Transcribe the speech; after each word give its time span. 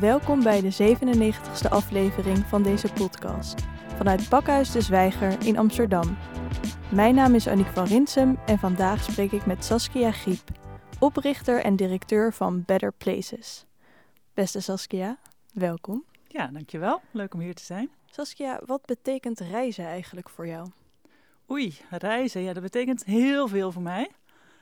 Welkom 0.00 0.42
bij 0.42 0.60
de 0.60 0.96
97ste 0.96 1.68
aflevering 1.68 2.38
van 2.38 2.62
deze 2.62 2.92
podcast 2.92 3.60
vanuit 3.96 4.28
Pakhuis 4.28 4.72
de 4.72 4.80
Zwijger 4.80 5.46
in 5.46 5.58
Amsterdam. 5.58 6.16
Mijn 6.92 7.14
naam 7.14 7.34
is 7.34 7.48
Aniek 7.48 7.66
van 7.66 7.84
Rinsem 7.84 8.38
en 8.46 8.58
vandaag 8.58 9.02
spreek 9.02 9.32
ik 9.32 9.46
met 9.46 9.64
Saskia 9.64 10.10
Griep, 10.10 10.50
oprichter 10.98 11.60
en 11.60 11.76
directeur 11.76 12.32
van 12.32 12.62
Better 12.66 12.92
Places. 12.92 13.66
Beste 14.34 14.60
Saskia, 14.60 15.18
welkom. 15.52 16.04
Ja, 16.26 16.46
dankjewel. 16.46 17.00
Leuk 17.10 17.34
om 17.34 17.40
hier 17.40 17.54
te 17.54 17.64
zijn. 17.64 17.90
Saskia, 18.10 18.60
wat 18.66 18.84
betekent 18.84 19.40
reizen 19.40 19.84
eigenlijk 19.84 20.28
voor 20.28 20.46
jou? 20.46 20.70
Oei, 21.50 21.76
reizen, 21.90 22.42
ja, 22.42 22.52
dat 22.52 22.62
betekent 22.62 23.04
heel 23.04 23.48
veel 23.48 23.72
voor 23.72 23.82
mij. 23.82 24.10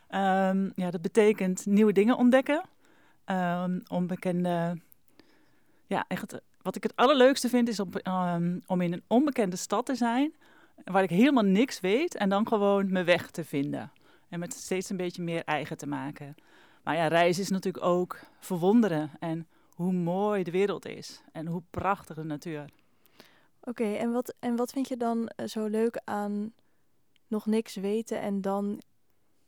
Ehm, 0.09 0.71
ja, 0.75 0.91
dat 0.91 1.03
betekent 1.03 1.67
nieuwe 1.67 1.93
dingen 1.93 2.17
ontdekken, 2.17 2.63
um, 3.27 3.83
onbekende 3.89 4.77
ja, 5.95 6.05
echt, 6.09 6.35
wat 6.63 6.77
ik 6.77 6.83
het 6.83 6.97
allerleukste 6.97 7.49
vind 7.49 7.69
is 7.69 7.81
om, 7.81 7.91
um, 8.09 8.63
om 8.67 8.81
in 8.81 8.93
een 8.93 9.05
onbekende 9.07 9.57
stad 9.57 9.87
te 9.87 9.95
zijn, 9.95 10.35
waar 10.85 11.03
ik 11.03 11.11
helemaal 11.11 11.45
niks 11.45 11.81
weet, 11.81 12.15
en 12.15 12.29
dan 12.29 12.49
gewoon 12.49 12.93
mijn 12.93 13.05
weg 13.05 13.31
te 13.31 13.45
vinden. 13.45 13.93
En 14.29 14.39
met 14.39 14.53
steeds 14.53 14.91
een 14.91 14.97
beetje 14.97 15.23
meer 15.23 15.45
eigen 15.45 15.77
te 15.77 15.87
maken. 15.87 16.35
Maar 16.83 16.97
ja, 16.97 17.07
reizen 17.07 17.43
is 17.43 17.51
natuurlijk 17.51 17.85
ook 17.85 18.19
verwonderen 18.39 19.11
en 19.21 19.47
hoe 19.71 19.93
mooi 19.93 20.43
de 20.43 20.51
wereld 20.51 20.87
is 20.87 21.23
en 21.33 21.47
hoe 21.47 21.63
prachtig 21.71 22.17
de 22.17 22.25
natuur. 22.25 22.65
Oké, 23.61 23.95
en, 23.95 24.13
wat, 24.13 24.35
en 24.39 24.57
wat 24.57 24.73
vind 24.73 24.89
je 24.89 24.97
dan 24.97 25.29
eh, 25.29 25.47
zo 25.47 25.67
leuk 25.67 26.01
aan 26.05 26.53
nog 27.27 27.47
niks 27.47 27.75
weten 27.75 28.21
en 28.21 28.41
dan 28.41 28.83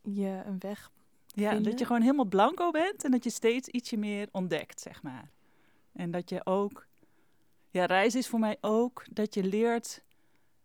je 0.03 0.43
een 0.45 0.59
weg 0.59 0.91
Ja, 1.27 1.55
dat 1.55 1.79
je 1.79 1.85
gewoon 1.85 2.03
helemaal 2.03 2.25
blanco 2.25 2.71
bent 2.71 3.05
en 3.05 3.11
dat 3.11 3.25
je 3.25 3.31
steeds 3.31 3.69
ietsje 3.69 3.97
meer 3.97 4.29
ontdekt, 4.33 4.81
zeg 4.81 5.03
maar. 5.03 5.35
En 5.97 6.11
dat 6.11 6.31
je 6.31 6.47
ook, 6.47 6.87
ja, 7.71 7.85
reizen 7.85 8.21
is 8.21 8.29
voor 8.29 8.39
mij 8.39 8.57
ook 8.61 9.05
dat 9.11 9.35
je 9.35 9.45
leert 9.45 10.03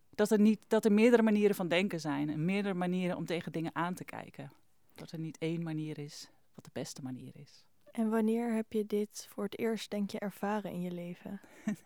dat 0.09 0.31
er, 0.31 0.39
niet, 0.39 0.59
dat 0.67 0.85
er 0.85 0.91
meerdere 0.91 1.23
manieren 1.23 1.55
van 1.55 1.67
denken 1.67 1.99
zijn 1.99 2.29
en 2.29 2.45
meerdere 2.45 2.73
manieren 2.73 3.17
om 3.17 3.25
tegen 3.25 3.51
dingen 3.51 3.75
aan 3.75 3.93
te 3.93 4.03
kijken. 4.03 4.51
Dat 4.95 5.11
er 5.11 5.19
niet 5.19 5.37
één 5.37 5.63
manier 5.63 5.99
is 5.99 6.29
wat 6.53 6.65
de 6.65 6.69
beste 6.73 7.01
manier 7.01 7.31
is. 7.35 7.65
En 7.91 8.09
wanneer 8.09 8.53
heb 8.53 8.73
je 8.73 8.85
dit 8.85 9.27
voor 9.29 9.43
het 9.43 9.59
eerst, 9.59 9.89
denk 9.89 10.11
je, 10.11 10.19
ervaren 10.19 10.71
in 10.71 10.81
je 10.81 10.91
leven? 10.91 11.41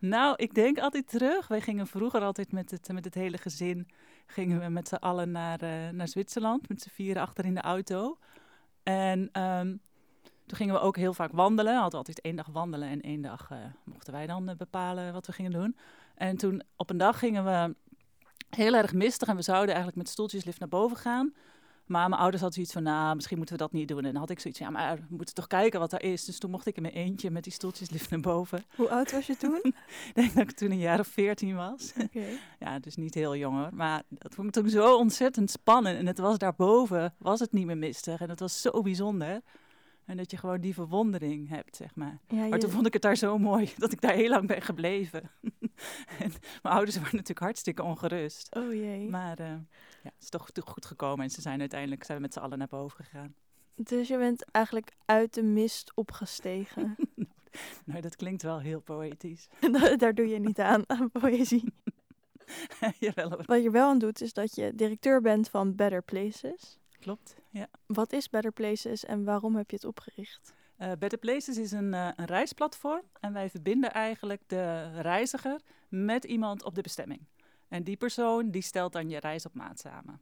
nou, 0.00 0.34
ik 0.36 0.54
denk 0.54 0.78
altijd 0.78 1.08
terug. 1.08 1.48
Wij 1.48 1.60
gingen 1.60 1.86
vroeger 1.86 2.20
altijd 2.20 2.52
met 2.52 2.70
het, 2.70 2.92
met 2.92 3.04
het 3.04 3.14
hele 3.14 3.38
gezin, 3.38 3.88
gingen 4.26 4.60
we 4.60 4.68
met 4.68 4.88
z'n 4.88 4.94
allen 4.94 5.30
naar, 5.30 5.62
uh, 5.62 5.88
naar 5.88 6.08
Zwitserland, 6.08 6.68
met 6.68 6.82
z'n 6.82 6.88
vieren 6.88 7.22
achter 7.22 7.44
in 7.44 7.54
de 7.54 7.60
auto. 7.60 8.18
En 8.82 9.42
um, 9.42 9.80
toen 10.48 10.56
gingen 10.56 10.74
we 10.74 10.80
ook 10.80 10.96
heel 10.96 11.14
vaak 11.14 11.32
wandelen. 11.32 11.72
We 11.74 11.80
hadden 11.80 11.98
altijd 11.98 12.20
één 12.20 12.36
dag 12.36 12.46
wandelen 12.46 12.88
en 12.88 13.00
één 13.00 13.22
dag 13.22 13.48
uh, 13.52 13.58
mochten 13.84 14.12
wij 14.12 14.26
dan 14.26 14.48
uh, 14.48 14.56
bepalen 14.56 15.12
wat 15.12 15.26
we 15.26 15.32
gingen 15.32 15.52
doen. 15.52 15.76
En 16.14 16.36
toen 16.36 16.62
op 16.76 16.90
een 16.90 16.96
dag 16.96 17.18
gingen 17.18 17.44
we 17.44 17.74
heel 18.50 18.74
erg 18.74 18.92
mistig 18.92 19.28
en 19.28 19.36
we 19.36 19.42
zouden 19.42 19.74
eigenlijk 19.74 19.96
met 19.96 20.08
stoeltjeslift 20.08 20.58
naar 20.58 20.68
boven 20.68 20.96
gaan. 20.96 21.34
Maar 21.88 22.08
mijn 22.08 22.20
ouders 22.20 22.42
hadden 22.42 22.52
zoiets 22.52 22.72
van, 22.72 22.82
nou, 22.82 23.14
misschien 23.14 23.36
moeten 23.36 23.56
we 23.56 23.62
dat 23.62 23.72
niet 23.72 23.88
doen. 23.88 24.04
En 24.04 24.12
dan 24.12 24.20
had 24.20 24.30
ik 24.30 24.40
zoiets, 24.40 24.60
ja, 24.60 24.70
maar 24.70 24.96
we 24.96 25.02
moeten 25.08 25.34
toch 25.34 25.46
kijken 25.46 25.80
wat 25.80 25.92
er 25.92 26.02
is. 26.02 26.24
Dus 26.24 26.38
toen 26.38 26.50
mocht 26.50 26.66
ik 26.66 26.76
in 26.76 26.82
mijn 26.82 26.94
eentje 26.94 27.30
met 27.30 27.44
die 27.44 27.52
stoeltjeslift 27.52 28.10
naar 28.10 28.20
boven. 28.20 28.64
Hoe 28.76 28.90
oud 28.90 29.12
was 29.12 29.26
je 29.26 29.36
toen? 29.36 29.60
ik 30.08 30.12
denk 30.14 30.34
dat 30.34 30.42
ik 30.42 30.50
toen 30.50 30.70
een 30.70 30.78
jaar 30.78 31.00
of 31.00 31.06
veertien 31.06 31.56
was. 31.56 31.92
Okay. 32.08 32.38
Ja, 32.58 32.78
dus 32.78 32.96
niet 32.96 33.14
heel 33.14 33.36
jong 33.36 33.56
hoor. 33.58 33.74
Maar 33.74 34.02
dat 34.08 34.34
vond 34.34 34.46
ik 34.46 34.52
toen 34.52 34.70
zo 34.70 34.96
ontzettend 34.96 35.50
spannend. 35.50 35.98
En 35.98 36.06
het 36.06 36.18
was 36.18 36.38
daarboven, 36.38 37.14
was 37.18 37.40
het 37.40 37.52
niet 37.52 37.66
meer 37.66 37.76
mistig. 37.76 38.20
En 38.20 38.28
het 38.28 38.40
was 38.40 38.60
zo 38.60 38.82
bijzonder. 38.82 39.40
En 40.08 40.16
dat 40.16 40.30
je 40.30 40.36
gewoon 40.36 40.60
die 40.60 40.74
verwondering 40.74 41.48
hebt, 41.48 41.76
zeg 41.76 41.94
maar. 41.94 42.18
Maar 42.28 42.58
toen 42.58 42.70
vond 42.70 42.86
ik 42.86 42.92
het 42.92 43.02
daar 43.02 43.16
zo 43.16 43.38
mooi 43.38 43.72
dat 43.76 43.92
ik 43.92 44.00
daar 44.00 44.14
heel 44.14 44.28
lang 44.28 44.46
ben 44.46 44.62
gebleven. 44.62 45.30
en 46.22 46.32
mijn 46.62 46.74
ouders 46.74 46.96
waren 46.96 47.12
natuurlijk 47.12 47.38
hartstikke 47.38 47.82
ongerust. 47.82 48.54
Oh 48.56 48.72
jee. 48.72 49.08
Maar 49.08 49.40
uh, 49.40 49.46
ja, 49.46 49.58
het 50.02 50.12
is 50.20 50.28
toch 50.28 50.50
goed 50.64 50.86
gekomen 50.86 51.24
en 51.24 51.30
ze 51.30 51.40
zijn 51.40 51.60
uiteindelijk 51.60 52.04
zijn 52.04 52.16
we 52.16 52.22
met 52.22 52.32
z'n 52.32 52.38
allen 52.38 52.58
naar 52.58 52.68
boven 52.68 53.04
gegaan. 53.04 53.34
Dus 53.74 54.08
je 54.08 54.18
bent 54.18 54.44
eigenlijk 54.50 54.96
uit 55.04 55.34
de 55.34 55.42
mist 55.42 55.92
opgestegen. 55.94 56.96
nou, 57.84 58.00
dat 58.00 58.16
klinkt 58.16 58.42
wel 58.42 58.60
heel 58.60 58.80
poëtisch. 58.80 59.48
daar 59.96 60.14
doe 60.14 60.28
je 60.28 60.38
niet 60.38 60.58
aan, 60.58 60.82
aan 60.86 61.10
poëzie. 61.10 61.72
Jawel. 62.98 63.42
Wat 63.44 63.62
je 63.62 63.70
wel 63.70 63.88
aan 63.88 63.98
doet, 63.98 64.20
is 64.20 64.32
dat 64.32 64.54
je 64.54 64.74
directeur 64.74 65.20
bent 65.20 65.48
van 65.48 65.74
Better 65.74 66.02
Places. 66.02 66.78
Klopt, 67.00 67.36
ja. 67.50 67.66
Wat 67.86 68.12
is 68.12 68.28
Better 68.28 68.52
Places 68.52 69.04
en 69.04 69.24
waarom 69.24 69.56
heb 69.56 69.70
je 69.70 69.76
het 69.76 69.84
opgericht? 69.84 70.54
Uh, 70.78 70.92
Better 70.98 71.18
Places 71.18 71.56
is 71.56 71.72
een, 71.72 71.92
uh, 71.92 72.08
een 72.16 72.24
reisplatform 72.24 73.02
en 73.20 73.32
wij 73.32 73.50
verbinden 73.50 73.92
eigenlijk 73.92 74.42
de 74.46 74.90
reiziger 75.00 75.60
met 75.88 76.24
iemand 76.24 76.64
op 76.64 76.74
de 76.74 76.82
bestemming. 76.82 77.20
En 77.68 77.84
die 77.84 77.96
persoon 77.96 78.50
die 78.50 78.62
stelt 78.62 78.92
dan 78.92 79.08
je 79.08 79.18
reis 79.18 79.46
op 79.46 79.54
maat 79.54 79.78
samen. 79.78 80.20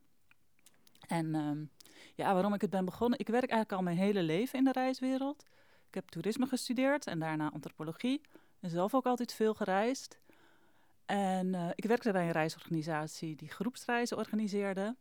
En 1.06 1.34
um, 1.34 1.70
ja, 2.14 2.32
waarom 2.32 2.54
ik 2.54 2.60
het 2.60 2.70
ben 2.70 2.84
begonnen? 2.84 3.18
Ik 3.18 3.28
werk 3.28 3.50
eigenlijk 3.50 3.72
al 3.72 3.82
mijn 3.82 3.96
hele 3.96 4.22
leven 4.22 4.58
in 4.58 4.64
de 4.64 4.72
reiswereld. 4.72 5.44
Ik 5.88 5.94
heb 5.94 6.08
toerisme 6.08 6.46
gestudeerd 6.46 7.06
en 7.06 7.18
daarna 7.18 7.50
antropologie. 7.52 8.20
En 8.60 8.70
zelf 8.70 8.94
ook 8.94 9.06
altijd 9.06 9.32
veel 9.32 9.54
gereisd. 9.54 10.18
En 11.04 11.46
uh, 11.46 11.68
ik 11.74 11.84
werkte 11.84 12.12
bij 12.12 12.26
een 12.26 12.32
reisorganisatie 12.32 13.36
die 13.36 13.48
groepsreizen 13.48 14.16
organiseerde. 14.16 14.96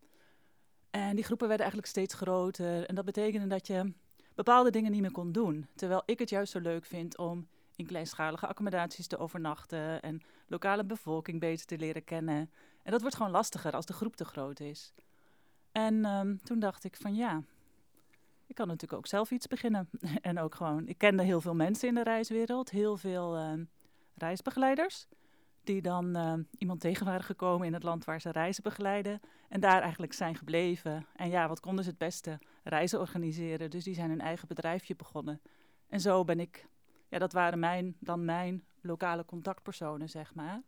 En 0.95 1.15
die 1.15 1.23
groepen 1.23 1.47
werden 1.47 1.65
eigenlijk 1.65 1.87
steeds 1.95 2.13
groter. 2.13 2.85
En 2.85 2.95
dat 2.95 3.05
betekende 3.05 3.47
dat 3.47 3.67
je 3.67 3.93
bepaalde 4.35 4.69
dingen 4.69 4.91
niet 4.91 5.01
meer 5.01 5.11
kon 5.11 5.31
doen. 5.31 5.67
Terwijl 5.75 6.03
ik 6.05 6.19
het 6.19 6.29
juist 6.29 6.51
zo 6.51 6.59
leuk 6.59 6.85
vind 6.85 7.17
om 7.17 7.47
in 7.75 7.85
kleinschalige 7.85 8.47
accommodaties 8.47 9.07
te 9.07 9.17
overnachten 9.17 10.01
en 10.01 10.21
lokale 10.47 10.85
bevolking 10.85 11.39
beter 11.39 11.65
te 11.65 11.77
leren 11.77 12.03
kennen. 12.03 12.51
En 12.83 12.91
dat 12.91 13.01
wordt 13.01 13.15
gewoon 13.15 13.31
lastiger 13.31 13.71
als 13.71 13.85
de 13.85 13.93
groep 13.93 14.15
te 14.15 14.25
groot 14.25 14.59
is. 14.59 14.93
En 15.71 16.05
um, 16.05 16.41
toen 16.43 16.59
dacht 16.59 16.83
ik 16.83 16.95
van 16.95 17.15
ja, 17.15 17.43
ik 18.47 18.55
kan 18.55 18.67
natuurlijk 18.67 18.99
ook 18.99 19.07
zelf 19.07 19.31
iets 19.31 19.47
beginnen. 19.47 19.89
en 20.21 20.39
ook 20.39 20.55
gewoon, 20.55 20.87
ik 20.87 20.97
kende 20.97 21.23
heel 21.23 21.41
veel 21.41 21.55
mensen 21.55 21.87
in 21.87 21.95
de 21.95 22.03
reiswereld, 22.03 22.69
heel 22.69 22.97
veel 22.97 23.37
uh, 23.37 23.53
reisbegeleiders 24.17 25.07
die 25.65 25.81
dan 25.81 26.17
uh, 26.17 26.33
iemand 26.57 26.79
tegen 26.79 27.05
waren 27.05 27.23
gekomen 27.23 27.67
in 27.67 27.73
het 27.73 27.83
land 27.83 28.05
waar 28.05 28.21
ze 28.21 28.31
reizen 28.31 28.63
begeleiden. 28.63 29.19
En 29.49 29.59
daar 29.59 29.81
eigenlijk 29.81 30.13
zijn 30.13 30.35
gebleven. 30.35 31.05
En 31.15 31.29
ja, 31.29 31.47
wat 31.47 31.59
konden 31.59 31.83
ze 31.83 31.89
het 31.89 31.99
beste? 31.99 32.39
Reizen 32.63 32.99
organiseren. 32.99 33.69
Dus 33.69 33.83
die 33.83 33.93
zijn 33.93 34.11
een 34.11 34.21
eigen 34.21 34.47
bedrijfje 34.47 34.95
begonnen. 34.95 35.41
En 35.89 35.99
zo 35.99 36.23
ben 36.23 36.39
ik, 36.39 36.67
ja, 37.09 37.19
dat 37.19 37.33
waren 37.33 37.59
mijn, 37.59 37.95
dan 37.99 38.25
mijn 38.25 38.63
lokale 38.81 39.25
contactpersonen, 39.25 40.09
zeg 40.09 40.33
maar. 40.33 40.61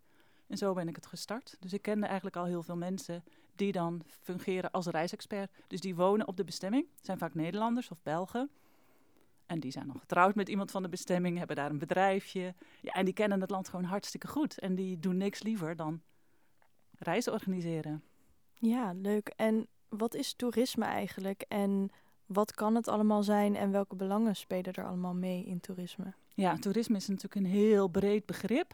En 0.47 0.57
zo 0.57 0.73
ben 0.73 0.87
ik 0.87 0.95
het 0.95 1.05
gestart. 1.05 1.55
Dus 1.59 1.73
ik 1.73 1.81
kende 1.81 2.05
eigenlijk 2.05 2.35
al 2.35 2.45
heel 2.45 2.63
veel 2.63 2.77
mensen 2.77 3.23
die 3.55 3.71
dan 3.71 4.01
fungeren 4.07 4.71
als 4.71 4.85
reisexpert. 4.85 5.51
Dus 5.67 5.81
die 5.81 5.95
wonen 5.95 6.27
op 6.27 6.37
de 6.37 6.43
bestemming, 6.43 6.87
zijn 7.01 7.17
vaak 7.17 7.33
Nederlanders 7.33 7.89
of 7.89 8.03
Belgen. 8.03 8.49
En 9.47 9.59
die 9.59 9.71
zijn 9.71 9.87
nog 9.87 9.99
getrouwd 9.99 10.35
met 10.35 10.49
iemand 10.49 10.71
van 10.71 10.81
de 10.81 10.89
bestemming, 10.89 11.37
hebben 11.37 11.55
daar 11.55 11.69
een 11.69 11.77
bedrijfje. 11.77 12.53
Ja, 12.81 12.93
en 12.93 13.05
die 13.05 13.13
kennen 13.13 13.41
het 13.41 13.49
land 13.49 13.69
gewoon 13.69 13.85
hartstikke 13.85 14.27
goed. 14.27 14.59
En 14.59 14.75
die 14.75 14.99
doen 14.99 15.17
niks 15.17 15.43
liever 15.43 15.75
dan 15.75 16.01
reizen 16.97 17.33
organiseren. 17.33 18.03
Ja, 18.53 18.93
leuk. 18.93 19.33
En 19.35 19.67
wat 19.89 20.13
is 20.13 20.33
toerisme 20.33 20.85
eigenlijk? 20.85 21.45
En 21.47 21.89
wat 22.25 22.51
kan 22.51 22.75
het 22.75 22.87
allemaal 22.87 23.23
zijn 23.23 23.55
en 23.55 23.71
welke 23.71 23.95
belangen 23.95 24.35
spelen 24.35 24.73
er 24.73 24.85
allemaal 24.85 25.13
mee 25.13 25.45
in 25.45 25.59
toerisme? 25.59 26.13
Ja, 26.33 26.57
toerisme 26.57 26.97
is 26.97 27.07
natuurlijk 27.07 27.35
een 27.35 27.51
heel 27.51 27.87
breed 27.87 28.25
begrip. 28.25 28.73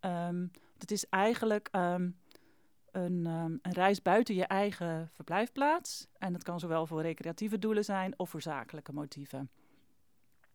Um, 0.00 0.50
het 0.78 0.90
is 0.90 1.08
eigenlijk 1.08 1.68
um, 1.72 2.16
een, 2.90 3.26
um, 3.26 3.58
een, 3.62 3.72
reis 3.72 4.02
buiten 4.02 4.34
je 4.34 4.44
eigen 4.44 5.10
verblijfplaats. 5.12 6.06
En 6.18 6.32
dat 6.32 6.42
kan 6.42 6.60
zowel 6.60 6.86
voor 6.86 7.02
recreatieve 7.02 7.58
doelen 7.58 7.84
zijn 7.84 8.14
of 8.16 8.30
voor 8.30 8.42
zakelijke 8.42 8.92
motieven. 8.92 9.50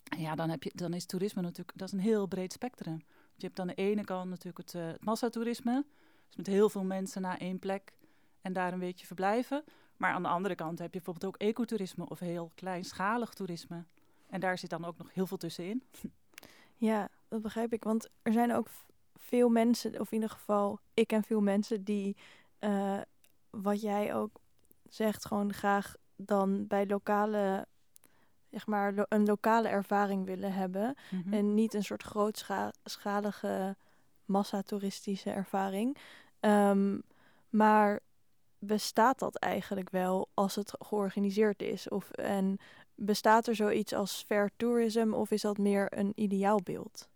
Ja, 0.04 0.36
dan, 0.36 0.50
heb 0.50 0.64
je, 0.64 0.72
dan 0.76 0.94
is 0.94 1.06
toerisme 1.06 1.42
natuurlijk 1.42 1.78
dat 1.78 1.88
is 1.88 1.94
een 1.94 2.00
heel 2.00 2.28
breed 2.28 2.54
spectrum. 2.54 3.02
Je 3.36 3.46
hebt 3.46 3.60
aan 3.60 3.68
de 3.68 3.74
ene 3.74 4.04
kant 4.04 4.30
natuurlijk 4.30 4.58
het, 4.58 4.74
uh, 4.74 4.90
massatoerisme. 5.00 5.86
Dus 6.28 6.36
met 6.36 6.48
heel 6.48 6.70
veel 6.70 6.84
mensen 6.84 7.22
naar 7.22 7.38
één 7.38 7.60
plek 7.60 7.94
en 8.42 8.54
daar 8.54 8.74
een 8.74 8.80
beetje 8.80 9.06
verblijven. 9.06 9.64
Maar 9.98 10.14
aan 10.14 10.24
de 10.24 10.30
andere 10.30 10.56
kant 10.56 10.80
heb 10.80 10.94
je 10.94 11.02
bijvoorbeeld 11.02 11.34
ook 11.34 11.42
ecotourisme 11.42 12.10
of 12.10 12.20
heel 12.20 12.52
kleinschalig 12.56 13.34
toerisme. 13.34 13.84
En 14.30 14.40
daar 14.40 14.58
zit 14.58 14.70
dan 14.70 14.86
ook 14.86 14.98
nog 14.98 15.14
heel 15.14 15.28
veel 15.28 15.38
tussenin. 15.38 15.84
Ja, 16.76 17.10
dat 17.28 17.42
begrijp 17.42 17.74
ik. 17.74 17.84
Want 17.84 18.10
er 18.22 18.34
zijn 18.34 18.54
ook 18.54 18.68
veel 19.16 19.50
mensen, 19.50 20.00
of 20.00 20.08
in 20.08 20.14
ieder 20.14 20.30
geval 20.30 20.80
ik 20.94 21.12
en 21.12 21.24
veel 21.24 21.42
mensen 21.42 21.84
die, 21.84 22.18
uh, 22.60 23.02
wat 23.50 23.82
jij 23.82 24.16
ook 24.16 24.40
zegt, 24.90 25.26
gewoon 25.26 25.54
graag 25.54 25.96
dan 26.16 26.68
bij 26.68 26.88
lokale 26.88 27.68
zeg 28.54 28.68
maar, 28.68 28.94
lo 28.94 29.04
een 29.10 29.26
lokale 29.26 29.68
ervaring 29.68 30.26
willen 30.26 30.54
hebben. 30.54 30.96
Mm 31.10 31.22
-hmm. 31.24 31.34
En 31.34 31.54
niet 31.54 31.74
een 31.74 31.84
soort 31.84 32.04
grootschalige 32.04 33.76
massatoeristische 34.26 35.30
ervaring. 35.30 35.98
Um, 36.40 37.04
maar 37.50 38.00
bestaat 38.60 39.20
dat 39.20 39.36
eigenlijk 39.36 39.90
wel 39.90 40.30
als 40.34 40.56
het 40.56 40.74
georganiseerd 40.80 41.62
is? 41.62 41.90
Of, 41.90 42.12
en 42.12 42.58
bestaat 42.96 43.48
er 43.48 43.56
zoiets 43.56 43.94
als 43.94 44.24
fair 44.28 44.50
tourism 44.58 45.14
of 45.14 45.32
is 45.32 45.42
dat 45.42 45.58
meer 45.58 45.98
een 45.98 46.12
ideaalbeeld? 46.16 47.10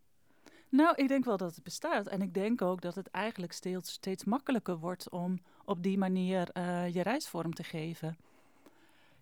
Nou, 0.69 0.95
ik 0.95 1.07
denk 1.07 1.25
wel 1.25 1.37
dat 1.37 1.55
het 1.55 1.63
bestaat. 1.63 2.07
En 2.07 2.21
ik 2.21 2.33
denk 2.33 2.61
ook 2.61 2.81
dat 2.81 2.95
het 2.95 3.07
eigenlijk 3.07 3.53
steeds, 3.53 3.91
steeds 3.91 4.23
makkelijker 4.23 4.77
wordt 4.77 5.09
om 5.09 5.39
op 5.65 5.83
die 5.83 5.97
manier 5.97 6.49
uh, 6.53 6.93
je 6.93 7.01
reisvorm 7.01 7.53
te 7.53 7.63
geven. 7.63 8.17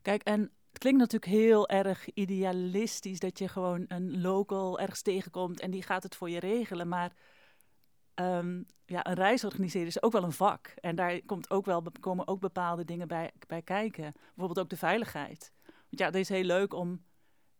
Kijk, 0.02 0.24
en 0.24 0.52
het 0.76 0.84
klinkt 0.84 1.00
natuurlijk 1.00 1.32
heel 1.32 1.70
erg 1.70 2.10
idealistisch 2.14 3.20
dat 3.20 3.40
je 3.40 3.48
gewoon 3.48 3.86
een 3.88 4.22
local 4.22 4.80
ergens 4.80 5.02
tegenkomt 5.02 5.60
en 5.60 5.72
die 5.72 5.84
gaat 5.84 6.04
het 6.04 6.16
voor 6.16 6.30
je 6.30 6.40
regelen. 6.40 6.88
Maar 6.88 7.12
um, 8.16 8.66
ja, 8.86 9.08
een 9.08 9.14
reis 9.14 9.44
organiseren 9.44 9.88
is 9.88 10.02
ook 10.02 10.12
wel 10.12 10.24
een 10.24 10.32
vak. 10.32 10.68
En 10.68 10.96
daar 10.96 11.22
komt 11.26 11.50
ook 11.50 11.66
wel, 11.66 11.84
komen 12.00 12.28
ook 12.28 12.40
bepaalde 12.40 12.86
dingen 12.86 13.08
bij, 13.08 13.32
bij 13.48 13.62
kijken. 13.62 14.12
Bijvoorbeeld 14.14 14.60
ook 14.60 14.70
de 14.70 14.78
veiligheid. 14.78 15.52
Want 15.66 16.00
ja, 16.00 16.06
het 16.06 16.16
is 16.16 16.30
heel 16.30 16.44
leuk 16.44 16.74
om 16.74 17.04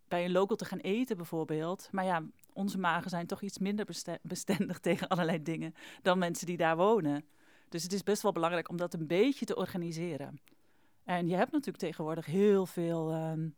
bij 0.08 0.26
een 0.26 0.32
local 0.32 0.58
te 0.58 0.66
gaan 0.66 0.80
eten 0.80 1.18
bijvoorbeeld. 1.18 1.88
Maar 1.92 2.06
ja, 2.06 2.24
onze 2.54 2.78
magen 2.78 3.10
zijn 3.10 3.28
toch 3.28 3.42
iets 3.42 3.58
minder 3.58 3.86
bestendig 4.22 4.80
tegen 4.88 5.08
allerlei 5.08 5.42
dingen 5.42 5.74
dan 6.02 6.18
mensen 6.18 6.48
die 6.48 6.58
daar 6.58 6.78
wonen. 6.78 7.26
Dus 7.70 7.84
het 7.84 7.94
is 7.94 8.04
best 8.04 8.22
wel 8.22 8.32
belangrijk 8.32 8.70
om 8.70 8.78
dat 8.78 8.94
een 8.94 9.08
beetje 9.08 9.46
te 9.46 9.56
organiseren. 9.56 10.40
En 11.06 11.28
je 11.28 11.36
hebt 11.36 11.52
natuurlijk 11.52 11.84
tegenwoordig 11.84 12.26
heel 12.26 12.66
veel, 12.66 13.14
um, 13.14 13.56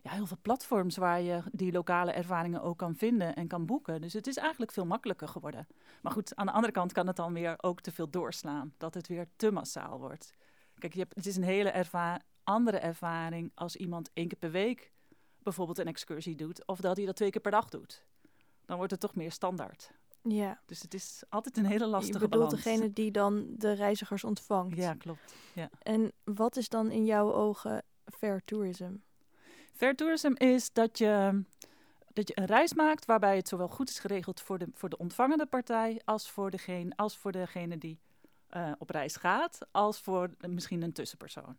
ja, 0.00 0.10
heel 0.10 0.26
veel 0.26 0.38
platforms 0.42 0.96
waar 0.96 1.20
je 1.20 1.42
die 1.52 1.72
lokale 1.72 2.12
ervaringen 2.12 2.62
ook 2.62 2.78
kan 2.78 2.96
vinden 2.96 3.34
en 3.34 3.48
kan 3.48 3.66
boeken. 3.66 4.00
Dus 4.00 4.12
het 4.12 4.26
is 4.26 4.36
eigenlijk 4.36 4.72
veel 4.72 4.86
makkelijker 4.86 5.28
geworden. 5.28 5.66
Maar 6.02 6.12
goed, 6.12 6.36
aan 6.36 6.46
de 6.46 6.52
andere 6.52 6.72
kant 6.72 6.92
kan 6.92 7.06
het 7.06 7.16
dan 7.16 7.32
weer 7.32 7.54
ook 7.60 7.80
te 7.80 7.92
veel 7.92 8.10
doorslaan. 8.10 8.74
Dat 8.78 8.94
het 8.94 9.08
weer 9.08 9.26
te 9.36 9.50
massaal 9.50 9.98
wordt. 9.98 10.34
Kijk, 10.78 10.92
je 10.92 10.98
hebt, 10.98 11.14
het 11.14 11.26
is 11.26 11.36
een 11.36 11.42
hele 11.42 11.86
andere 12.44 12.78
ervaring 12.78 13.52
als 13.54 13.76
iemand 13.76 14.10
één 14.12 14.28
keer 14.28 14.38
per 14.38 14.50
week 14.50 14.92
bijvoorbeeld 15.38 15.78
een 15.78 15.86
excursie 15.86 16.34
doet. 16.34 16.66
Of 16.66 16.80
dat 16.80 16.96
hij 16.96 17.06
dat 17.06 17.16
twee 17.16 17.30
keer 17.30 17.40
per 17.40 17.50
dag 17.50 17.68
doet. 17.68 18.04
Dan 18.64 18.76
wordt 18.76 18.92
het 18.92 19.00
toch 19.00 19.14
meer 19.14 19.32
standaard. 19.32 19.92
Ja. 20.22 20.60
Dus 20.66 20.82
het 20.82 20.94
is 20.94 21.22
altijd 21.28 21.56
een 21.56 21.66
hele 21.66 21.86
lastige 21.86 22.18
Je 22.18 22.28
bedoelt 22.28 22.48
balans. 22.48 22.64
degene 22.64 22.92
die 22.92 23.10
dan 23.10 23.46
de 23.56 23.72
reizigers 23.72 24.24
ontvangt. 24.24 24.76
Ja, 24.76 24.94
klopt. 24.94 25.34
Ja. 25.54 25.70
En 25.82 26.12
wat 26.24 26.56
is 26.56 26.68
dan 26.68 26.90
in 26.90 27.04
jouw 27.04 27.32
ogen 27.32 27.82
fair 28.04 28.42
tourism? 28.44 28.92
Fair 29.72 29.94
tourism 29.94 30.32
is 30.34 30.72
dat 30.72 30.98
je, 30.98 31.42
dat 32.12 32.28
je 32.28 32.38
een 32.38 32.46
reis 32.46 32.74
maakt 32.74 33.04
waarbij 33.04 33.36
het 33.36 33.48
zowel 33.48 33.68
goed 33.68 33.88
is 33.88 33.98
geregeld 33.98 34.40
voor 34.40 34.58
de, 34.58 34.66
voor 34.74 34.88
de 34.88 34.96
ontvangende 34.98 35.46
partij 35.46 36.00
als 36.04 36.30
voor 36.30 36.50
degene, 36.50 36.92
als 36.96 37.16
voor 37.16 37.32
degene 37.32 37.78
die 37.78 37.98
uh, 38.56 38.72
op 38.78 38.90
reis 38.90 39.16
gaat, 39.16 39.58
als 39.70 40.00
voor 40.00 40.30
misschien 40.48 40.82
een 40.82 40.92
tussenpersoon. 40.92 41.56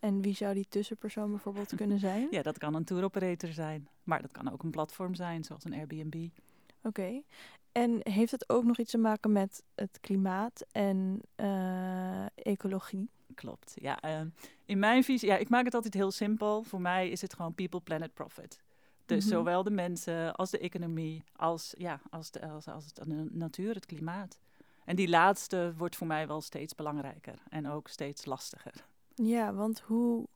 En 0.00 0.22
wie 0.22 0.34
zou 0.34 0.54
die 0.54 0.66
tussenpersoon 0.68 1.30
bijvoorbeeld 1.30 1.74
kunnen 1.76 1.98
zijn? 2.08 2.26
ja, 2.30 2.42
dat 2.42 2.58
kan 2.58 2.74
een 2.74 2.84
tour 2.84 3.04
operator 3.04 3.52
zijn, 3.52 3.88
maar 4.02 4.22
dat 4.22 4.32
kan 4.32 4.52
ook 4.52 4.62
een 4.62 4.70
platform 4.70 5.14
zijn, 5.14 5.44
zoals 5.44 5.64
een 5.64 5.74
Airbnb. 5.74 6.28
Oké. 6.82 7.22
En 7.72 8.00
heeft 8.02 8.30
het 8.32 8.48
ook 8.48 8.64
nog 8.64 8.78
iets 8.78 8.90
te 8.90 8.98
maken 8.98 9.32
met 9.32 9.62
het 9.74 9.98
klimaat 10.00 10.64
en 10.72 11.20
uh, 11.36 12.26
ecologie? 12.34 13.10
Klopt, 13.34 13.72
ja. 13.74 14.04
Uh, 14.04 14.20
in 14.64 14.78
mijn 14.78 15.04
visie, 15.04 15.28
ja, 15.28 15.36
ik 15.36 15.48
maak 15.48 15.64
het 15.64 15.74
altijd 15.74 15.94
heel 15.94 16.10
simpel. 16.10 16.62
Voor 16.62 16.80
mij 16.80 17.08
is 17.10 17.20
het 17.20 17.34
gewoon 17.34 17.54
people, 17.54 17.80
planet, 17.80 18.14
profit. 18.14 18.60
Dus 19.06 19.24
Mhm. 19.24 19.34
zowel 19.34 19.62
de 19.62 19.70
mensen 19.70 20.34
als 20.34 20.50
de 20.50 20.58
economie, 20.58 21.22
als, 21.36 21.74
ja, 21.78 22.00
als, 22.10 22.30
de, 22.30 22.48
als, 22.48 22.66
als 22.68 22.92
de 22.92 23.26
natuur, 23.30 23.74
het 23.74 23.86
klimaat. 23.86 24.38
En 24.84 24.96
die 24.96 25.08
laatste 25.08 25.74
wordt 25.76 25.96
voor 25.96 26.06
mij 26.06 26.26
wel 26.26 26.40
steeds 26.40 26.74
belangrijker 26.74 27.42
en 27.48 27.68
ook 27.68 27.88
steeds 27.88 28.24
lastiger. 28.24 28.74
Ja, 29.14 29.52
want 29.54 29.80
hoe 29.80 30.26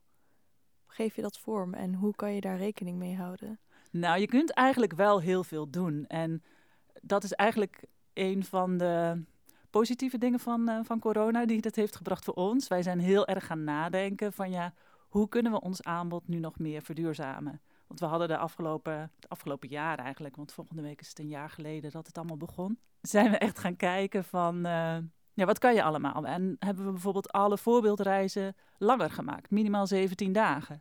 geef 0.87 1.17
je 1.17 1.23
dat 1.23 1.39
vorm 1.39 1.75
en 1.75 1.95
hoe 1.95 2.15
kan 2.15 2.33
je 2.35 2.41
daar 2.41 2.57
rekening 2.59 2.99
mee 2.99 3.17
houden? 3.17 3.59
Nou, 3.99 4.21
je 4.21 4.27
kunt 4.27 4.53
eigenlijk 4.53 4.93
wel 4.93 5.21
heel 5.21 5.45
veel 5.45 5.71
doen. 5.71 6.05
En 6.07 6.43
dat 7.03 7.25
is 7.25 7.33
eigenlijk 7.33 7.85
een 8.13 8.45
van 8.45 8.77
de 8.77 9.23
positieve 9.71 10.19
dingen 10.19 10.41
van, 10.41 10.71
uh, 10.71 10.79
van 10.83 10.99
corona 10.99 11.47
die 11.47 11.61
dat 11.61 11.75
heeft 11.75 11.97
gebracht 11.97 12.25
voor 12.25 12.35
ons. 12.35 12.69
Wij 12.69 12.83
zijn 12.83 12.99
heel 12.99 13.27
erg 13.27 13.47
gaan 13.47 13.65
nadenken 13.65 14.33
van 14.33 14.51
ja, 14.51 14.73
hoe 15.09 15.29
kunnen 15.29 15.53
we 15.53 15.61
ons 15.61 15.83
aanbod 15.83 16.29
nu 16.29 16.39
nog 16.39 16.59
meer 16.59 16.83
verduurzamen? 16.83 17.61
Want 17.87 18.01
we 18.01 18.07
hadden 18.07 18.29
de 18.29 18.37
afgelopen, 18.37 18.93
het 19.17 19.29
afgelopen 19.29 19.69
jaar 19.69 19.99
eigenlijk, 19.99 20.37
want 20.37 20.53
volgende 20.53 20.83
week 20.83 21.01
is 21.01 21.09
het 21.09 21.19
een 21.19 21.29
jaar 21.29 21.51
geleden 21.51 21.91
dat 21.91 22.07
het 22.07 22.19
allemaal 22.19 22.37
begon, 22.37 22.79
zijn 23.01 23.31
we 23.31 23.39
echt 23.39 23.59
gaan 23.59 23.77
kijken 23.77 24.25
van 24.25 24.57
uh, 24.57 24.97
ja, 25.33 25.45
wat 25.45 25.59
kan 25.59 25.75
je 25.75 25.83
allemaal? 25.83 26.27
En 26.27 26.57
hebben 26.59 26.85
we 26.85 26.91
bijvoorbeeld 26.91 27.33
alle 27.33 27.59
voorbeeldreizen 27.59 28.57
langer 28.79 29.11
gemaakt, 29.11 29.51
minimaal 29.51 29.87
17 29.87 30.33
dagen. 30.33 30.81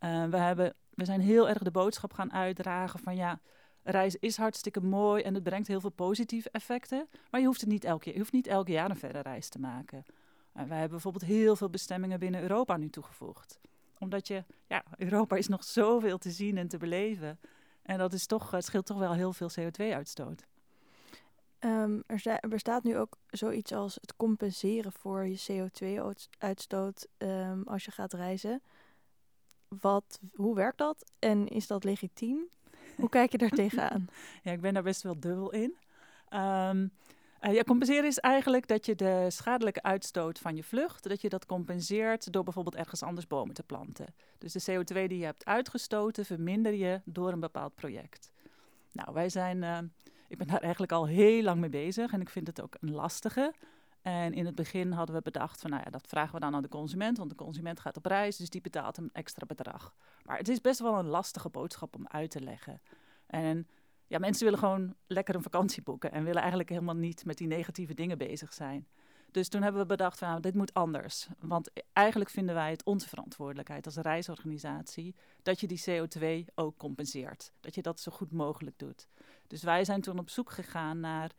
Uh, 0.00 0.24
we, 0.24 0.36
hebben, 0.36 0.74
we 0.96 1.04
zijn 1.04 1.20
heel 1.20 1.48
erg 1.48 1.62
de 1.62 1.70
boodschap 1.70 2.12
gaan 2.12 2.32
uitdragen 2.32 3.00
van 3.00 3.16
ja, 3.16 3.40
reizen 3.82 4.20
is 4.20 4.36
hartstikke 4.36 4.80
mooi 4.80 5.22
en 5.22 5.34
het 5.34 5.42
brengt 5.42 5.68
heel 5.68 5.80
veel 5.80 5.90
positieve 5.90 6.50
effecten. 6.50 7.08
Maar 7.30 7.40
je 7.40 7.46
hoeft, 7.46 7.60
het 7.60 7.70
niet 7.70 7.84
elke, 7.84 8.12
je 8.12 8.18
hoeft 8.18 8.32
niet 8.32 8.46
elk 8.46 8.68
jaar 8.68 8.90
een 8.90 8.96
verre 8.96 9.20
reis 9.20 9.48
te 9.48 9.58
maken. 9.58 10.04
En 10.52 10.68
wij 10.68 10.78
hebben 10.78 10.90
bijvoorbeeld 10.90 11.24
heel 11.24 11.56
veel 11.56 11.70
bestemmingen 11.70 12.18
binnen 12.18 12.40
Europa 12.42 12.76
nu 12.76 12.90
toegevoegd. 12.90 13.58
Omdat 13.98 14.26
je, 14.26 14.44
ja, 14.66 14.84
Europa 14.96 15.36
is 15.36 15.48
nog 15.48 15.64
zoveel 15.64 16.18
te 16.18 16.30
zien 16.30 16.56
en 16.56 16.68
te 16.68 16.78
beleven. 16.78 17.38
En 17.82 17.98
dat 17.98 18.12
is 18.12 18.26
toch, 18.26 18.50
het 18.50 18.64
scheelt 18.64 18.86
toch 18.86 18.98
wel 18.98 19.12
heel 19.12 19.32
veel 19.32 19.50
CO2-uitstoot. 19.60 20.46
Um, 21.60 22.02
er 22.06 22.48
bestaat 22.48 22.82
nu 22.82 22.98
ook 22.98 23.16
zoiets 23.26 23.72
als 23.72 23.94
het 23.94 24.16
compenseren 24.16 24.92
voor 24.92 25.26
je 25.26 25.42
CO2-uitstoot 25.52 27.06
um, 27.18 27.62
als 27.66 27.84
je 27.84 27.90
gaat 27.90 28.12
reizen. 28.12 28.62
Wat, 29.68 30.20
hoe 30.34 30.54
werkt 30.54 30.78
dat 30.78 31.12
en 31.18 31.48
is 31.48 31.66
dat 31.66 31.84
legitiem? 31.84 32.48
Hoe 32.96 33.08
kijk 33.08 33.32
je 33.32 33.38
daar 33.38 33.50
tegenaan? 33.64 34.08
ja, 34.42 34.52
ik 34.52 34.60
ben 34.60 34.74
daar 34.74 34.82
best 34.82 35.02
wel 35.02 35.20
dubbel 35.20 35.52
in. 35.52 35.76
Um, 36.30 36.92
uh, 37.40 37.54
ja, 37.54 37.62
compenseren 37.62 38.04
is 38.04 38.18
eigenlijk 38.18 38.66
dat 38.68 38.86
je 38.86 38.94
de 38.94 39.26
schadelijke 39.28 39.82
uitstoot 39.82 40.38
van 40.38 40.56
je 40.56 40.62
vlucht, 40.62 41.08
dat 41.08 41.20
je 41.20 41.28
dat 41.28 41.46
compenseert 41.46 42.32
door 42.32 42.44
bijvoorbeeld 42.44 42.74
ergens 42.74 43.02
anders 43.02 43.26
bomen 43.26 43.54
te 43.54 43.62
planten. 43.62 44.14
Dus 44.38 44.52
de 44.52 44.72
CO2 44.72 44.94
die 44.94 45.18
je 45.18 45.24
hebt 45.24 45.44
uitgestoten, 45.44 46.24
verminder 46.24 46.72
je 46.72 47.00
door 47.04 47.32
een 47.32 47.40
bepaald 47.40 47.74
project. 47.74 48.30
Nou, 48.92 49.12
wij 49.12 49.28
zijn, 49.28 49.62
uh, 49.62 49.78
ik 50.28 50.38
ben 50.38 50.46
daar 50.46 50.60
eigenlijk 50.60 50.92
al 50.92 51.06
heel 51.06 51.42
lang 51.42 51.60
mee 51.60 51.70
bezig 51.70 52.12
en 52.12 52.20
ik 52.20 52.28
vind 52.28 52.46
het 52.46 52.62
ook 52.62 52.76
een 52.80 52.90
lastige. 52.90 53.54
En 54.06 54.32
in 54.32 54.46
het 54.46 54.54
begin 54.54 54.92
hadden 54.92 55.16
we 55.16 55.22
bedacht 55.22 55.60
van, 55.60 55.70
nou 55.70 55.82
ja, 55.84 55.90
dat 55.90 56.06
vragen 56.06 56.34
we 56.34 56.40
dan 56.40 56.54
aan 56.54 56.62
de 56.62 56.68
consument, 56.68 57.18
want 57.18 57.30
de 57.30 57.36
consument 57.36 57.80
gaat 57.80 57.96
op 57.96 58.06
reis, 58.06 58.36
dus 58.36 58.50
die 58.50 58.60
betaalt 58.60 58.96
een 58.96 59.10
extra 59.12 59.46
bedrag. 59.46 59.94
Maar 60.24 60.38
het 60.38 60.48
is 60.48 60.60
best 60.60 60.80
wel 60.80 60.98
een 60.98 61.06
lastige 61.06 61.48
boodschap 61.48 61.96
om 61.96 62.06
uit 62.06 62.30
te 62.30 62.40
leggen. 62.40 62.80
En 63.26 63.68
ja, 64.06 64.18
mensen 64.18 64.44
willen 64.44 64.58
gewoon 64.58 64.94
lekker 65.06 65.34
een 65.34 65.42
vakantie 65.42 65.82
boeken 65.82 66.12
en 66.12 66.24
willen 66.24 66.40
eigenlijk 66.40 66.68
helemaal 66.68 66.94
niet 66.94 67.24
met 67.24 67.38
die 67.38 67.46
negatieve 67.46 67.94
dingen 67.94 68.18
bezig 68.18 68.52
zijn. 68.52 68.86
Dus 69.30 69.48
toen 69.48 69.62
hebben 69.62 69.80
we 69.80 69.86
bedacht, 69.86 70.18
van, 70.18 70.28
nou, 70.28 70.40
dit 70.40 70.54
moet 70.54 70.74
anders. 70.74 71.28
Want 71.38 71.70
eigenlijk 71.92 72.30
vinden 72.30 72.54
wij 72.54 72.70
het 72.70 72.84
onze 72.84 73.08
verantwoordelijkheid 73.08 73.86
als 73.86 73.96
reisorganisatie 73.96 75.14
dat 75.42 75.60
je 75.60 75.66
die 75.66 75.82
CO2 75.90 76.54
ook 76.54 76.76
compenseert. 76.76 77.52
Dat 77.60 77.74
je 77.74 77.82
dat 77.82 78.00
zo 78.00 78.12
goed 78.12 78.32
mogelijk 78.32 78.78
doet. 78.78 79.08
Dus 79.46 79.62
wij 79.62 79.84
zijn 79.84 80.00
toen 80.00 80.18
op 80.18 80.30
zoek 80.30 80.50
gegaan 80.50 81.00
naar, 81.00 81.30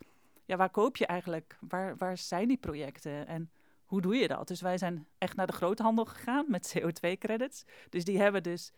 ja, 0.48 0.58
waar 0.58 0.70
koop 0.70 0.98
je 0.98 1.06
eigenlijk, 1.06 1.58
waar, 1.60 1.98
waar 1.98 2.18
zijn 2.18 2.48
die 2.48 2.58
projecten 2.58 3.27
en 3.27 3.51
hoe 3.86 4.01
doe 4.01 4.16
je 4.16 4.27
dat? 4.27 4.48
Dus 4.48 4.62
wij 4.62 4.77
zijn 4.77 5.08
echt 5.18 5.36
naar 5.36 5.48
de 5.48 5.54
groothandel 5.54 6.06
gegaan 6.06 6.46
met 6.48 6.74
CO2-credits. 6.77 7.63
Dus 7.89 8.04
die 8.04 8.20
hebben 8.20 8.44
dus, 8.44 8.72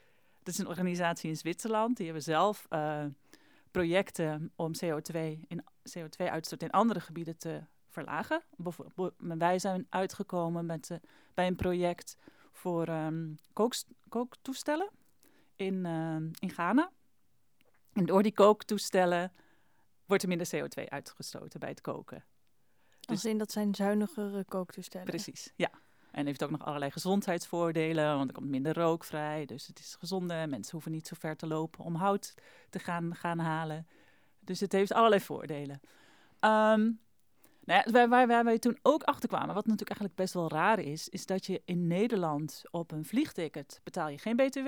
dat 0.43 0.53
is 0.53 0.59
een 0.59 0.67
organisatie 0.67 1.29
in 1.29 1.37
Zwitserland, 1.37 1.97
die 1.97 2.05
hebben 2.05 2.23
zelf 2.23 2.65
uh, 2.69 3.05
projecten 3.71 4.51
om 4.55 4.71
CO2 4.85 5.17
in 5.47 5.63
CO2-uitstoot 5.97 6.61
in 6.61 6.71
andere 6.71 6.99
gebieden 6.99 7.37
te 7.37 7.61
verlagen. 7.87 8.41
Bijvoorbeeld, 8.57 9.13
wij 9.17 9.59
zijn 9.59 9.87
uitgekomen 9.89 10.65
met, 10.65 10.89
uh, 10.89 10.97
bij 11.33 11.47
een 11.47 11.55
project 11.55 12.17
voor 12.51 12.87
um, 12.87 13.37
kook, 13.53 13.73
kooktoestellen 14.09 14.89
in, 15.55 15.85
uh, 15.85 16.15
in 16.39 16.49
Ghana. 16.49 16.91
En 17.93 18.05
door 18.05 18.23
die 18.23 18.33
kooktoestellen 18.33 19.31
wordt 20.09 20.23
er 20.23 20.29
minder 20.29 20.49
CO2 20.55 20.89
uitgestoten 20.89 21.59
bij 21.59 21.69
het 21.69 21.81
koken. 21.81 22.23
Dus 22.99 23.25
in 23.25 23.37
dat 23.37 23.51
zijn 23.51 23.75
zuinigere 23.75 24.43
kooktoestellen. 24.43 25.07
Precies, 25.07 25.53
ja. 25.55 25.71
En 26.11 26.25
heeft 26.25 26.43
ook 26.43 26.49
nog 26.49 26.65
allerlei 26.65 26.91
gezondheidsvoordelen, 26.91 28.15
want 28.15 28.27
er 28.27 28.35
komt 28.35 28.49
minder 28.49 28.73
rook 28.73 29.03
vrij. 29.03 29.45
Dus 29.45 29.67
het 29.67 29.79
is 29.79 29.95
gezonder. 29.99 30.49
Mensen 30.49 30.71
hoeven 30.71 30.91
niet 30.91 31.07
zo 31.07 31.15
ver 31.19 31.35
te 31.35 31.47
lopen 31.47 31.83
om 31.83 31.95
hout 31.95 32.33
te 32.69 32.79
gaan, 32.79 33.15
gaan 33.15 33.39
halen. 33.39 33.87
Dus 34.39 34.59
het 34.59 34.71
heeft 34.71 34.93
allerlei 34.93 35.21
voordelen. 35.21 35.81
Um, 36.39 36.99
nou 37.63 37.81
ja, 37.85 37.91
waar, 37.91 38.09
waar, 38.09 38.27
waar 38.27 38.43
wij 38.43 38.59
toen 38.59 38.79
ook 38.81 39.03
achter 39.03 39.29
kwamen, 39.29 39.55
wat 39.55 39.65
natuurlijk 39.65 39.89
eigenlijk 39.89 40.15
best 40.15 40.33
wel 40.33 40.49
raar 40.49 40.79
is, 40.79 41.09
is 41.09 41.25
dat 41.25 41.45
je 41.45 41.61
in 41.65 41.87
Nederland 41.87 42.61
op 42.71 42.91
een 42.91 43.05
vliegticket 43.05 43.81
betaal 43.83 44.09
je 44.09 44.17
geen 44.17 44.35
BTW. 44.35 44.67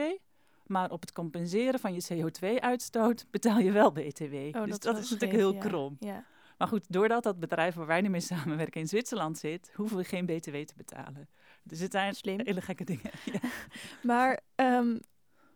Maar 0.71 0.91
op 0.91 1.01
het 1.01 1.11
compenseren 1.11 1.79
van 1.79 1.93
je 1.93 2.03
CO2-uitstoot 2.13 3.25
betaal 3.31 3.59
je 3.59 3.71
wel 3.71 3.91
BTW. 3.91 4.33
Oh, 4.33 4.63
dus 4.63 4.79
dat, 4.79 4.97
is 4.97 5.09
natuurlijk 5.09 5.39
heel 5.39 5.53
ja. 5.53 5.59
krom. 5.59 5.97
Ja. 5.99 6.25
Maar 6.57 6.67
goed, 6.67 6.85
doordat 6.89 7.23
dat 7.23 7.39
bedrijf 7.39 7.75
waar 7.75 7.85
wij 7.85 8.01
nu 8.01 8.09
mee 8.09 8.19
samenwerken 8.21 8.81
in 8.81 8.87
Zwitserland 8.87 9.37
zit, 9.37 9.71
hoeven 9.75 9.97
we 9.97 10.03
geen 10.03 10.25
BTW 10.25 10.55
te 10.55 10.73
betalen. 10.75 11.29
Dus 11.63 11.79
het 11.79 11.91
zijn 11.91 12.13
Slim. 12.13 12.39
hele 12.43 12.61
gekke 12.61 12.83
dingen. 12.83 13.11
ja. 13.33 13.39
Maar 14.11 14.39
um, 14.55 14.99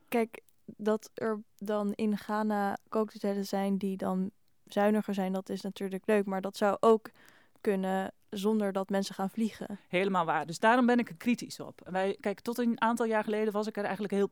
kijk, 0.07 0.41
dat 0.65 1.11
er 1.13 1.41
dan 1.57 1.93
in 1.93 2.17
Ghana 2.17 2.77
kooktellen 2.89 3.45
zijn 3.45 3.77
die 3.77 3.97
dan 3.97 4.31
zuiniger 4.65 5.13
zijn, 5.13 5.33
dat 5.33 5.49
is 5.49 5.61
natuurlijk 5.61 6.03
leuk. 6.05 6.25
Maar 6.25 6.41
dat 6.41 6.57
zou 6.57 6.77
ook 6.79 7.09
kunnen 7.61 8.13
zonder 8.29 8.71
dat 8.71 8.89
mensen 8.89 9.15
gaan 9.15 9.29
vliegen. 9.29 9.79
Helemaal 9.87 10.25
waar. 10.25 10.45
Dus 10.45 10.59
daarom 10.59 10.85
ben 10.85 10.99
ik 10.99 11.09
er 11.09 11.15
kritisch 11.15 11.59
op. 11.59 11.81
wij, 11.91 12.17
kijk, 12.19 12.39
tot 12.39 12.57
een 12.57 12.81
aantal 12.81 13.05
jaar 13.05 13.23
geleden 13.23 13.53
was 13.53 13.67
ik 13.67 13.77
er 13.77 13.83
eigenlijk 13.83 14.13
heel 14.13 14.29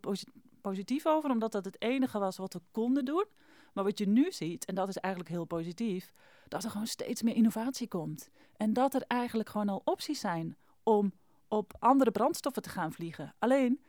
positief 0.64 1.06
over, 1.06 1.30
omdat 1.30 1.52
dat 1.52 1.66
het 1.66 1.82
enige 1.82 2.20
was 2.20 2.38
wat 2.38 2.54
we 2.54 2.62
konden 2.72 3.06
doen. 3.06 3.26
Maar 3.74 3.84
wat 3.84 3.98
je 3.98 4.08
nu 4.08 4.32
ziet, 4.32 4.66
en 4.66 4.76
dat 4.76 4.88
is 4.88 4.98
eigenlijk 4.98 5.34
heel 5.34 5.46
positief, 5.46 6.14
dat 6.48 6.64
er 6.64 6.70
gewoon 6.70 6.88
steeds 6.88 7.22
meer 7.22 7.36
innovatie 7.36 7.88
komt. 7.88 8.30
En 8.58 8.74
dat 8.74 8.94
er 8.94 9.04
eigenlijk 9.08 9.50
gewoon 9.50 9.70
al 9.70 9.82
opties 9.86 10.20
zijn 10.20 10.58
om 10.84 11.14
op 11.48 11.74
andere 11.80 12.12
brandstoffen 12.12 12.62
te 12.62 12.70
gaan 12.70 12.92
vliegen. 12.92 13.34
Alleen 13.40 13.82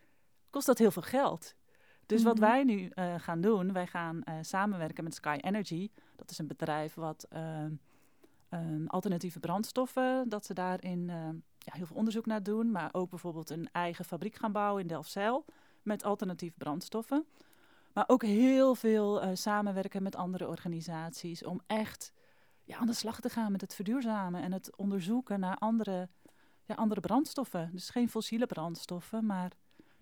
kost 0.50 0.66
dat 0.66 0.78
heel 0.78 0.90
veel 0.90 1.02
geld. 1.02 1.54
Dus 2.06 2.22
wat 2.22 2.38
mhm. 2.38 2.44
wij 2.44 2.64
nu 2.64 2.90
uh, 2.94 3.14
gaan 3.18 3.40
doen, 3.40 3.72
wij 3.72 3.86
gaan 3.86 4.22
uh, 4.28 4.34
samenwerken 4.40 5.04
met 5.04 5.14
Sky 5.14 5.38
Energy. 5.40 5.90
Dat 6.16 6.30
is 6.30 6.38
een 6.38 6.46
bedrijf 6.46 6.94
wat 6.94 7.26
uh, 7.32 7.64
alternatieve 8.86 9.40
brandstoffen, 9.40 10.28
dat 10.28 10.46
ze 10.46 10.54
daarin 10.54 11.06
ja, 11.58 11.72
heel 11.72 11.86
veel 11.86 11.96
onderzoek 11.96 12.26
naar 12.26 12.42
doen. 12.42 12.70
Maar 12.70 12.88
ook 12.92 13.10
bijvoorbeeld 13.10 13.50
een 13.50 13.68
eigen 13.72 14.04
fabriek 14.04 14.34
gaan 14.34 14.52
bouwen 14.52 14.82
in 14.82 14.88
Delfzijl 14.88 15.44
met 15.84 16.04
alternatieve 16.04 16.58
brandstoffen. 16.58 17.26
Maar 17.92 18.04
ook 18.06 18.22
heel 18.22 18.74
veel 18.74 19.36
samenwerken 19.36 20.02
met 20.02 20.16
andere 20.16 20.48
organisaties 20.48 21.44
om 21.44 21.60
echt 21.66 22.12
ja, 22.64 22.76
aan 22.76 22.86
de 22.86 22.92
slag 22.92 23.20
te 23.20 23.28
gaan 23.28 23.52
met 23.52 23.60
het 23.60 23.74
verduurzamen 23.74 24.42
en 24.42 24.52
het 24.52 24.76
onderzoeken 24.76 25.40
naar 25.40 25.56
andere, 25.56 26.08
ja, 26.64 26.74
andere 26.74 27.00
brandstoffen. 27.00 27.70
Dus 27.72 27.90
geen 27.90 28.08
fossiele 28.08 28.46
brandstoffen, 28.46 29.26
maar 29.26 29.52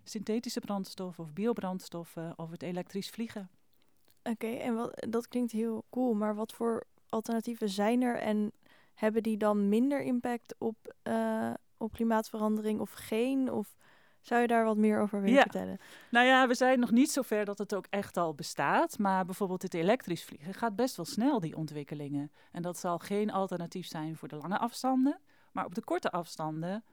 synthetische 0.04 0.60
brandstoffen 0.60 1.24
of 1.24 1.32
biobrandstoffen 1.32 2.38
of 2.38 2.50
het 2.50 2.62
elektrisch 2.62 3.10
vliegen. 3.10 3.50
Oké, 4.22 4.46
en 4.46 4.74
wat, 4.74 5.06
dat 5.08 5.28
klinkt 5.28 5.52
heel 5.52 5.84
cool, 5.90 6.14
maar 6.14 6.34
wat 6.34 6.52
voor 6.52 6.84
alternatieven 7.08 7.68
zijn 7.68 8.02
er 8.02 8.18
en 8.18 8.52
hebben 8.94 9.22
die 9.22 9.36
dan 9.36 9.68
minder 9.68 10.02
impact 10.02 10.54
op, 10.58 10.94
uh, 11.02 11.50
op 11.76 11.92
klimaatverandering 11.92 12.80
of 12.80 12.92
geen? 12.92 13.52
Of 13.52 13.76
zou 14.22 14.40
je 14.40 14.46
daar 14.46 14.64
wat 14.64 14.76
meer 14.76 15.00
over 15.00 15.20
willen 15.20 15.36
ja. 15.36 15.42
vertellen? 15.42 15.78
Nou 16.10 16.26
ja, 16.26 16.46
we 16.46 16.54
zijn 16.54 16.80
nog 16.80 16.90
niet 16.90 17.10
zo 17.10 17.22
ver 17.22 17.44
dat 17.44 17.58
het 17.58 17.74
ook 17.74 17.86
echt 17.90 18.16
al 18.16 18.34
bestaat. 18.34 18.98
Maar 18.98 19.24
bijvoorbeeld 19.24 19.62
het 19.62 19.74
elektrisch 19.74 20.24
vliegen 20.24 20.54
gaat 20.54 20.76
best 20.76 20.96
wel 20.96 21.06
snel, 21.06 21.40
die 21.40 21.56
ontwikkelingen. 21.56 22.30
En 22.52 22.62
dat 22.62 22.78
zal 22.78 22.98
geen 22.98 23.30
alternatief 23.32 23.86
zijn 23.86 24.16
voor 24.16 24.28
de 24.28 24.36
lange 24.36 24.58
afstanden. 24.58 25.18
Maar 25.52 25.64
op 25.64 25.74
de 25.74 25.84
korte 25.84 26.10
afstanden 26.10 26.84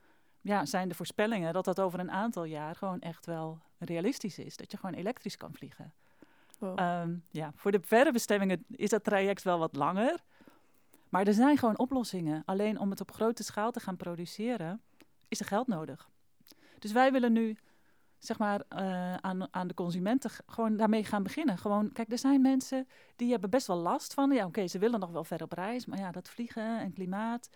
ja, 0.41 0.65
zijn 0.65 0.87
de 0.87 0.95
voorspellingen 0.95 1.53
dat 1.53 1.65
dat 1.65 1.79
over 1.79 1.99
een 1.99 2.11
aantal 2.11 2.43
jaar 2.43 2.75
gewoon 2.75 2.99
echt 2.99 3.25
wel 3.25 3.59
realistisch 3.77 4.39
is. 4.39 4.57
Dat 4.57 4.71
je 4.71 4.77
gewoon 4.77 4.95
elektrisch 4.95 5.37
kan 5.37 5.53
vliegen. 5.53 5.93
Ehm, 6.59 7.15
ja, 7.29 7.51
voor 7.55 7.71
de 7.71 7.79
verre 7.81 8.11
bestemmingen 8.11 8.65
is 8.69 8.89
dat 8.89 9.03
traject 9.03 9.43
wel 9.43 9.59
wat 9.59 9.75
langer. 9.75 10.23
Maar 11.09 11.27
er 11.27 11.33
zijn 11.33 11.57
gewoon 11.57 11.77
oplossingen. 11.77 12.43
Alleen 12.45 12.79
om 12.79 12.89
het 12.89 13.01
op 13.01 13.11
grote 13.11 13.43
schaal 13.43 13.71
te 13.71 13.79
gaan 13.79 13.95
produceren, 13.95 14.81
is 15.27 15.39
er 15.39 15.45
geld 15.45 15.67
nodig. 15.67 16.09
Dus 16.79 16.91
wij 16.91 17.11
willen 17.11 17.31
nu, 17.31 17.57
zeg 18.17 18.37
maar, 18.37 18.61
uh, 18.73 19.15
aan, 19.15 19.53
aan 19.53 19.67
de 19.67 19.73
consumenten 19.73 20.31
gewoon 20.45 20.77
daarmee 20.77 21.03
gaan 21.03 21.23
beginnen. 21.23 21.57
Gewoon, 21.57 21.91
kijk, 21.91 22.11
er 22.11 22.17
zijn 22.17 22.41
mensen 22.41 22.87
die 23.15 23.31
hebben 23.31 23.49
best 23.49 23.67
wel 23.67 23.77
last 23.77 24.13
van. 24.13 24.31
Ja, 24.31 24.45
oké, 24.45 24.67
ze 24.67 24.79
willen 24.79 24.99
nog 24.99 25.11
wel 25.11 25.23
ver 25.23 25.43
op 25.43 25.51
reis, 25.51 25.85
maar 25.85 25.99
ja, 25.99 26.11
dat 26.11 26.29
vliegen 26.29 26.79
en 26.79 26.93
klimaat. 26.93 27.49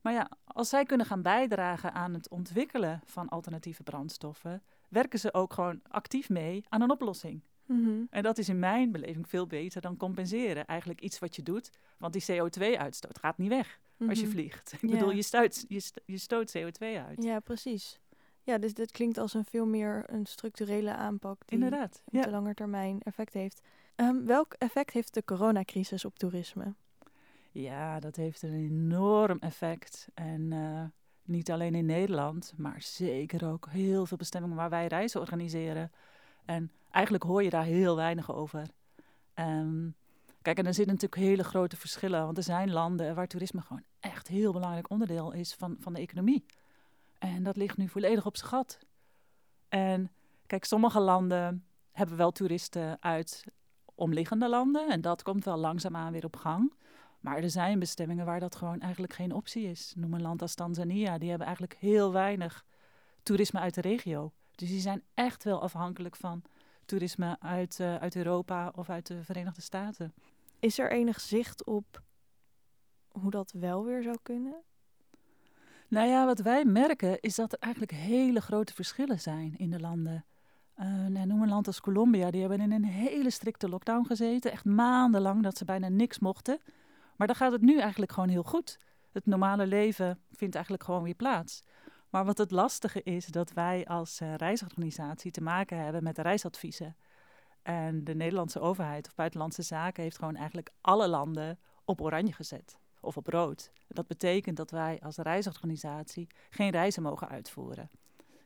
Maar 0.00 0.12
ja, 0.12 0.30
als 0.44 0.68
zij 0.68 0.84
kunnen 0.84 1.06
gaan 1.06 1.22
bijdragen 1.22 1.92
aan 1.92 2.14
het 2.14 2.28
ontwikkelen 2.28 3.00
van 3.04 3.28
alternatieve 3.28 3.82
brandstoffen, 3.82 4.62
werken 4.88 5.18
ze 5.18 5.34
ook 5.34 5.52
gewoon 5.52 5.80
actief 5.88 6.28
mee 6.28 6.64
aan 6.68 6.82
een 6.82 6.90
oplossing. 6.90 7.42
Mhm. 7.66 8.04
En 8.10 8.22
dat 8.22 8.38
is 8.38 8.48
in 8.48 8.58
mijn 8.58 8.92
beleving 8.92 9.28
veel 9.28 9.46
beter 9.46 9.80
dan 9.80 9.96
compenseren. 9.96 10.66
Eigenlijk 10.66 11.00
iets 11.00 11.18
wat 11.18 11.36
je 11.36 11.42
doet, 11.42 11.70
want 11.98 12.12
die 12.12 12.24
CO2-uitstoot 12.32 13.18
gaat 13.18 13.38
niet 13.38 13.48
weg 13.48 13.80
als 14.08 14.18
je 14.18 14.26
mhm. 14.26 14.34
vliegt. 14.34 14.72
Ik 14.80 14.90
bedoel, 14.90 15.10
je 15.10 15.22
stoot, 15.22 15.64
je, 15.68 15.90
je 16.04 16.18
stoot 16.18 16.58
CO2 16.58 16.86
uit. 17.06 17.22
Ja, 17.22 17.40
precies. 17.40 18.00
Ja, 18.42 18.58
dus 18.58 18.74
dit 18.74 18.90
klinkt 18.90 19.18
als 19.18 19.34
een 19.34 19.44
veel 19.44 19.66
meer 19.66 20.04
een 20.06 20.26
structurele 20.26 20.94
aanpak 20.94 21.42
die 21.46 21.58
Inderdaad, 21.58 22.02
op 22.04 22.22
de 22.22 22.30
lange 22.30 22.54
termijn 22.54 23.00
effect 23.02 23.32
heeft. 23.32 23.62
Um, 23.96 24.26
welk 24.26 24.52
effect 24.52 24.92
heeft 24.92 25.14
de 25.14 25.24
coronacrisis 25.24 26.04
op 26.04 26.18
toerisme? 26.18 26.74
Ja, 27.50 28.00
dat 28.00 28.16
heeft 28.16 28.42
een 28.42 28.54
enorm 28.54 29.38
effect. 29.38 30.08
En 30.14 30.50
uh, 30.50 30.82
niet 31.24 31.50
alleen 31.50 31.74
in 31.74 31.86
Nederland, 31.86 32.52
maar 32.56 32.82
zeker 32.82 33.50
ook 33.50 33.68
heel 33.70 34.06
veel 34.06 34.16
bestemmingen 34.16 34.56
waar 34.56 34.70
wij 34.70 34.86
reizen 34.86 35.20
organiseren. 35.20 35.92
En 36.44 36.70
eigenlijk 36.90 37.24
hoor 37.24 37.42
je 37.42 37.50
daar 37.50 37.64
heel 37.64 37.96
weinig 37.96 38.34
over. 38.34 38.66
Um, 39.34 39.94
kijk, 40.42 40.58
en 40.58 40.66
er 40.66 40.74
zitten 40.74 40.94
natuurlijk 40.94 41.22
hele 41.22 41.44
grote 41.44 41.76
verschillen. 41.76 42.24
Want 42.24 42.36
er 42.36 42.42
zijn 42.42 42.70
landen 42.70 43.14
waar 43.14 43.26
toerisme 43.26 43.60
gewoon 43.60 43.84
echt 44.00 44.28
heel 44.28 44.52
belangrijk 44.52 44.90
onderdeel 44.90 45.32
is 45.32 45.54
van, 45.54 45.76
van 45.78 45.92
de 45.92 46.00
economie. 46.00 46.44
En 47.22 47.42
dat 47.42 47.56
ligt 47.56 47.76
nu 47.76 47.88
volledig 47.88 48.26
op 48.26 48.36
zijn 48.36 48.48
gat. 48.48 48.78
En 49.68 50.10
kijk, 50.46 50.64
sommige 50.64 51.00
landen 51.00 51.64
hebben 51.90 52.16
wel 52.16 52.30
toeristen 52.30 53.02
uit 53.02 53.44
omliggende 53.94 54.48
landen. 54.48 54.90
En 54.90 55.00
dat 55.00 55.22
komt 55.22 55.44
wel 55.44 55.56
langzaamaan 55.56 56.12
weer 56.12 56.24
op 56.24 56.36
gang. 56.36 56.72
Maar 57.20 57.36
er 57.36 57.50
zijn 57.50 57.78
bestemmingen 57.78 58.24
waar 58.24 58.40
dat 58.40 58.56
gewoon 58.56 58.80
eigenlijk 58.80 59.12
geen 59.12 59.32
optie 59.32 59.64
is. 59.64 59.92
Noem 59.96 60.14
een 60.14 60.22
land 60.22 60.42
als 60.42 60.54
Tanzania. 60.54 61.18
Die 61.18 61.28
hebben 61.28 61.46
eigenlijk 61.46 61.78
heel 61.78 62.12
weinig 62.12 62.64
toerisme 63.22 63.60
uit 63.60 63.74
de 63.74 63.80
regio. 63.80 64.32
Dus 64.54 64.68
die 64.68 64.80
zijn 64.80 65.02
echt 65.14 65.44
wel 65.44 65.62
afhankelijk 65.62 66.16
van 66.16 66.42
toerisme 66.84 67.36
uit, 67.40 67.78
uh, 67.78 67.96
uit 67.96 68.16
Europa 68.16 68.72
of 68.76 68.90
uit 68.90 69.06
de 69.06 69.24
Verenigde 69.24 69.62
Staten. 69.62 70.14
Is 70.58 70.78
er 70.78 70.90
enig 70.90 71.20
zicht 71.20 71.64
op 71.64 72.02
hoe 73.08 73.30
dat 73.30 73.52
wel 73.52 73.84
weer 73.84 74.02
zou 74.02 74.16
kunnen? 74.22 74.62
Nou 75.92 76.08
ja, 76.08 76.26
wat 76.26 76.38
wij 76.38 76.64
merken 76.64 77.20
is 77.20 77.34
dat 77.34 77.52
er 77.52 77.58
eigenlijk 77.58 77.92
hele 77.92 78.40
grote 78.40 78.74
verschillen 78.74 79.20
zijn 79.20 79.54
in 79.56 79.70
de 79.70 79.80
landen. 79.80 80.24
Uh, 80.76 81.06
noem 81.06 81.42
een 81.42 81.48
land 81.48 81.66
als 81.66 81.80
Colombia, 81.80 82.30
die 82.30 82.40
hebben 82.40 82.60
in 82.60 82.72
een 82.72 82.84
hele 82.84 83.30
strikte 83.30 83.68
lockdown 83.68 84.06
gezeten. 84.06 84.52
Echt 84.52 84.64
maandenlang 84.64 85.42
dat 85.42 85.56
ze 85.58 85.64
bijna 85.64 85.88
niks 85.88 86.18
mochten. 86.18 86.60
Maar 87.16 87.26
dan 87.26 87.36
gaat 87.36 87.52
het 87.52 87.60
nu 87.60 87.78
eigenlijk 87.78 88.12
gewoon 88.12 88.28
heel 88.28 88.42
goed. 88.42 88.78
Het 89.12 89.26
normale 89.26 89.66
leven 89.66 90.18
vindt 90.30 90.54
eigenlijk 90.54 90.84
gewoon 90.84 91.02
weer 91.02 91.14
plaats. 91.14 91.62
Maar 92.10 92.24
wat 92.24 92.38
het 92.38 92.50
lastige 92.50 93.02
is, 93.02 93.26
dat 93.26 93.52
wij 93.52 93.86
als 93.86 94.20
uh, 94.20 94.34
reisorganisatie 94.34 95.30
te 95.30 95.42
maken 95.42 95.78
hebben 95.78 96.02
met 96.02 96.16
de 96.16 96.22
reisadviezen. 96.22 96.96
En 97.62 98.04
de 98.04 98.14
Nederlandse 98.14 98.60
overheid 98.60 99.06
of 99.06 99.14
buitenlandse 99.14 99.62
zaken 99.62 100.02
heeft 100.02 100.18
gewoon 100.18 100.36
eigenlijk 100.36 100.70
alle 100.80 101.08
landen 101.08 101.58
op 101.84 102.00
oranje 102.00 102.32
gezet 102.32 102.80
of 103.02 103.16
op 103.16 103.26
rood. 103.26 103.70
Dat 103.88 104.06
betekent 104.06 104.56
dat 104.56 104.70
wij 104.70 105.00
als 105.02 105.16
reisorganisatie 105.16 106.26
geen 106.50 106.70
reizen 106.70 107.02
mogen 107.02 107.28
uitvoeren. 107.28 107.90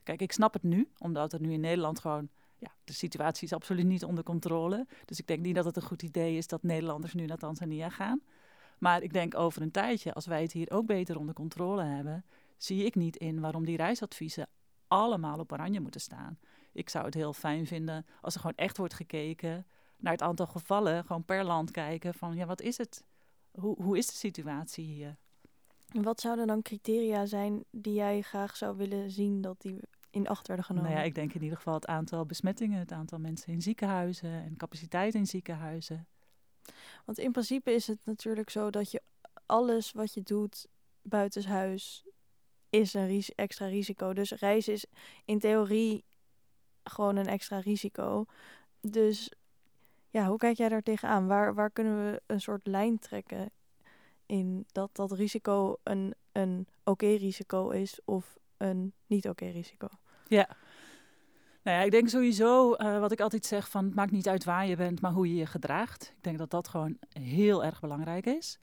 Kijk, 0.03 0.21
ik 0.21 0.31
snap 0.31 0.53
het 0.53 0.63
nu, 0.63 0.89
omdat 0.97 1.33
er 1.33 1.41
nu 1.41 1.53
in 1.53 1.59
Nederland 1.59 1.99
gewoon 1.99 2.29
ja, 2.57 2.71
de 2.83 2.93
situatie 2.93 3.47
is 3.47 3.53
absoluut 3.53 3.85
niet 3.85 4.03
onder 4.03 4.23
controle. 4.23 4.87
Dus 5.05 5.19
ik 5.19 5.27
denk 5.27 5.39
niet 5.41 5.55
dat 5.55 5.65
het 5.65 5.75
een 5.75 5.81
goed 5.81 6.03
idee 6.03 6.37
is 6.37 6.47
dat 6.47 6.63
Nederlanders 6.63 7.13
nu 7.13 7.25
naar 7.25 7.37
Tanzania 7.37 7.89
gaan. 7.89 8.21
Maar 8.77 9.01
ik 9.01 9.13
denk 9.13 9.35
over 9.35 9.61
een 9.61 9.71
tijdje, 9.71 10.13
als 10.13 10.25
wij 10.25 10.41
het 10.41 10.51
hier 10.51 10.71
ook 10.71 10.85
beter 10.85 11.17
onder 11.17 11.33
controle 11.33 11.83
hebben, 11.83 12.25
zie 12.57 12.85
ik 12.85 12.95
niet 12.95 13.15
in 13.15 13.39
waarom 13.39 13.65
die 13.65 13.77
reisadviezen 13.77 14.47
allemaal 14.87 15.39
op 15.39 15.51
oranje 15.51 15.79
moeten 15.79 16.01
staan. 16.01 16.39
Ik 16.71 16.89
zou 16.89 17.05
het 17.05 17.13
heel 17.13 17.33
fijn 17.33 17.67
vinden 17.67 18.05
als 18.21 18.33
er 18.33 18.39
gewoon 18.39 18.55
echt 18.55 18.77
wordt 18.77 18.93
gekeken 18.93 19.65
naar 19.97 20.11
het 20.11 20.21
aantal 20.21 20.45
gevallen, 20.45 21.05
gewoon 21.05 21.25
per 21.25 21.43
land 21.43 21.71
kijken 21.71 22.13
van 22.13 22.35
ja, 22.35 22.45
wat 22.45 22.61
is 22.61 22.77
het? 22.77 23.05
Hoe, 23.59 23.83
hoe 23.83 23.97
is 23.97 24.07
de 24.07 24.15
situatie 24.15 24.85
hier? 24.85 25.17
Wat 25.91 26.21
zouden 26.21 26.47
dan 26.47 26.61
criteria 26.61 27.25
zijn 27.25 27.63
die 27.71 27.93
jij 27.93 28.21
graag 28.21 28.57
zou 28.57 28.77
willen 28.77 29.11
zien 29.11 29.41
dat 29.41 29.61
die 29.61 29.79
in 30.09 30.27
acht 30.27 30.47
werden 30.47 30.65
genomen? 30.65 30.89
Nou 30.89 31.01
ja, 31.01 31.07
ik 31.07 31.15
denk 31.15 31.33
in 31.33 31.41
ieder 31.41 31.57
geval 31.57 31.73
het 31.73 31.87
aantal 31.87 32.25
besmettingen, 32.25 32.79
het 32.79 32.91
aantal 32.91 33.19
mensen 33.19 33.53
in 33.53 33.61
ziekenhuizen 33.61 34.29
en 34.29 34.57
capaciteit 34.57 35.15
in 35.15 35.27
ziekenhuizen. 35.27 36.07
Want 37.05 37.17
in 37.17 37.31
principe 37.31 37.71
is 37.71 37.87
het 37.87 37.99
natuurlijk 38.03 38.49
zo 38.49 38.69
dat 38.69 38.91
je 38.91 39.01
alles 39.45 39.91
wat 39.91 40.13
je 40.13 40.21
doet 40.21 40.67
buitenshuis 41.01 42.05
is 42.69 42.93
een 42.93 43.23
extra 43.35 43.65
risico. 43.65 44.13
Dus 44.13 44.31
reizen 44.31 44.73
is 44.73 44.85
in 45.25 45.39
theorie 45.39 46.03
gewoon 46.83 47.15
een 47.15 47.27
extra 47.27 47.59
risico. 47.59 48.25
Dus 48.81 49.31
ja, 50.17 50.27
hoe 50.27 50.37
kijk 50.37 50.57
jij 50.57 50.69
daar 50.69 50.81
tegenaan? 50.81 51.27
Waar, 51.27 51.53
waar 51.53 51.71
kunnen 51.71 52.05
we 52.05 52.21
een 52.25 52.41
soort 52.41 52.67
lijn 52.67 52.99
trekken 52.99 53.51
in 54.25 54.65
dat 54.71 54.95
dat 54.95 55.11
risico 55.11 55.77
een, 55.83 56.13
een 56.31 56.67
oké 56.83 57.05
risico 57.05 57.69
is 57.69 57.99
of 58.05 58.37
een 58.57 58.93
niet 59.07 59.27
oké 59.29 59.45
risico? 59.45 59.87
Ja. 60.27 60.47
Nou 61.63 61.77
ja, 61.77 61.83
ik 61.83 61.91
denk 61.91 62.09
sowieso, 62.09 62.75
uh, 62.77 62.99
wat 62.99 63.11
ik 63.11 63.19
altijd 63.19 63.45
zeg, 63.45 63.69
van 63.69 63.85
het 63.85 63.95
maakt 63.95 64.11
niet 64.11 64.27
uit 64.27 64.43
waar 64.43 64.67
je 64.67 64.75
bent, 64.75 65.01
maar 65.01 65.11
hoe 65.11 65.27
je 65.29 65.35
je 65.35 65.45
gedraagt. 65.45 66.13
Ik 66.17 66.23
denk 66.23 66.37
dat 66.37 66.49
dat 66.49 66.67
gewoon 66.67 66.97
heel 67.09 67.63
erg 67.63 67.79
belangrijk 67.79 68.25
is. 68.25 68.59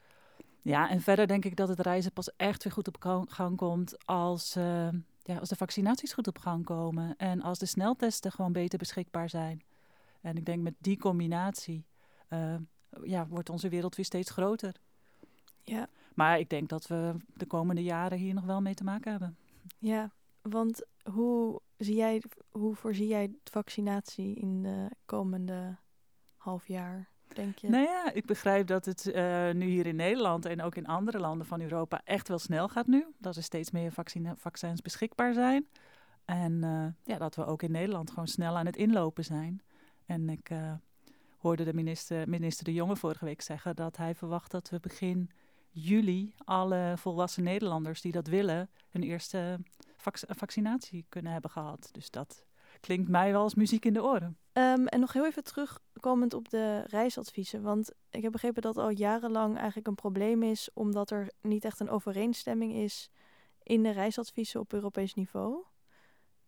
Ja, 0.62 0.90
en 0.90 1.00
verder 1.00 1.26
denk 1.26 1.44
ik 1.44 1.56
dat 1.56 1.68
het 1.68 1.80
reizen 1.80 2.12
pas 2.12 2.36
echt 2.36 2.64
weer 2.64 2.72
goed 2.72 2.88
op 2.88 3.26
gang 3.28 3.56
komt 3.56 4.06
als, 4.06 4.56
uh, 4.56 4.88
ja, 5.22 5.38
als 5.38 5.48
de 5.48 5.56
vaccinaties 5.56 6.12
goed 6.12 6.26
op 6.26 6.38
gang 6.38 6.64
komen 6.64 7.16
en 7.16 7.42
als 7.42 7.58
de 7.58 7.66
sneltesten 7.66 8.32
gewoon 8.32 8.52
beter 8.52 8.78
beschikbaar 8.78 9.28
zijn. 9.28 9.62
En 10.24 10.36
ik 10.36 10.44
denk 10.44 10.62
met 10.62 10.74
die 10.78 10.98
combinatie 10.98 11.86
uh, 12.30 12.54
ja, 13.02 13.26
wordt 13.26 13.50
onze 13.50 13.68
wereld 13.68 13.96
weer 13.96 14.04
steeds 14.04 14.30
groter. 14.30 14.74
Ja. 15.62 15.88
Maar 16.14 16.38
ik 16.38 16.48
denk 16.48 16.68
dat 16.68 16.86
we 16.86 17.14
de 17.34 17.46
komende 17.46 17.82
jaren 17.82 18.18
hier 18.18 18.34
nog 18.34 18.44
wel 18.44 18.60
mee 18.60 18.74
te 18.74 18.84
maken 18.84 19.10
hebben. 19.10 19.36
Ja, 19.78 20.12
want 20.42 20.82
hoe, 21.10 21.60
zie 21.76 21.96
jij, 21.96 22.22
hoe 22.50 22.74
voorzie 22.74 23.06
jij 23.06 23.26
de 23.26 23.50
vaccinatie 23.50 24.34
in 24.34 24.62
de 24.62 24.90
komende 25.04 25.76
half 26.36 26.68
jaar? 26.68 27.08
Denk 27.28 27.58
je? 27.58 27.68
Nou 27.68 27.84
ja, 27.84 28.12
ik 28.12 28.26
begrijp 28.26 28.66
dat 28.66 28.84
het 28.84 29.06
uh, 29.06 29.50
nu 29.50 29.66
hier 29.66 29.86
in 29.86 29.96
Nederland 29.96 30.44
en 30.44 30.62
ook 30.62 30.74
in 30.74 30.86
andere 30.86 31.18
landen 31.18 31.46
van 31.46 31.60
Europa 31.60 32.00
echt 32.04 32.28
wel 32.28 32.38
snel 32.38 32.68
gaat 32.68 32.86
nu. 32.86 33.06
Dat 33.18 33.36
er 33.36 33.42
steeds 33.42 33.70
meer 33.70 33.92
vaccins 34.36 34.82
beschikbaar 34.82 35.34
zijn. 35.34 35.68
En 36.24 36.52
uh, 36.52 36.86
ja, 37.04 37.18
dat 37.18 37.34
we 37.34 37.46
ook 37.46 37.62
in 37.62 37.70
Nederland 37.70 38.10
gewoon 38.10 38.28
snel 38.28 38.56
aan 38.56 38.66
het 38.66 38.76
inlopen 38.76 39.24
zijn. 39.24 39.62
En 40.06 40.28
ik 40.28 40.50
uh, 40.50 40.72
hoorde 41.38 41.64
de 41.64 41.74
minister, 41.74 42.28
minister 42.28 42.64
De 42.64 42.72
Jonge 42.72 42.96
vorige 42.96 43.24
week 43.24 43.40
zeggen 43.40 43.76
dat 43.76 43.96
hij 43.96 44.14
verwacht 44.14 44.50
dat 44.50 44.70
we 44.70 44.80
begin 44.80 45.30
juli 45.70 46.34
alle 46.44 46.94
volwassen 46.96 47.42
Nederlanders 47.42 48.00
die 48.00 48.12
dat 48.12 48.26
willen 48.26 48.70
hun 48.90 49.02
eerste 49.02 49.58
vac 49.96 50.18
vaccinatie 50.26 51.06
kunnen 51.08 51.32
hebben 51.32 51.50
gehad. 51.50 51.88
Dus 51.92 52.10
dat 52.10 52.44
klinkt 52.80 53.08
mij 53.08 53.32
wel 53.32 53.42
als 53.42 53.54
muziek 53.54 53.84
in 53.84 53.92
de 53.92 54.02
oren. 54.02 54.38
Um, 54.52 54.86
en 54.86 55.00
nog 55.00 55.12
heel 55.12 55.26
even 55.26 55.44
terugkomend 55.44 56.34
op 56.34 56.48
de 56.48 56.84
reisadviezen. 56.86 57.62
Want 57.62 57.92
ik 58.10 58.22
heb 58.22 58.32
begrepen 58.32 58.62
dat 58.62 58.76
al 58.76 58.90
jarenlang 58.90 59.56
eigenlijk 59.56 59.86
een 59.86 59.94
probleem 59.94 60.42
is, 60.42 60.68
omdat 60.74 61.10
er 61.10 61.32
niet 61.40 61.64
echt 61.64 61.80
een 61.80 61.90
overeenstemming 61.90 62.72
is 62.72 63.10
in 63.62 63.82
de 63.82 63.90
reisadviezen 63.90 64.60
op 64.60 64.72
Europees 64.72 65.14
niveau. 65.14 65.64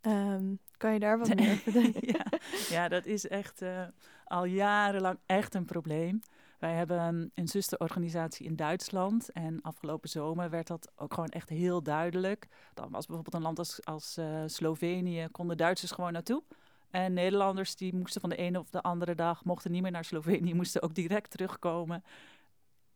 Um, 0.07 0.59
kan 0.77 0.93
je 0.93 0.99
daar 0.99 1.19
wat 1.19 1.29
meer 1.35 1.51
over 1.51 1.57
vertellen? 1.57 1.95
ja, 2.01 2.25
ja, 2.69 2.89
dat 2.89 3.07
is 3.07 3.29
echt 3.29 3.63
uh, 3.63 3.83
al 4.25 4.45
jarenlang 4.45 5.19
echt 5.27 5.55
een 5.55 5.65
probleem. 5.65 6.21
Wij 6.59 6.75
hebben 6.75 7.31
een 7.35 7.49
zusterorganisatie 7.49 8.47
in 8.47 8.57
Duitsland. 8.57 9.31
En 9.33 9.63
afgelopen 9.63 10.09
zomer 10.09 10.51
werd 10.51 10.67
dat 10.67 10.93
ook 10.97 11.15
gewoon 11.15 11.29
echt 11.29 11.49
heel 11.49 11.83
duidelijk. 11.83 12.49
Dan 12.75 12.91
was 12.91 13.07
bijvoorbeeld 13.07 13.35
een 13.35 13.43
land 13.43 13.59
als, 13.59 13.85
als 13.85 14.19
uh, 14.19 14.43
Slovenië, 14.47 15.29
konden 15.31 15.57
Duitsers 15.57 15.91
gewoon 15.91 16.13
naartoe. 16.13 16.43
En 16.91 17.13
Nederlanders 17.13 17.77
die 17.77 17.95
moesten 17.95 18.21
van 18.21 18.31
de 18.31 18.37
ene 18.37 18.59
of 18.59 18.71
de 18.71 18.83
andere 18.83 19.15
dag, 19.15 19.45
mochten 19.45 19.71
niet 19.71 19.83
meer 19.83 19.91
naar 19.91 20.05
Slovenië, 20.05 20.55
moesten 20.55 20.83
ook 20.83 20.95
direct 20.95 21.31
terugkomen. 21.31 22.05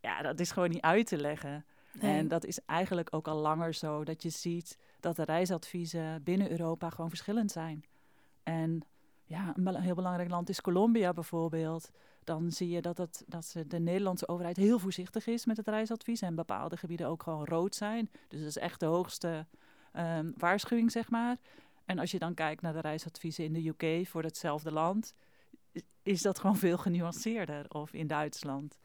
Ja, 0.01 0.23
dat 0.23 0.41
is 0.41 0.51
gewoon 0.51 0.71
niet 0.71 0.81
uit 0.81 1.07
te 1.07 1.17
leggen. 1.17 1.65
En 1.99 2.29
dat 2.29 2.45
is 2.45 2.59
eigenlijk 2.67 3.09
ook 3.15 3.29
al 3.29 3.37
langer 3.37 3.75
zo, 3.75 4.05
dat 4.05 4.23
je 4.23 4.31
ziet 4.31 4.79
dat 5.01 5.17
de 5.17 5.25
reisadviezen 5.25 6.23
binnen 6.23 6.51
Europa 6.51 6.91
gewoon 6.91 7.09
verschillend 7.09 7.51
zijn. 7.51 7.85
En 8.43 8.83
ja, 9.25 9.53
een 9.57 9.81
heel 9.81 9.95
belangrijk 9.95 10.31
land 10.31 10.49
is 10.49 10.61
Colombia 10.61 11.13
bijvoorbeeld. 11.13 11.91
Dan 12.25 12.53
zie 12.53 12.69
je 12.69 12.83
dat, 12.83 12.99
het, 12.99 13.25
dat 13.27 13.55
de 13.67 13.79
Nederlandse 13.79 14.29
overheid 14.29 14.57
heel 14.57 14.79
voorzichtig 14.79 15.27
is 15.27 15.47
met 15.47 15.57
het 15.57 15.69
reisadvies. 15.69 16.21
En 16.21 16.35
bepaalde 16.35 16.77
gebieden 16.77 17.07
ook 17.07 17.23
gewoon 17.23 17.45
rood 17.45 17.75
zijn. 17.75 18.11
Dus 18.29 18.39
dat 18.39 18.49
is 18.49 18.59
echt 18.59 18.81
de 18.81 18.87
hoogste 18.87 19.47
um, 19.97 20.35
waarschuwing, 20.37 20.91
zeg 20.91 21.11
maar. 21.11 21.37
En 21.85 21.99
als 21.99 22.11
je 22.11 22.19
dan 22.19 22.35
kijkt 22.35 22.63
naar 22.63 22.73
de 22.73 22.81
reisadviezen 22.81 23.45
in 23.45 23.53
de 23.53 23.69
UK 23.69 24.07
voor 24.07 24.23
hetzelfde 24.23 24.73
land, 24.73 25.15
is 26.03 26.23
dat 26.23 26.39
gewoon 26.39 26.57
veel 26.57 26.79
genuanceerder. 26.79 27.65
Of 27.69 27.93
in 27.93 28.07
Duitsland. 28.07 28.79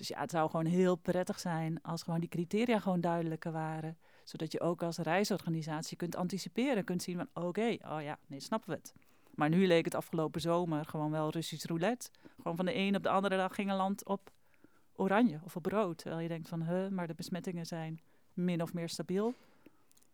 Dus 0.00 0.08
ja, 0.08 0.20
het 0.20 0.30
zou 0.30 0.50
gewoon 0.50 0.66
heel 0.66 0.96
prettig 0.96 1.40
zijn 1.40 1.82
als 1.82 2.02
gewoon 2.02 2.20
die 2.20 2.28
criteria 2.28 2.78
gewoon 2.78 3.00
duidelijker 3.00 3.52
waren. 3.52 3.98
Zodat 4.24 4.52
je 4.52 4.60
ook 4.60 4.82
als 4.82 4.98
reisorganisatie 4.98 5.96
kunt 5.96 6.16
anticiperen, 6.16 6.84
kunt 6.84 7.02
zien 7.02 7.16
van 7.16 7.44
oké, 7.44 7.76
oh 7.82 8.02
ja, 8.02 8.18
nee, 8.26 8.40
snappen 8.40 8.70
we 8.70 8.76
het. 8.76 8.94
Maar 9.34 9.48
nu 9.48 9.66
leek 9.66 9.84
het 9.84 9.94
afgelopen 9.94 10.40
zomer 10.40 10.84
gewoon 10.84 11.10
wel 11.10 11.30
Russisch 11.30 11.64
roulette. 11.66 12.10
Gewoon 12.36 12.56
van 12.56 12.64
de 12.64 12.74
een 12.74 12.96
op 12.96 13.02
de 13.02 13.08
andere 13.08 13.36
dag 13.36 13.54
ging 13.54 13.70
een 13.70 13.76
land 13.76 14.04
op 14.04 14.30
oranje 14.96 15.40
of 15.44 15.56
op 15.56 15.66
rood. 15.66 15.98
Terwijl 15.98 16.22
je 16.22 16.28
denkt 16.28 16.48
van, 16.48 16.62
huh, 16.62 16.88
maar 16.88 17.06
de 17.06 17.14
besmettingen 17.14 17.66
zijn 17.66 18.00
min 18.32 18.62
of 18.62 18.72
meer 18.72 18.88
stabiel. 18.88 19.34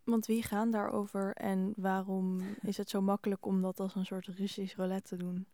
Want 0.04 0.26
wie 0.26 0.42
gaan 0.42 0.70
daarover 0.70 1.34
en 1.34 1.72
waarom 1.76 2.40
is 2.60 2.76
het 2.76 2.90
zo 2.90 3.00
makkelijk 3.00 3.46
om 3.46 3.62
dat 3.62 3.80
als 3.80 3.94
een 3.94 4.06
soort 4.06 4.26
Russisch 4.26 4.76
roulette 4.76 5.08
te 5.08 5.16
doen? 5.16 5.46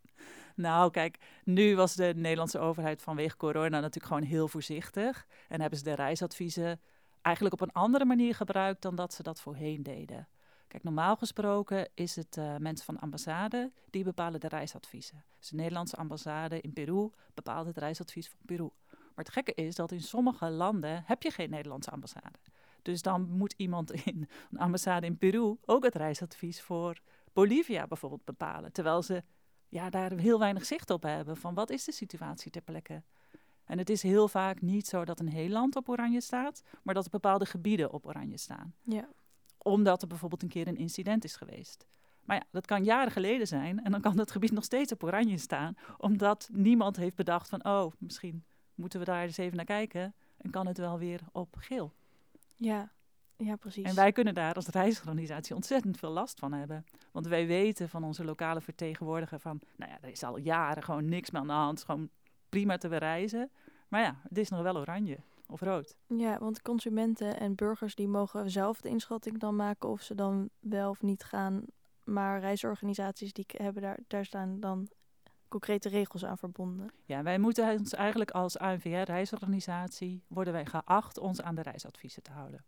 Nou, 0.55 0.91
kijk, 0.91 1.19
nu 1.45 1.77
was 1.77 1.95
de 1.95 2.13
Nederlandse 2.17 2.59
overheid 2.59 3.03
vanwege 3.03 3.37
corona 3.37 3.81
natuurlijk 3.81 4.07
gewoon 4.07 4.23
heel 4.23 4.49
voorzichtig. 4.49 5.27
En 5.49 5.61
hebben 5.61 5.79
ze 5.79 5.85
de 5.85 5.95
reisadviezen 5.95 6.81
eigenlijk 7.23 7.55
op 7.55 7.61
een 7.61 7.73
andere 7.73 8.05
manier 8.05 8.35
gebruikt 8.35 8.83
dan 8.83 8.95
dat 8.95 9.15
ze 9.15 9.23
dat 9.23 9.41
voorheen 9.41 9.83
deden. 9.83 10.29
Kijk, 10.69 10.85
normaal 10.85 11.17
gesproken 11.17 11.89
is 11.95 12.17
het 12.17 12.37
uh, 12.37 12.57
mensen 12.57 12.85
van 12.85 12.95
de 12.95 13.01
ambassade 13.01 13.73
die 13.91 14.05
bepalen 14.05 14.41
de 14.41 14.49
reisadviezen. 14.49 15.25
Dus 15.39 15.49
de 15.49 15.57
Nederlandse 15.57 15.97
ambassade 15.97 16.61
in 16.61 16.73
Peru 16.73 17.11
bepaalt 17.35 17.67
het 17.67 17.77
reisadvies 17.77 18.29
van 18.29 18.39
Peru. 18.47 18.71
Maar 18.89 19.25
het 19.25 19.31
gekke 19.31 19.55
is 19.55 19.75
dat 19.75 19.93
in 19.93 20.01
sommige 20.01 20.51
landen 20.51 21.03
heb 21.07 21.23
je 21.23 21.31
geen 21.31 21.51
Nederlandse 21.51 21.91
ambassade. 21.91 22.39
Dus 22.83 23.03
dan 23.03 23.29
moet 23.31 23.55
iemand 23.57 23.91
in 23.93 24.29
een 24.51 24.59
ambassade 24.59 25.07
in 25.07 25.19
Peru 25.19 25.57
ook 25.65 25.85
het 25.85 25.95
reisadvies 25.95 26.63
voor 26.63 27.01
Bolivia 27.33 27.87
bijvoorbeeld 27.87 28.25
bepalen. 28.25 28.73
Terwijl 28.73 29.03
ze 29.03 29.23
ja, 29.73 29.91
daar 29.91 30.13
heel 30.13 30.39
weinig 30.39 30.65
zicht 30.65 30.91
op 30.91 31.03
hebben 31.03 31.37
van 31.37 31.55
wat 31.55 31.71
is 31.71 31.85
de 31.85 31.93
situatie 31.93 32.51
ter 32.51 32.63
plekke. 32.63 33.03
En 33.65 33.79
het 33.79 33.91
is 33.91 34.03
heel 34.03 34.29
vaak 34.29 34.61
niet 34.61 34.87
zo 34.87 35.05
dat 35.05 35.21
een 35.21 35.29
heel 35.29 35.49
land 35.49 35.77
op 35.77 35.89
oranje 35.89 36.21
staat, 36.21 36.63
maar 36.83 36.95
dat 36.95 37.11
bepaalde 37.11 37.47
gebieden 37.47 37.93
op 37.93 38.07
oranje 38.07 38.39
staan. 38.39 38.75
Ja. 38.83 39.09
Omdat 39.59 40.03
er 40.03 40.09
bijvoorbeeld 40.09 40.43
een 40.43 40.49
keer 40.49 40.69
een 40.69 40.77
incident 40.77 41.25
is 41.25 41.37
geweest. 41.37 41.87
Maar 42.25 42.37
ja, 42.37 42.43
dat 42.51 42.67
kan 42.67 42.85
jaren 42.85 43.13
geleden 43.13 43.47
zijn 43.47 43.85
en 43.85 43.91
dan 43.91 44.01
kan 44.01 44.17
dat 44.17 44.31
gebied 44.31 44.53
nog 44.53 44.65
steeds 44.65 44.93
op 44.93 45.03
oranje 45.03 45.39
staan, 45.39 45.77
omdat 45.99 46.49
niemand 46.53 46.97
heeft 46.97 47.17
bedacht 47.17 47.49
van, 47.49 47.65
oh, 47.65 47.93
misschien 47.99 48.45
moeten 48.75 48.99
we 48.99 49.05
daar 49.05 49.23
eens 49.23 49.37
even 49.37 49.57
naar 49.57 49.65
kijken 49.65 50.15
en 50.37 50.51
kan 50.51 50.67
het 50.67 50.79
wel 50.79 50.99
weer 50.99 51.21
op 51.33 51.57
geel. 51.59 51.93
Ja, 52.57 52.93
ja, 53.45 53.57
precies. 53.57 53.85
En 53.85 53.95
wij 53.95 54.13
kunnen 54.13 54.35
daar 54.35 54.55
als 54.55 54.67
reisorganisatie 54.67 55.55
ontzettend 55.55 55.97
veel 55.97 56.11
last 56.11 56.39
van 56.39 56.53
hebben. 56.53 56.85
Want 57.13 57.27
wij 57.27 57.47
weten 57.47 57.89
van 57.89 58.05
onze 58.05 58.25
lokale 58.25 58.61
vertegenwoordiger 58.61 59.41
van, 59.41 59.61
nou 59.77 59.91
ja, 59.91 59.99
er 60.01 60.09
is 60.09 60.23
al 60.23 60.39
jaren 60.39 60.83
gewoon 60.83 61.09
niks 61.09 61.31
meer 61.31 61.41
aan 61.41 61.47
de 61.47 61.53
hand. 61.53 61.85
gewoon 61.85 62.09
prima 62.49 62.77
te 62.77 62.89
bereizen. 62.89 63.51
Maar 63.89 64.01
ja, 64.01 64.17
het 64.29 64.39
is 64.39 64.49
nog 64.49 64.63
wel 64.63 64.77
oranje 64.77 65.19
of 65.47 65.61
rood. 65.61 65.97
Ja, 66.07 66.39
want 66.39 66.63
consumenten 66.63 67.41
en 67.41 67.55
burgers 67.55 67.95
die 67.95 68.09
mogen 68.09 68.51
zelf 68.51 68.81
de 68.81 68.89
inschatting 68.89 69.39
dan 69.39 69.57
maken 69.57 69.89
of 69.89 70.03
ze 70.03 70.15
dan 70.15 70.51
wel 70.61 70.91
of 70.91 71.03
niet 71.03 71.25
gaan. 71.25 71.65
Maar 72.05 72.41
reisorganisaties 72.41 73.33
die 73.33 73.45
hebben 73.57 73.83
daar, 73.83 73.99
daar 74.07 74.25
staan 74.25 74.61
dan 74.61 74.89
concrete 75.49 75.89
regels 75.89 76.25
aan 76.25 76.39
verbonden. 76.39 76.91
Ja, 77.05 77.23
wij 77.23 77.39
moeten 77.39 77.79
ons 77.79 77.95
eigenlijk 77.95 78.31
als 78.31 78.59
ANVR-reisorganisatie 78.59 80.25
worden 80.27 80.53
wij 80.53 80.67
geacht 80.67 81.19
ons 81.19 81.43
aan 81.43 81.55
de 81.55 81.63
reisadviezen 81.63 82.23
te 82.23 82.31
houden. 82.31 82.65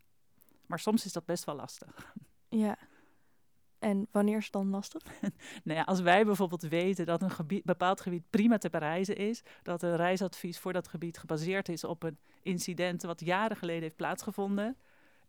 Maar 0.67 0.79
soms 0.79 1.05
is 1.05 1.13
dat 1.13 1.25
best 1.25 1.45
wel 1.45 1.55
lastig. 1.55 2.15
Ja. 2.49 2.79
En 3.79 4.09
wanneer 4.11 4.37
is 4.37 4.45
het 4.45 4.53
dan 4.53 4.71
lastig? 4.71 5.03
nou 5.65 5.79
ja, 5.79 5.83
als 5.83 6.01
wij 6.01 6.25
bijvoorbeeld 6.25 6.63
weten 6.63 7.07
dat 7.07 7.23
een 7.23 7.31
gebied, 7.31 7.65
bepaald 7.65 8.01
gebied 8.01 8.31
prima 8.31 8.59
te 8.59 8.71
bereizen 8.71 9.17
is, 9.17 9.43
dat 9.63 9.83
een 9.83 9.97
reisadvies 9.97 10.59
voor 10.59 10.73
dat 10.73 10.89
gebied 10.89 11.19
gebaseerd 11.19 11.69
is 11.69 11.85
op 11.85 12.03
een 12.03 12.19
incident 12.43 13.03
wat 13.03 13.21
jaren 13.21 13.57
geleden 13.57 13.83
heeft 13.83 13.97
plaatsgevonden, 13.97 14.77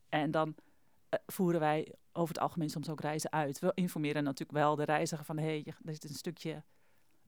en 0.10 0.32
dan 0.32 0.48
uh, 0.48 1.20
voeren 1.26 1.60
wij 1.60 1.94
over 2.12 2.34
het 2.34 2.44
algemeen 2.44 2.70
soms 2.70 2.90
ook 2.90 3.02
reizen 3.02 3.32
uit. 3.32 3.60
We 3.60 3.72
informeren 3.74 4.24
natuurlijk 4.24 4.58
wel 4.58 4.76
de 4.76 4.84
reiziger 4.84 5.26
van, 5.26 5.38
hé, 5.38 5.44
hey, 5.46 5.74
er 5.84 5.92
is 5.92 6.04
een 6.04 6.10
stukje, 6.10 6.64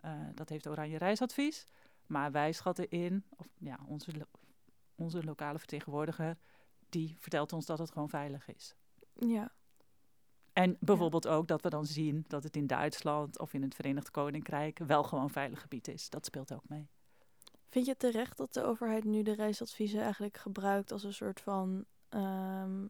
uh, 0.05 0.11
dat 0.33 0.49
heeft 0.49 0.67
oranje 0.67 0.97
reisadvies, 0.97 1.65
maar 2.05 2.31
wij 2.31 2.51
schatten 2.51 2.89
in, 2.89 3.23
of 3.29 3.47
ja, 3.57 3.79
onze, 3.87 4.17
lo 4.17 4.25
onze 4.95 5.23
lokale 5.23 5.57
vertegenwoordiger, 5.57 6.37
die 6.89 7.15
vertelt 7.19 7.53
ons 7.53 7.65
dat 7.65 7.79
het 7.79 7.91
gewoon 7.91 8.09
veilig 8.09 8.47
is. 8.47 8.75
Ja. 9.13 9.51
En 10.53 10.77
bijvoorbeeld 10.79 11.23
ja. 11.23 11.29
ook 11.29 11.47
dat 11.47 11.61
we 11.61 11.69
dan 11.69 11.85
zien 11.85 12.25
dat 12.27 12.43
het 12.43 12.55
in 12.55 12.67
Duitsland 12.67 13.39
of 13.39 13.53
in 13.53 13.61
het 13.61 13.75
Verenigd 13.75 14.11
Koninkrijk 14.11 14.79
wel 14.79 15.03
gewoon 15.03 15.29
veilig 15.29 15.61
gebied 15.61 15.87
is. 15.87 16.09
Dat 16.09 16.25
speelt 16.25 16.53
ook 16.53 16.69
mee. 16.69 16.89
Vind 17.69 17.85
je 17.85 17.97
terecht 17.97 18.37
dat 18.37 18.53
de 18.53 18.63
overheid 18.63 19.03
nu 19.03 19.23
de 19.23 19.33
reisadviezen 19.33 20.01
eigenlijk 20.01 20.37
gebruikt 20.37 20.91
als 20.91 21.03
een 21.03 21.13
soort 21.13 21.41
van 21.41 21.85
um, 22.09 22.89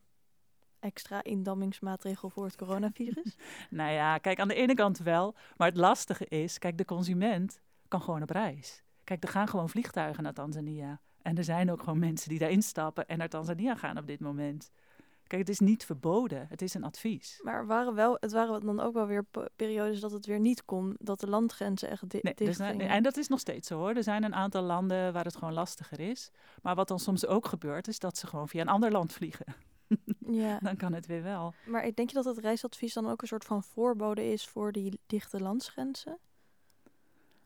extra 0.80 1.24
indammingsmaatregel 1.24 2.30
voor 2.30 2.46
het 2.46 2.56
coronavirus? 2.56 3.38
nou 3.70 3.92
ja, 3.92 4.18
kijk, 4.18 4.40
aan 4.40 4.48
de 4.48 4.54
ene 4.54 4.74
kant 4.74 4.98
wel. 4.98 5.36
Maar 5.58 5.68
het 5.68 5.78
lastige 5.78 6.26
is, 6.26 6.60
kijk, 6.60 6.78
de 6.78 6.86
consument 6.86 7.62
kan 7.88 8.02
gewoon 8.02 8.22
op 8.22 8.30
reis. 8.30 8.84
Kijk, 9.04 9.24
er 9.24 9.30
gaan 9.30 9.48
gewoon 9.48 9.70
vliegtuigen 9.70 10.24
naar 10.24 10.34
Tanzania. 10.34 11.02
En 11.28 11.38
er 11.38 11.44
zijn 11.44 11.72
ook 11.72 11.80
gewoon 11.80 12.00
mensen 12.00 12.30
die 12.30 12.40
daarin 12.40 12.62
stappen 12.62 13.08
en 13.08 13.18
naar 13.18 13.30
Tanzania 13.30 13.76
gaan 13.76 13.98
op 13.98 14.08
dit 14.08 14.20
moment. 14.20 14.70
Kijk, 15.28 15.42
het 15.42 15.50
is 15.50 15.60
niet 15.60 15.86
verboden, 15.86 16.46
het 16.50 16.62
is 16.62 16.74
een 16.74 16.84
advies. 16.84 17.40
Maar 17.44 17.66
waren 17.66 17.96
wel, 17.96 18.18
het 18.20 18.32
waren 18.32 18.66
dan 18.66 18.80
ook 18.80 18.94
wel 18.94 19.06
weer 19.06 19.26
periodes 19.56 20.00
dat 20.00 20.12
het 20.12 20.26
weer 20.26 20.40
niet 20.40 20.66
kon, 20.66 20.96
dat 21.00 21.20
de 21.20 21.28
landgrenzen 21.28 21.90
echt 21.90 22.10
di 22.10 22.20
nee, 22.22 22.34
dicht 22.34 22.58
dus, 22.58 22.68
gingen. 22.68 22.90
En 22.90 23.04
dat 23.04 23.18
is 23.18 23.28
nog 23.28 23.40
steeds 23.40 23.68
zo 23.68 23.78
hoor. 23.78 23.96
Er 23.96 24.04
zijn 24.04 24.24
een 24.24 24.36
aantal 24.36 24.62
landen 24.64 25.14
waar 25.14 25.26
het 25.26 25.36
gewoon 25.36 25.54
lastiger 25.54 26.00
is. 26.00 26.32
Maar 26.62 26.76
wat 26.76 26.88
dan 26.88 27.00
soms 27.00 27.26
ook 27.26 27.46
gebeurt, 27.46 27.88
is 27.88 28.00
dat 28.00 28.18
ze 28.18 28.28
gewoon 28.28 28.48
via 28.48 28.62
een 28.62 28.68
ander 28.68 28.92
land 28.92 29.14
vliegen. 29.14 29.56
Ja, 30.20 30.60
dan 30.68 30.76
kan 30.76 30.94
het 30.94 31.06
weer 31.06 31.24
wel. 31.24 31.54
maar 31.66 31.86
ik 31.86 31.96
denk 31.96 32.10
je 32.10 32.16
dat 32.16 32.26
het 32.26 32.38
reisadvies 32.38 32.94
dan 32.94 33.10
ook 33.10 33.22
een 33.22 33.28
soort 33.28 33.46
van 33.46 33.64
voorbode 33.64 34.32
is 34.32 34.48
voor 34.48 34.72
die 34.72 35.00
dichte 35.06 35.42
landsgrenzen? 35.42 36.18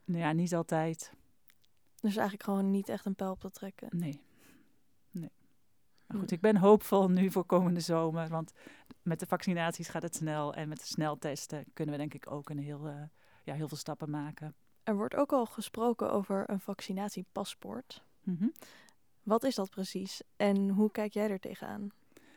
Nou 0.05 0.19
ja, 0.19 0.31
niet 0.31 0.55
altijd. 0.55 1.11
Dus 2.01 2.15
eigenlijk 2.15 2.43
gewoon 2.43 2.71
niet 2.71 2.89
echt 2.89 3.05
een 3.05 3.15
pijl 3.15 3.31
op 3.31 3.39
te 3.39 3.51
trekken. 3.51 3.87
Nee. 3.91 4.21
Nee. 5.11 5.31
Maar 6.07 6.17
goed, 6.19 6.29
Hm. 6.29 6.35
ik 6.35 6.41
ben 6.41 6.57
hoopvol 6.57 7.09
nu 7.09 7.31
voor 7.31 7.45
komende 7.45 7.79
zomer. 7.79 8.29
Want 8.29 8.51
met 9.01 9.19
de 9.19 9.25
vaccinaties 9.25 9.87
gaat 9.87 10.01
het 10.01 10.15
snel. 10.15 10.53
En 10.53 10.69
met 10.69 10.79
de 10.79 10.85
sneltesten 10.85 11.65
kunnen 11.73 11.93
we 11.93 11.99
denk 11.99 12.13
ik 12.13 12.31
ook 12.31 12.49
een 12.49 12.59
heel, 12.59 12.87
eh, 12.87 13.01
ja, 13.43 13.53
heel 13.53 13.67
veel 13.67 13.77
stappen 13.77 14.09
maken. 14.09 14.55
Er 14.83 14.95
wordt 14.95 15.15
ook 15.15 15.31
al 15.31 15.45
gesproken 15.45 16.11
over 16.11 16.49
een 16.49 16.59
vaccinatiepaspoort. 16.59 18.03
Mhm. 18.23 18.47
Wat 19.23 19.43
is 19.43 19.55
dat 19.55 19.69
precies 19.69 20.21
en 20.35 20.69
hoe 20.69 20.91
kijk 20.91 21.13
jij 21.13 21.29
er 21.29 21.39
tegenaan? 21.39 21.89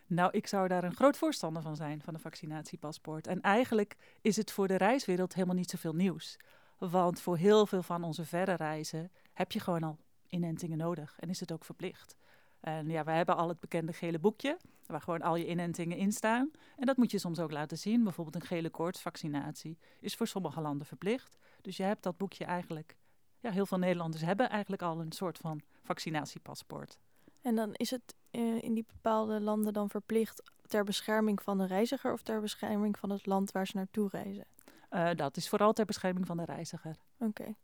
Nou, 0.07 0.31
ik 0.33 0.47
zou 0.47 0.69
daar 0.69 0.85
een 0.85 0.95
groot 0.95 1.17
voorstander 1.17 1.63
van 1.63 1.77
zijn, 1.77 2.03
van 2.03 2.15
een 2.15 2.21
vaccinatiepaspoort. 2.21 3.27
En 3.27 3.41
eigenlijk 3.41 3.97
is 4.21 4.37
het 4.37 4.51
voor 4.53 4.69
de 4.69 4.77
reiswereld 4.77 5.35
helemaal 5.35 5.55
niet 5.55 5.71
zoveel 5.71 5.95
nieuws. 5.95 6.37
Want 6.79 7.21
voor 7.21 7.37
heel 7.37 7.67
veel 7.67 7.83
van 7.83 8.05
onze 8.05 8.25
verre 8.25 8.55
reizen 8.55 9.11
heb 9.33 9.53
je 9.53 9.61
gewoon 9.61 9.83
al 9.83 9.99
inentingen 10.29 10.79
nodig. 10.79 11.15
En 11.19 11.31
is 11.31 11.41
het 11.41 11.53
ook 11.53 11.65
verplicht. 11.65 12.17
En 12.61 12.89
ja, 12.89 13.05
we 13.05 13.11
hebben 13.11 13.37
al 13.37 13.49
het 13.49 13.61
bekende 13.61 13.93
gele 13.93 14.19
boekje, 14.19 14.57
waar 14.87 15.01
gewoon 15.01 15.23
al 15.23 15.37
je 15.37 15.49
inentingen 15.49 15.97
in 15.97 16.13
staan. 16.13 16.51
En 16.77 16.87
dat 16.87 16.97
moet 16.97 17.11
je 17.11 17.19
soms 17.19 17.39
ook 17.39 17.51
laten 17.51 17.79
zien. 17.79 18.03
Bijvoorbeeld 18.05 18.37
een 18.37 18.49
gele 18.49 18.71
koortsvaccinatie 18.71 19.79
is 20.01 20.15
voor 20.15 20.27
sommige 20.27 20.61
landen 20.61 20.87
verplicht. 20.87 21.37
Dus 21.61 21.77
je 21.77 21.83
hebt 21.83 22.03
dat 22.03 22.17
boekje 22.17 22.45
eigenlijk... 22.45 22.97
Ja, 23.41 23.51
heel 23.51 23.67
veel 23.67 23.79
Nederlanders 23.79 24.23
hebben 24.23 24.49
eigenlijk 24.51 24.83
al 24.83 25.01
een 25.01 25.13
soort 25.13 25.39
van 25.39 25.61
vaccinatiepaspoort. 25.83 26.99
En 27.43 27.55
dan 27.55 27.75
is 27.75 27.91
het 27.91 28.15
eh, 28.31 28.63
in 28.63 28.75
die 28.75 28.85
bepaalde 28.87 29.41
landen 29.41 29.73
dan 29.73 29.91
verplicht 29.91 30.43
ter 30.67 30.85
bescherming 30.85 31.43
van 31.43 31.59
de 31.59 31.67
reiziger 31.67 32.13
of 32.13 32.23
ter 32.23 32.41
bescherming 32.41 32.99
van 32.99 33.11
het 33.11 33.27
land 33.27 33.53
waar 33.53 33.67
ze 33.67 33.77
naartoe 33.77 34.09
reizen? 34.09 34.47
Eh, 34.95 35.11
dat 35.17 35.37
is 35.37 35.49
vooral 35.49 35.73
ter 35.73 35.85
bescherming 35.85 36.27
van 36.27 36.37
de 36.37 36.45
reiziger. 36.45 36.97
Oké. 37.19 37.55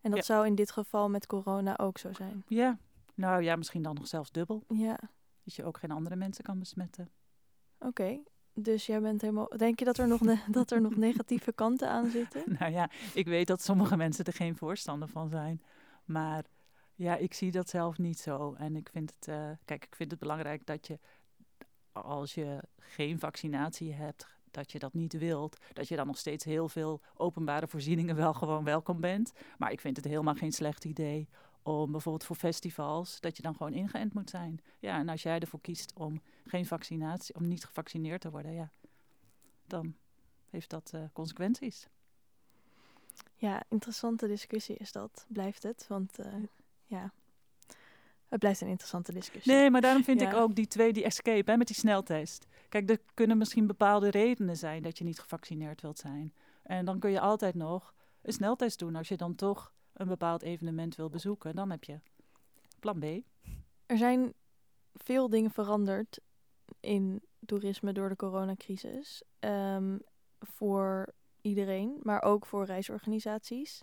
En 0.00 0.10
dat 0.10 0.16
Ja. 0.16 0.22
zou 0.22 0.46
in 0.46 0.54
dit 0.54 0.70
geval 0.70 1.08
met 1.10 1.26
corona 1.26 1.78
ook 1.78 1.98
zo 1.98 2.12
zijn? 2.12 2.44
Ja, 2.48 2.78
nou 3.14 3.42
ja, 3.42 3.56
misschien 3.56 3.82
dan 3.82 3.94
nog 3.94 4.06
zelfs 4.06 4.30
dubbel. 4.30 4.64
Ja, 4.68 4.98
Dat 5.44 5.54
je 5.54 5.64
ook 5.64 5.78
geen 5.78 5.90
andere 5.90 6.16
mensen 6.16 6.44
kan 6.44 6.58
besmetten. 6.58 7.10
oké. 7.78 8.18
Dus 8.54 8.86
jij 8.86 9.00
bent 9.00 9.20
helemaal. 9.20 9.48
Denk 9.56 9.78
je 9.78 9.84
dat 9.84 9.98
er 9.98 10.08
nog, 10.08 10.20
dat 10.58 10.70
er 10.70 10.80
nog 10.80 10.96
negatieve 10.96 11.52
kanten 11.52 11.88
aan 11.90 12.10
zitten? 12.10 12.42
Nou 12.58 12.72
ja, 12.72 12.90
ik 13.14 13.26
weet 13.26 13.46
dat 13.46 13.62
sommige 13.62 13.96
mensen 13.96 14.24
er 14.24 14.32
geen 14.32 14.56
voorstander 14.56 15.08
van 15.08 15.28
zijn. 15.28 15.62
Maar 16.04 16.44
ja, 16.94 17.16
ik 17.16 17.34
zie 17.34 17.50
dat 17.50 17.68
zelf 17.68 17.98
niet 17.98 18.18
zo. 18.18 18.54
En 18.54 18.76
ik 18.76 18.88
vind 18.92 19.12
het, 19.18 19.28
eh, 19.28 19.50
kijk, 19.64 19.84
ik 19.84 19.94
vind 19.96 20.10
het 20.10 20.20
belangrijk 20.20 20.66
dat 20.66 20.86
je, 20.86 20.98
als 21.92 22.34
je 22.34 22.62
geen 22.78 23.18
vaccinatie 23.18 23.92
hebt, 23.92 24.26
dat 24.50 24.72
je 24.72 24.78
dat 24.78 24.94
niet 24.94 25.18
wilt. 25.18 25.56
Dat 25.72 25.88
je 25.88 25.96
dan 25.96 26.06
nog 26.06 26.18
steeds 26.18 26.44
heel 26.44 26.68
veel 26.68 27.00
openbare 27.16 27.68
voorzieningen 27.68 28.16
wel 28.16 28.34
gewoon 28.34 28.64
welkom 28.64 29.00
bent. 29.00 29.32
Maar 29.58 29.72
ik 29.72 29.80
vind 29.80 29.96
het 29.96 30.06
helemaal 30.06 30.34
geen 30.34 30.52
slecht 30.52 30.84
idee 30.84 31.28
om 31.62 31.90
bijvoorbeeld 31.90 32.24
voor 32.24 32.36
festivals, 32.36 33.20
dat 33.20 33.36
je 33.36 33.42
dan 33.42 33.56
gewoon 33.56 33.72
ingeënt 33.72 34.14
moet 34.14 34.30
zijn. 34.30 34.60
Ja, 34.78 34.98
en 34.98 35.08
als 35.08 35.22
jij 35.22 35.38
ervoor 35.38 35.60
kiest 35.60 35.92
om 35.94 36.22
geen 36.44 36.66
vaccinatie, 36.66 37.34
om 37.34 37.48
niet 37.48 37.64
gevaccineerd 37.64 38.20
te 38.20 38.30
worden, 38.30 38.52
ja, 38.52 38.70
dan 39.66 39.96
heeft 40.50 40.70
dat 40.70 40.90
eh, 40.94 41.02
consequenties. 41.12 41.88
Ja, 43.34 43.62
interessante 43.68 44.26
discussie 44.26 44.76
is 44.76 44.92
dat. 44.92 45.26
Blijft 45.28 45.62
het? 45.62 45.86
Want 45.88 46.18
eh, 46.18 46.34
ja, 46.84 47.12
het 48.36 48.44
blijft 48.44 48.60
een 48.60 48.68
interessante 48.68 49.12
discussie. 49.12 49.52
Nee, 49.52 49.70
maar 49.70 49.80
daarom 49.80 50.04
vind 50.04 50.20
ik 50.20 50.34
ook 50.34 50.54
die 50.54 50.66
twee, 50.66 50.92
die 50.92 51.04
escape 51.04 51.50
hè, 51.50 51.56
met 51.56 51.66
die 51.66 51.76
sneltest. 51.76 52.46
Kijk, 52.68 52.90
er 52.90 53.00
kunnen 53.14 53.38
misschien 53.38 53.66
bepaalde 53.66 54.10
redenen 54.10 54.56
zijn 54.56 54.82
dat 54.82 54.98
je 54.98 55.04
niet 55.04 55.20
gevaccineerd 55.20 55.82
wilt 55.82 55.98
zijn. 55.98 56.34
En 56.62 56.84
dan 56.84 56.98
kun 56.98 57.10
je 57.10 57.20
altijd 57.20 57.54
nog 57.54 57.94
een 58.22 58.32
sneltest 58.32 58.78
doen 58.78 58.96
als 58.96 59.08
je 59.08 59.16
dan 59.16 59.34
toch 59.34 59.72
een 59.92 60.08
bepaald 60.08 60.42
evenement 60.42 60.96
wil 60.96 61.08
bezoeken. 61.08 61.54
Dan 61.54 61.70
heb 61.70 61.84
je 61.84 62.00
plan 62.80 62.98
B. 62.98 63.04
Er 63.86 63.98
zijn 63.98 64.32
veel 64.94 65.28
dingen 65.28 65.50
veranderd 65.50 66.20
in 66.80 67.22
toerisme 67.46 67.92
door 67.92 68.08
de 68.08 68.16
coronacrisis. 68.16 69.22
Ehm, 69.38 69.98
voor 70.40 71.12
iedereen, 71.40 72.00
maar 72.02 72.22
ook 72.22 72.46
voor 72.46 72.64
reisorganisaties. 72.64 73.82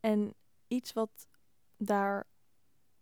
En 0.00 0.34
iets 0.68 0.92
wat 0.92 1.28
daar 1.76 2.26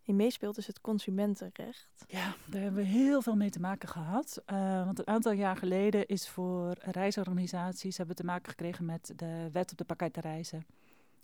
in 0.03 0.17
meespeelt 0.17 0.59
is 0.59 0.67
het 0.67 0.81
consumentenrecht. 0.81 2.05
Ja, 2.09 2.35
daar 2.47 2.63
hebben 2.63 2.83
we 2.83 2.89
heel 2.89 3.23
veel 3.23 3.37
mee 3.37 3.51
te 3.51 3.61
maken 3.61 3.89
gehad. 3.89 4.43
Eh, 4.45 4.85
want 4.85 4.99
een 4.99 5.07
aantal 5.07 5.33
jaar 5.33 5.57
geleden 5.57 6.07
is 6.07 6.29
voor 6.29 6.75
reisorganisaties 6.79 7.97
hebben 7.97 8.17
we 8.17 8.23
te 8.23 8.29
maken 8.29 8.51
gekregen 8.51 8.85
met 8.85 9.13
de 9.17 9.49
wet 9.53 9.71
op 9.71 9.79
de 9.79 9.85
pakketreizen. 9.85 10.67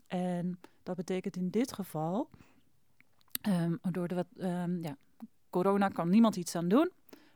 En 0.07 0.61
dat 0.83 0.97
betekent 0.97 1.37
in 1.37 1.51
dit 1.51 1.73
geval, 1.73 2.29
ehm, 3.41 3.77
door 3.91 4.09
de 4.09 4.15
wet, 4.15 4.27
ehm, 4.39 4.83
ja, 4.83 4.97
corona 5.51 5.89
kan 5.89 6.09
niemand 6.09 6.37
iets 6.37 6.55
aan 6.55 6.69
doen, 6.69 6.91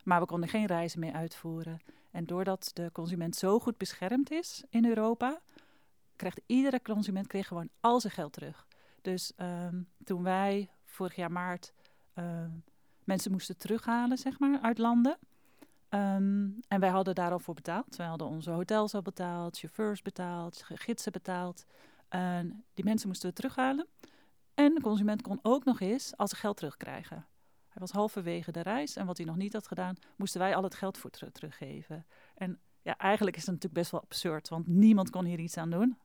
maar 0.05 0.21
we 0.21 0.27
konden 0.27 0.49
geen 0.49 0.67
reizen 0.67 1.01
meer 1.01 1.13
uitvoeren. 1.13 1.81
En 2.11 2.27
doordat 2.27 2.71
de 2.73 2.91
consument 2.93 3.37
zo 3.37 3.59
goed 3.59 3.77
beschermd 3.77 4.31
is 4.31 4.65
in 4.71 4.85
Europa, 4.85 5.41
krijgt 6.17 6.41
iedere 6.47 6.83
consument 6.83 7.27
kreeg 7.27 7.47
gewoon 7.47 7.69
al 7.81 8.01
zijn 8.01 8.13
geld 8.13 8.33
terug. 8.33 8.67
Dus 9.03 9.33
ehm, 9.37 9.83
toen 10.05 10.23
wij 10.23 10.71
vorig 10.93 11.17
jaar 11.17 11.33
maart 11.33 11.73
ehm, 12.15 12.51
mensen 13.05 13.31
moesten 13.31 13.57
terughalen, 13.57 14.19
zeg 14.19 14.39
maar, 14.39 14.61
uit 14.61 14.79
landen. 14.79 15.19
Ehm, 15.89 16.49
en 16.69 16.81
wij 16.81 16.89
hadden 16.89 17.15
daar 17.15 17.31
al 17.33 17.39
voor 17.39 17.55
betaald. 17.55 17.97
Wij 17.97 18.07
hadden 18.07 18.27
onze 18.27 18.51
hotels 18.51 18.95
al 18.95 19.03
betaald, 19.03 19.59
chauffeurs 19.59 20.03
betaald, 20.03 20.65
gidsen 20.69 21.13
betaald. 21.13 21.65
Die 22.75 22.85
mensen 22.85 23.09
moesten 23.09 23.29
we 23.29 23.35
terughalen. 23.35 23.87
En 24.55 24.75
de 24.75 24.81
consument 24.81 25.23
kon 25.23 25.39
ook 25.43 25.65
nog 25.65 25.81
eens 25.81 26.17
al 26.17 26.29
zijn 26.29 26.41
geld 26.41 26.57
terugkrijgen. 26.57 27.27
Hij 27.69 27.81
was 27.81 27.91
halverwege 27.91 28.53
de 28.53 28.61
reis 28.61 28.97
en 28.97 29.07
wat 29.07 29.17
hij 29.17 29.27
nog 29.27 29.37
niet 29.37 29.53
had 29.53 29.67
gedaan, 29.67 29.97
moesten 30.17 30.41
wij 30.41 30.55
al 30.55 30.63
het 30.63 30.75
geld 30.75 30.99
voor 30.99 31.11
teru- 31.11 31.31
teruggeven. 31.31 32.07
En 32.35 32.59
ja, 32.83 32.97
eigenlijk 32.99 33.37
is 33.37 33.43
het 33.43 33.51
natuurlijk 33.51 33.81
best 33.81 33.91
wel 33.91 34.01
absurd, 34.01 34.49
want 34.49 34.67
niemand 34.67 35.11
kon 35.11 35.25
hier 35.25 35.39
iets 35.39 35.57
aan 35.57 35.71
doen. 35.71 35.99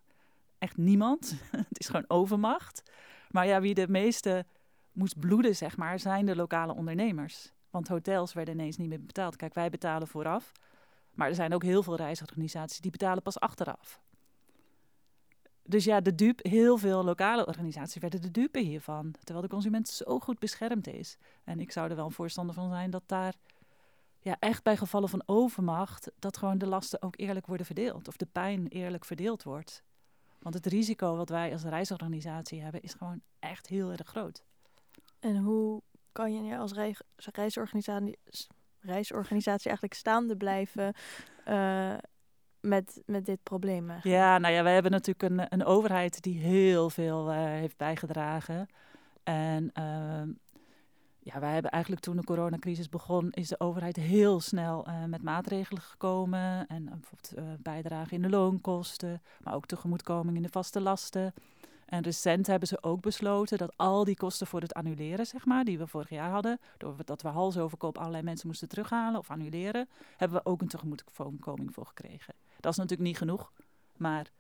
Echt 0.58 0.78
niemand. 0.78 1.40
het 1.52 1.80
is 1.80 1.86
gewoon 1.86 2.06
overmacht. 2.08 2.92
Maar 3.30 3.48
ja, 3.48 3.62
wie 3.62 3.74
de 3.74 3.88
meeste 3.88 4.46
moest 4.98 5.20
bloeden, 5.20 5.56
zeg 5.56 5.78
maar, 5.78 6.00
zijn 6.00 6.26
de 6.26 6.36
lokale 6.36 6.74
ondernemers. 6.74 7.54
Want 7.70 7.88
hotels 7.88 8.34
werden 8.34 8.54
ineens 8.54 8.78
niet 8.78 8.90
meer 8.90 9.06
betaald. 9.06 9.36
Kijk, 9.36 9.54
wij 9.54 9.70
betalen 9.70 10.08
vooraf. 10.08 10.52
Maar 11.14 11.28
er 11.28 11.36
zijn 11.36 11.54
ook 11.54 11.64
heel 11.64 11.84
veel 11.84 11.96
reisorganisaties 11.96 12.80
die 12.80 12.92
betalen 12.92 13.24
pas 13.24 13.40
achteraf. 13.40 14.02
Dus 15.64 15.84
ja, 15.84 16.02
de 16.02 16.16
dupe, 16.16 16.50
heel 16.50 16.78
veel 16.78 17.04
lokale 17.04 17.46
organisaties 17.46 18.02
werden 18.02 18.22
de 18.22 18.32
dupe 18.32 18.60
hiervan. 18.60 19.12
Terwijl 19.24 19.42
de 19.42 19.54
consument 19.54 19.88
zo 19.88 20.20
goed 20.20 20.40
beschermd 20.40 20.88
is. 20.88 21.18
En 21.44 21.60
ik 21.60 21.72
zou 21.72 21.90
er 21.90 21.96
wel 21.96 22.06
een 22.06 22.12
voorstander 22.12 22.56
van 22.56 22.70
zijn 22.70 22.90
dat 22.90 23.04
daar 23.06 23.34
ja, 24.20 24.36
echt 24.40 24.64
bij 24.64 24.78
gevallen 24.78 25.10
van 25.10 25.24
overmacht... 25.26 26.12
dat 26.20 26.38
gewoon 26.38 26.58
de 26.58 26.68
lasten 26.68 27.02
ook 27.02 27.18
eerlijk 27.18 27.46
worden 27.46 27.66
verdeeld. 27.66 28.08
Of 28.08 28.18
de 28.18 28.28
pijn 28.32 28.68
eerlijk 28.68 29.06
verdeeld 29.06 29.44
wordt. 29.44 29.84
Want 30.40 30.56
het 30.56 30.66
risico 30.66 31.16
wat 31.16 31.30
wij 31.30 31.52
als 31.52 31.64
reisorganisatie 31.64 32.62
hebben 32.62 32.82
is 32.82 32.94
gewoon 32.94 33.22
echt 33.40 33.68
heel 33.68 33.92
erg 33.92 34.08
groot. 34.08 34.44
En 35.20 35.38
hoe 35.38 35.82
kan 36.12 36.46
je 36.46 36.58
als 36.58 36.74
rei- 36.74 36.96
als 37.16 37.28
reisorganisatie, 37.32 38.18
reisorganisatie 38.80 39.68
eigenlijk 39.68 39.94
staande 39.94 40.38
blijven 40.38 40.94
eh, 41.46 41.94
met, 42.60 43.02
met 43.06 43.26
dit 43.26 43.44
probleem? 43.44 43.92
Ja, 44.04 44.38
nou 44.38 44.54
ja, 44.54 44.64
wij 44.64 44.74
hebben 44.74 44.92
natuurlijk 44.92 45.32
een, 45.32 45.46
een 45.50 45.66
overheid 45.66 46.22
die 46.22 46.40
heel 46.40 46.90
veel 46.90 47.32
eh, 47.32 47.38
heeft 47.38 47.78
bijgedragen. 47.78 48.68
En 49.24 49.70
ehm, 49.74 50.30
ja, 51.34 51.40
wij 51.40 51.54
hebben 51.54 51.72
eigenlijk 51.72 52.04
toen 52.04 52.16
de 52.16 52.24
coronacrisis 52.24 52.90
begon, 52.90 53.32
is 53.32 53.48
de 53.48 53.60
overheid 53.60 53.96
heel 53.96 54.40
snel 54.40 54.86
eh, 54.86 55.04
met 55.04 55.22
maatregelen 55.22 55.82
gekomen. 55.82 56.68
En 56.68 56.86
bijvoorbeeld 56.86 57.34
eh, 57.36 57.44
bijdrage 57.60 58.14
in 58.14 58.22
de 58.22 58.30
loonkosten, 58.30 59.22
maar 59.44 59.54
ook 59.54 59.66
tegemoetkoming 59.66 60.36
in 60.36 60.44
de 60.44 60.50
vaste 60.50 60.82
lasten. 60.82 61.34
En 61.88 62.04
recent 62.04 62.48
hebben 62.48 62.68
ze 62.68 62.84
ook 62.84 63.02
besloten 63.02 63.58
dat 63.58 63.78
al 63.78 64.04
die 64.04 64.16
kosten 64.16 64.48
voor 64.48 64.62
het 64.62 64.74
annuleren, 64.74 65.28
zeg 65.28 65.46
maar, 65.46 65.64
die 65.64 65.78
we 65.78 65.88
vorig 65.88 66.10
jaar 66.10 66.30
hadden, 66.30 66.60
doordat 66.78 67.22
we 67.22 67.28
hals 67.28 67.58
over 67.58 67.78
kop 67.78 67.98
allerlei 67.98 68.24
mensen 68.24 68.48
moesten 68.48 68.68
terughalen 68.68 69.20
of 69.20 69.30
annuleren, 69.32 69.90
hebben 70.18 70.38
we 70.38 70.50
ook 70.50 70.62
een 70.62 70.68
tegemoetkoming 70.68 71.74
voor 71.74 71.86
gekregen. 71.86 72.34
Dat 72.60 72.72
is 72.72 72.78
natuurlijk 72.78 73.10
niet 73.10 73.18
genoeg, 73.18 73.52
maar 73.98 74.32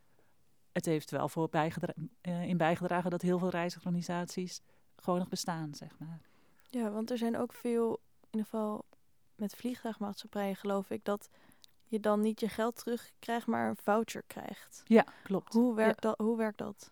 het 0.72 0.86
heeft 0.86 1.12
wel 1.12 1.30
voor 1.30 1.50
bijgedra- 1.50 1.94
eh, 2.22 2.44
in 2.44 2.58
bijgedragen 2.58 3.10
dat 3.10 3.22
heel 3.22 3.40
veel 3.40 3.50
reisorganisaties 3.50 4.62
gewoon 4.96 5.20
nog 5.20 5.30
bestaan, 5.30 5.74
zeg 5.74 6.00
maar. 6.00 6.20
Ja, 6.70 6.90
want 6.92 7.12
er 7.12 7.18
zijn 7.18 7.38
ook 7.38 7.54
veel, 7.54 7.92
in 8.20 8.28
ieder 8.32 8.50
geval 8.50 8.86
met 9.36 9.56
vliegtuigmaatschappijen 9.56 10.56
geloof 10.56 10.90
ik, 10.90 11.04
dat 11.04 11.30
je 11.84 12.00
dan 12.00 12.22
niet 12.22 12.40
je 12.40 12.50
geld 12.50 12.76
terugkrijgt, 12.76 13.48
maar 13.48 13.70
een 13.70 13.76
voucher 13.76 14.24
krijgt. 14.28 14.82
Ja, 14.86 15.06
klopt. 15.24 15.54
Hoe 15.54 15.76
werkt, 15.76 16.02
dat, 16.02 16.18
hoe 16.18 16.38
werkt 16.38 16.58
dat? 16.58 16.92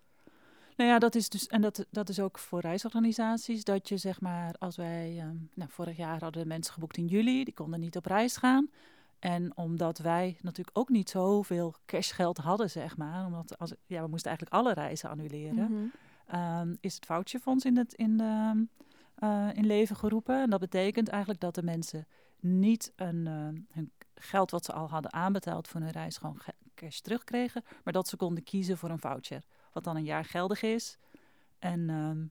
Nou 0.78 0.90
ja, 0.90 1.00
dat 1.00 1.16
is 1.16 1.30
dus, 1.30 1.48
en 1.48 1.62
dat, 1.62 1.86
dat 1.90 2.10
is 2.10 2.20
ook 2.20 2.38
voor 2.40 2.60
reisorganisaties, 2.60 3.64
dat 3.64 3.90
je 3.90 3.98
zeg 3.98 4.22
maar, 4.22 4.56
als 4.60 4.76
wij, 4.76 5.20
ehm, 5.20 5.36
nou, 5.54 5.70
vorig 5.70 5.98
jaar 5.98 6.22
hadden 6.22 6.42
de 6.42 6.48
mensen 6.48 6.74
geboekt 6.74 6.98
in 6.98 7.08
juli, 7.08 7.44
die 7.44 7.54
konden 7.54 7.80
niet 7.80 7.96
op 7.98 8.06
reis 8.06 8.38
gaan. 8.38 8.70
En 9.20 9.58
omdat 9.58 9.98
wij 9.98 10.38
natuurlijk 10.42 10.78
ook 10.78 10.90
niet 10.90 11.10
zoveel 11.10 11.76
cashgeld 11.86 12.38
hadden, 12.38 12.70
zeg 12.70 12.98
maar, 12.98 13.26
omdat 13.26 13.58
als, 13.60 13.74
ja, 13.86 14.02
we 14.02 14.08
moesten 14.08 14.30
eigenlijk 14.30 14.58
alle 14.62 14.74
reizen 14.74 15.10
annuleren, 15.10 15.92
ehm, 16.28 16.76
is 16.80 16.96
het 16.96 17.06
voucherfonds 17.06 17.66
in, 17.66 17.78
het, 17.78 17.94
in, 17.94 18.18
de, 18.18 18.66
eh, 19.16 19.50
in 19.54 19.66
leven 19.66 19.96
geroepen. 19.96 20.42
En 20.42 20.50
dat 20.50 20.60
betekent 20.60 21.08
eigenlijk 21.10 21.42
dat 21.42 21.56
de 21.56 21.64
mensen 21.64 22.08
niet 22.40 22.92
een, 22.96 23.28
eh, 23.28 23.64
hun 23.76 23.92
geld 24.16 24.52
wat 24.52 24.66
ze 24.66 24.74
al 24.74 24.90
hadden 24.90 25.14
aanbetaald 25.14 25.68
voor 25.68 25.82
hun 25.82 25.92
reis 25.92 26.18
gewoon 26.18 26.40
ge- 26.40 26.54
cash 26.76 27.00
terugkregen, 27.00 27.64
maar 27.84 27.94
dat 27.94 28.08
ze 28.08 28.16
konden 28.18 28.44
kiezen 28.44 28.78
voor 28.78 28.90
een 28.90 29.00
voucher, 29.00 29.44
wat 29.76 29.84
dan 29.84 29.96
een 29.96 30.04
jaar 30.04 30.26
geldig 30.26 30.62
is. 30.62 30.98
En 31.60 31.90
ehm, 31.90 32.26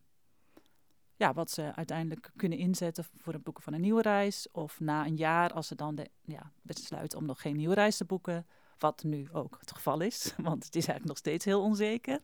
ja, 1.17 1.33
wat 1.33 1.51
ze 1.51 1.75
uiteindelijk 1.75 2.31
kunnen 2.37 2.59
inzetten 2.59 3.05
voor 3.17 3.33
het 3.33 3.43
boeken 3.43 3.63
van 3.63 3.73
een 3.73 3.81
nieuwe 3.81 4.03
reis. 4.03 4.49
Of 4.53 4.81
na 4.81 5.07
een 5.07 5.17
jaar, 5.17 5.53
als 5.53 5.67
ze 5.67 5.75
dan 5.75 5.95
de, 5.95 6.11
ja, 6.23 6.53
besluiten 6.63 7.19
om 7.19 7.27
nog 7.27 7.41
geen 7.41 7.57
nieuwe 7.57 7.75
reis 7.75 7.97
te 7.97 8.05
boeken. 8.05 8.47
Wat 8.79 9.03
nu 9.03 9.29
ook 9.33 9.57
het 9.61 9.73
geval 9.73 10.01
is, 10.01 10.35
want 10.49 10.65
het 10.65 10.77
is 10.77 10.87
eigenlijk 10.87 11.05
nog 11.05 11.17
steeds 11.17 11.45
heel 11.45 11.63
onzeker. 11.63 12.21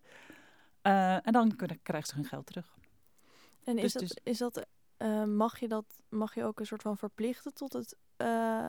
Eh, 0.82 1.26
en 1.26 1.32
dan 1.32 1.56
kunnen, 1.56 1.82
krijgen 1.82 2.08
ze 2.08 2.14
hun 2.14 2.24
geld 2.24 2.46
terug. 2.46 2.78
En 3.64 3.76
is 3.76 3.82
Dus- 3.82 3.92
dat, 3.92 4.02
dus- 4.02 4.18
is 4.22 4.38
dat 4.38 4.66
eh, 4.96 5.24
mag, 5.24 5.60
je 5.60 5.68
dat, 5.68 6.02
mag 6.08 6.34
je 6.34 6.44
ook 6.44 6.60
een 6.60 6.66
soort 6.66 6.82
van 6.82 6.96
verplichten 6.96 7.54
tot 7.54 7.72
het 7.72 7.96
eh, 8.16 8.68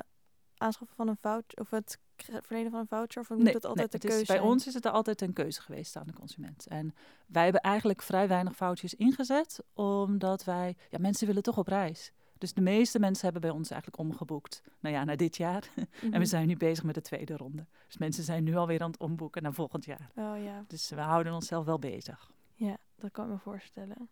aanschaffen 0.61 0.95
van 0.95 1.07
een 1.07 1.17
voucher 1.21 1.59
of 1.59 1.69
het 1.69 1.97
verlenen 2.19 2.71
van 2.71 2.79
een 2.79 2.87
voucher? 2.87 3.21
Of 3.21 3.29
moet 3.29 3.53
het 3.53 3.65
altijd 3.65 3.91
de 3.91 3.97
is- 3.97 4.13
keuze 4.15 4.25
bij 4.33 4.41
ons 4.41 4.67
is 4.67 4.73
het 4.73 4.85
er 4.85 4.91
altijd 4.91 5.21
een 5.21 5.33
keuze 5.33 5.61
geweest 5.61 5.95
aan 5.95 6.07
de 6.07 6.13
consument. 6.13 6.67
En 6.67 6.95
wij 7.27 7.43
hebben 7.43 7.61
eigenlijk 7.61 8.01
vrij 8.01 8.27
weinig 8.27 8.55
vouchers 8.55 8.93
ingezet, 8.95 9.59
omdat 9.73 10.43
wij, 10.43 10.75
ja, 10.89 10.97
mensen 10.99 11.27
willen 11.27 11.43
toch 11.43 11.57
op 11.57 11.67
reis. 11.67 12.11
Dus 12.37 12.53
de 12.53 12.61
meeste 12.61 12.99
mensen 12.99 13.23
hebben 13.23 13.41
bij 13.41 13.51
ons 13.51 13.69
eigenlijk 13.69 14.01
omgeboekt. 14.01 14.61
Nou 14.79 14.95
ja, 14.95 15.03
naar 15.03 15.17
dit 15.17 15.37
jaar. 15.37 15.69
En 15.75 16.09
Mhm. 16.09 16.19
we 16.19 16.25
zijn 16.25 16.47
nu 16.47 16.57
bezig 16.57 16.83
met 16.83 16.95
de 16.95 17.01
tweede 17.01 17.37
ronde. 17.37 17.65
Dus 17.87 17.97
mensen 17.97 18.23
zijn 18.23 18.43
nu 18.43 18.55
alweer 18.55 18.81
aan 18.81 18.91
het 18.91 18.99
omboeken 18.99 19.43
naar 19.43 19.53
volgend 19.53 19.85
jaar. 19.85 20.11
Oh 20.15 20.43
ja. 20.43 20.63
Dus 20.67 20.89
we 20.89 21.01
houden 21.01 21.33
onszelf 21.33 21.65
wel 21.65 21.79
bezig. 21.79 22.31
ja, 22.55 22.77
dat 22.95 23.11
kan 23.11 23.25
ik 23.25 23.31
me 23.31 23.37
voorstellen. 23.37 24.09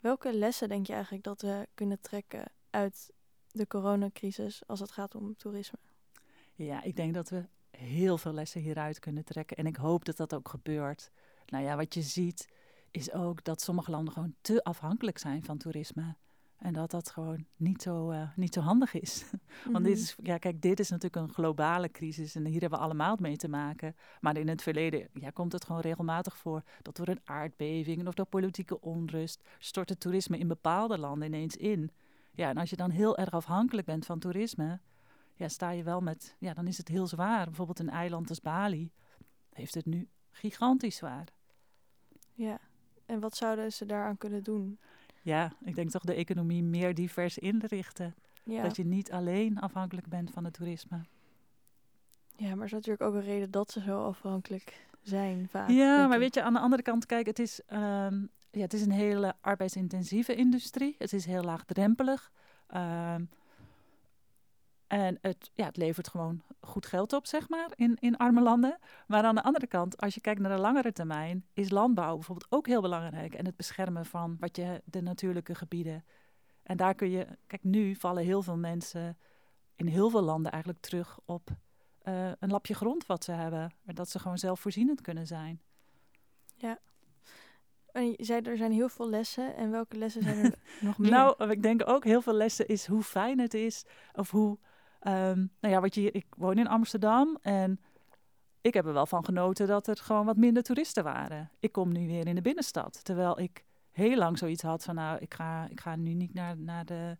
Welke 0.00 0.32
lessen 0.34 0.68
denk 0.68 0.86
je 0.86 0.92
eigenlijk 0.92 1.24
dat 1.24 1.40
we 1.42 1.68
kunnen 1.74 2.00
trekken 2.00 2.44
uit 2.70 3.10
de 3.58 3.66
coronacrisis 3.66 4.62
als 4.66 4.80
het 4.80 4.90
gaat 4.90 5.14
om 5.14 5.36
toerisme? 5.36 5.78
Ja, 6.54 6.82
ik 6.82 6.96
denk 6.96 7.14
dat 7.14 7.28
we 7.28 7.44
heel 7.70 8.18
veel 8.18 8.32
lessen 8.32 8.60
hieruit 8.60 8.98
kunnen 8.98 9.24
trekken. 9.24 9.56
En 9.56 9.66
ik 9.66 9.76
hoop 9.76 10.04
dat 10.04 10.16
dat 10.16 10.34
ook 10.34 10.48
gebeurt. 10.48 11.10
Nou 11.46 11.64
ja, 11.64 11.76
wat 11.76 11.94
je 11.94 12.02
ziet 12.02 12.48
is 12.90 13.12
ook 13.12 13.44
dat 13.44 13.60
sommige 13.60 13.90
landen 13.90 14.12
gewoon 14.12 14.34
te 14.40 14.64
afhankelijk 14.64 15.18
zijn 15.18 15.44
van 15.44 15.58
toerisme. 15.58 16.16
En 16.58 16.72
dat 16.72 16.90
dat 16.90 17.10
gewoon 17.10 17.46
niet 17.56 17.82
zo, 17.82 18.10
eh, 18.10 18.28
niet 18.36 18.54
zo 18.54 18.60
handig 18.60 18.94
is. 18.94 19.24
Want 19.72 19.84
dit 19.84 19.94
Mhm. 19.94 20.02
is, 20.02 20.16
ja, 20.22 20.38
kijk, 20.38 20.62
dit 20.62 20.80
is 20.80 20.90
natuurlijk 20.90 21.28
een 21.28 21.34
globale 21.34 21.90
crisis 21.90 22.34
en 22.34 22.44
hier 22.44 22.60
hebben 22.60 22.78
we 22.78 22.84
allemaal 22.84 23.16
mee 23.20 23.36
te 23.36 23.48
maken. 23.48 23.96
Maar 24.20 24.36
in 24.36 24.48
het 24.48 24.62
verleden 24.62 25.08
ja, 25.12 25.30
komt 25.30 25.52
het 25.52 25.64
gewoon 25.64 25.80
regelmatig 25.80 26.36
voor 26.36 26.62
dat 26.82 26.96
door 26.96 27.08
een 27.08 27.20
aardbeving 27.24 28.06
of 28.06 28.14
door 28.14 28.26
politieke 28.26 28.80
onrust 28.80 29.42
stort 29.58 29.88
het 29.88 30.00
toerisme 30.00 30.38
in 30.38 30.48
bepaalde 30.48 30.98
landen 30.98 31.28
ineens 31.28 31.56
in. 31.56 31.90
Ja, 32.38 32.48
en 32.48 32.56
als 32.56 32.70
je 32.70 32.76
dan 32.76 32.90
heel 32.90 33.16
erg 33.16 33.30
afhankelijk 33.30 33.86
bent 33.86 34.06
van 34.06 34.18
toerisme, 34.18 34.80
ja, 35.34 35.48
sta 35.48 35.70
je 35.70 35.82
wel 35.82 36.00
met, 36.00 36.36
ja, 36.38 36.54
dan 36.54 36.66
is 36.66 36.78
het 36.78 36.88
heel 36.88 37.06
zwaar. 37.06 37.44
Bijvoorbeeld 37.44 37.78
een 37.78 37.90
eiland 37.90 38.28
als 38.28 38.40
Bali 38.40 38.92
heeft 39.52 39.74
het 39.74 39.86
nu 39.86 40.08
gigantisch 40.30 40.96
zwaar. 40.96 41.26
Ja. 42.32 42.58
En 43.06 43.20
wat 43.20 43.36
zouden 43.36 43.72
ze 43.72 43.86
daaraan 43.86 44.16
kunnen 44.16 44.42
doen? 44.42 44.78
Ja, 45.22 45.52
ik 45.64 45.74
denk 45.74 45.90
toch 45.90 46.04
de 46.04 46.14
economie 46.14 46.62
meer 46.62 46.94
divers 46.94 47.38
inrichten. 47.38 48.14
Ja, 48.44 48.62
Dat 48.62 48.76
je 48.76 48.84
niet 48.84 49.12
alleen 49.12 49.60
afhankelijk 49.60 50.06
bent 50.08 50.30
van 50.30 50.44
het 50.44 50.52
toerisme. 50.54 51.00
ja 52.36 52.54
maar 52.54 52.64
is 52.66 52.72
natuurlijk 52.72 53.02
ook 53.02 53.14
een 53.14 53.20
reden 53.20 53.50
dat 53.50 53.70
ze 53.70 53.80
zo 53.80 54.04
afhankelijk 54.04 54.86
zijn 55.02 55.48
vaak. 55.48 55.68
Ja, 55.70 56.06
maar 56.06 56.18
weet 56.18 56.34
je, 56.34 56.42
aan 56.42 56.52
de 56.52 56.60
andere 56.60 56.82
kant, 56.82 57.06
kijk, 57.06 57.26
het 57.26 57.38
is, 57.38 57.64
ehm, 57.66 58.26
ja, 58.50 58.60
het 58.60 58.72
is 58.72 58.82
een 58.82 58.90
hele 58.90 59.34
arbeidsintensieve 59.40 60.34
industrie. 60.34 60.94
Het 60.98 61.12
is 61.12 61.24
heel 61.24 61.42
laagdrempelig. 61.42 62.32
Ehm, 62.66 63.24
en 64.86 65.18
het, 65.20 65.50
ja, 65.54 65.64
het 65.64 65.76
levert 65.76 66.08
gewoon 66.08 66.42
goed 66.60 66.86
geld 66.86 67.12
op, 67.12 67.26
zeg 67.26 67.48
maar, 67.48 67.70
in, 67.74 67.96
in 68.00 68.16
arme 68.16 68.40
landen. 68.40 68.78
Maar 69.06 69.24
aan 69.24 69.34
de 69.34 69.42
andere 69.42 69.66
kant, 69.66 70.00
als 70.00 70.14
je 70.14 70.20
kijkt 70.20 70.40
naar 70.40 70.56
de 70.56 70.62
langere 70.62 70.92
termijn, 70.92 71.46
is 71.52 71.70
landbouw 71.70 72.14
bijvoorbeeld 72.14 72.52
ook 72.52 72.66
heel 72.66 72.80
belangrijk. 72.80 73.34
En 73.34 73.44
het 73.44 73.56
beschermen 73.56 74.06
van 74.06 74.36
wat 74.40 74.56
je, 74.56 74.82
de 74.84 75.02
natuurlijke 75.02 75.54
gebieden. 75.54 76.04
En 76.62 76.76
daar 76.76 76.94
kun 76.94 77.10
je, 77.10 77.26
kijk, 77.46 77.64
nu 77.64 77.94
vallen 77.94 78.24
heel 78.24 78.42
veel 78.42 78.56
mensen 78.56 79.18
in 79.76 79.86
heel 79.86 80.10
veel 80.10 80.22
landen 80.22 80.52
eigenlijk 80.52 80.82
terug 80.82 81.18
op 81.24 81.50
eh, 81.98 82.30
een 82.38 82.50
lapje 82.50 82.74
grond 82.74 83.06
wat 83.06 83.24
ze 83.24 83.32
hebben. 83.32 83.74
En 83.84 83.94
dat 83.94 84.08
ze 84.08 84.18
gewoon 84.18 84.38
zelfvoorzienend 84.38 85.00
kunnen 85.00 85.26
zijn. 85.26 85.60
En 87.92 88.14
je 88.16 88.24
zei, 88.24 88.40
er 88.40 88.56
zijn 88.56 88.72
heel 88.72 88.88
veel 88.88 89.08
lessen. 89.08 89.56
En 89.56 89.70
welke 89.70 89.96
lessen 89.96 90.22
zijn 90.22 90.44
er 90.44 90.54
nog 90.80 90.98
meer? 90.98 91.10
Nou, 91.10 91.50
ik 91.50 91.62
denk 91.62 91.88
ook 91.88 92.04
heel 92.04 92.22
veel 92.22 92.32
lessen 92.32 92.68
is 92.68 92.86
hoe 92.86 93.02
fijn 93.02 93.38
het 93.38 93.54
is. 93.54 93.84
Of 94.12 94.30
hoe, 94.30 94.58
ehm, 95.00 95.46
nou 95.60 95.74
ja, 95.74 95.80
wat 95.80 95.94
je, 95.94 96.10
ik 96.10 96.26
woon 96.36 96.58
in 96.58 96.68
Amsterdam 96.68 97.38
en 97.42 97.80
ik 98.60 98.74
heb 98.74 98.86
er 98.86 98.92
wel 98.92 99.06
van 99.06 99.24
genoten 99.24 99.66
dat 99.66 99.86
er 99.86 99.96
gewoon 99.96 100.26
wat 100.26 100.36
minder 100.36 100.62
toeristen 100.62 101.04
waren. 101.04 101.50
Ik 101.60 101.72
kom 101.72 101.92
nu 101.92 102.06
weer 102.06 102.26
in 102.26 102.34
de 102.34 102.40
binnenstad, 102.40 103.04
terwijl 103.04 103.40
ik 103.40 103.64
heel 103.90 104.16
lang 104.16 104.38
zoiets 104.38 104.62
had 104.62 104.84
van, 104.84 104.94
nou, 104.94 105.18
ik 105.18 105.34
ga, 105.34 105.66
ik 105.70 105.80
ga 105.80 105.96
nu 105.96 106.12
niet 106.14 106.34
naar, 106.34 106.56
naar, 106.56 106.84
de, 106.84 107.16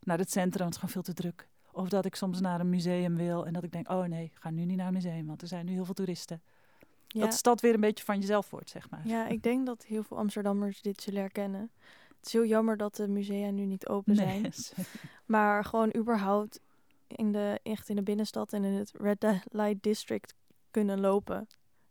naar 0.00 0.18
het 0.18 0.30
centrum, 0.30 0.62
want 0.62 0.74
het 0.74 0.84
is 0.84 0.90
gewoon 0.90 1.04
veel 1.04 1.14
te 1.14 1.22
druk. 1.22 1.48
Of 1.72 1.88
dat 1.88 2.04
ik 2.04 2.14
soms 2.14 2.40
naar 2.40 2.60
een 2.60 2.68
museum 2.68 3.16
wil 3.16 3.46
en 3.46 3.52
dat 3.52 3.64
ik 3.64 3.72
denk, 3.72 3.90
oh 3.90 4.04
nee, 4.04 4.24
ik 4.24 4.36
ga 4.40 4.50
nu 4.50 4.64
niet 4.64 4.76
naar 4.76 4.86
een 4.86 4.92
museum, 4.92 5.26
want 5.26 5.42
er 5.42 5.48
zijn 5.48 5.66
nu 5.66 5.72
heel 5.72 5.84
veel 5.84 5.94
toeristen. 5.94 6.42
Ja. 7.12 7.20
Dat 7.20 7.30
de 7.30 7.36
stad 7.36 7.60
weer 7.60 7.74
een 7.74 7.80
beetje 7.80 8.04
van 8.04 8.20
jezelf 8.20 8.50
wordt, 8.50 8.70
zeg 8.70 8.90
maar. 8.90 9.06
ja, 9.06 9.26
ik 9.26 9.42
denk 9.42 9.66
dat 9.66 9.84
heel 9.84 10.02
veel 10.02 10.16
Amsterdammers 10.16 10.82
dit 10.82 11.00
zullen 11.02 11.20
herkennen. 11.20 11.70
Het 12.16 12.26
is 12.26 12.32
heel 12.32 12.44
jammer 12.44 12.76
dat 12.76 12.96
de 12.96 13.08
musea 13.08 13.50
nu 13.50 13.64
niet 13.64 13.88
open 13.88 14.16
zijn. 14.16 14.40
Nee, 14.76 14.86
Maar 15.26 15.64
gewoon 15.64 15.96
überhaupt 15.96 16.60
in 17.06 17.32
de, 17.32 17.60
echt 17.62 17.88
in 17.88 17.96
de 17.96 18.02
binnenstad 18.02 18.52
en 18.52 18.64
in 18.64 18.72
het 18.72 18.92
Red 18.96 19.24
Light 19.50 19.82
District 19.82 20.34
kunnen 20.70 21.00
lopen. 21.00 21.46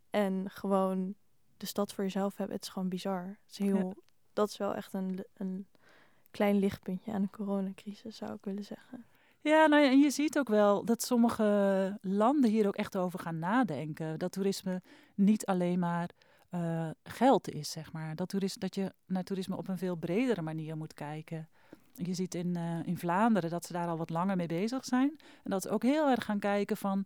En 0.09 0.49
gewoon 0.49 1.15
de 1.57 1.65
stad 1.65 1.93
voor 1.93 2.03
jezelf 2.03 2.37
hebben. 2.37 2.55
Het 2.55 2.65
is 2.65 2.71
gewoon 2.71 2.89
bizar. 2.89 3.37
Het 3.45 3.51
is 3.51 3.57
heel, 3.57 3.95
Dat 4.33 4.49
is 4.49 4.57
wel 4.57 4.75
echt 4.75 4.93
een, 4.93 5.25
een 5.33 5.67
klein 6.31 6.59
lichtpuntje 6.59 7.11
aan 7.11 7.21
de 7.21 7.29
coronacrisis, 7.29 8.15
zou 8.17 8.33
ik 8.33 8.43
willen 8.45 8.63
zeggen. 8.63 9.05
Ja, 9.43 9.65
nou 9.65 9.83
ja, 9.83 9.89
en 9.89 9.99
je 9.99 10.09
ziet 10.09 10.37
ook 10.37 10.49
wel 10.49 10.85
dat 10.85 11.01
sommige 11.01 11.97
landen 12.01 12.49
hier 12.49 12.67
ook 12.67 12.75
echt 12.75 12.97
over 12.97 13.19
gaan 13.19 13.39
nadenken. 13.39 14.19
Dat 14.19 14.31
toerisme 14.31 14.81
niet 15.15 15.45
alleen 15.45 15.79
maar 15.79 16.09
eh, 16.49 16.89
geld 17.03 17.49
is, 17.49 17.71
zeg 17.71 17.91
maar. 17.91 18.15
Dat, 18.15 18.29
toeris, 18.29 18.53
dat 18.53 18.75
je 18.75 18.93
naar 19.05 19.23
toerisme 19.23 19.57
op 19.57 19.67
een 19.67 19.77
veel 19.77 19.95
bredere 19.95 20.41
manier 20.41 20.77
moet 20.77 20.93
kijken. 20.93 21.49
Je 21.93 22.13
ziet 22.13 22.35
in, 22.35 22.55
eh, 22.55 22.79
in 22.85 22.97
Vlaanderen 22.97 23.49
dat 23.49 23.65
ze 23.65 23.73
daar 23.73 23.87
al 23.87 23.97
wat 23.97 24.09
langer 24.09 24.35
mee 24.35 24.47
bezig 24.47 24.85
zijn. 24.85 25.19
En 25.43 25.51
dat 25.51 25.61
ze 25.61 25.69
ook 25.69 25.83
heel 25.83 26.09
erg 26.09 26.25
gaan 26.25 26.39
kijken 26.39 26.77
van, 26.77 27.05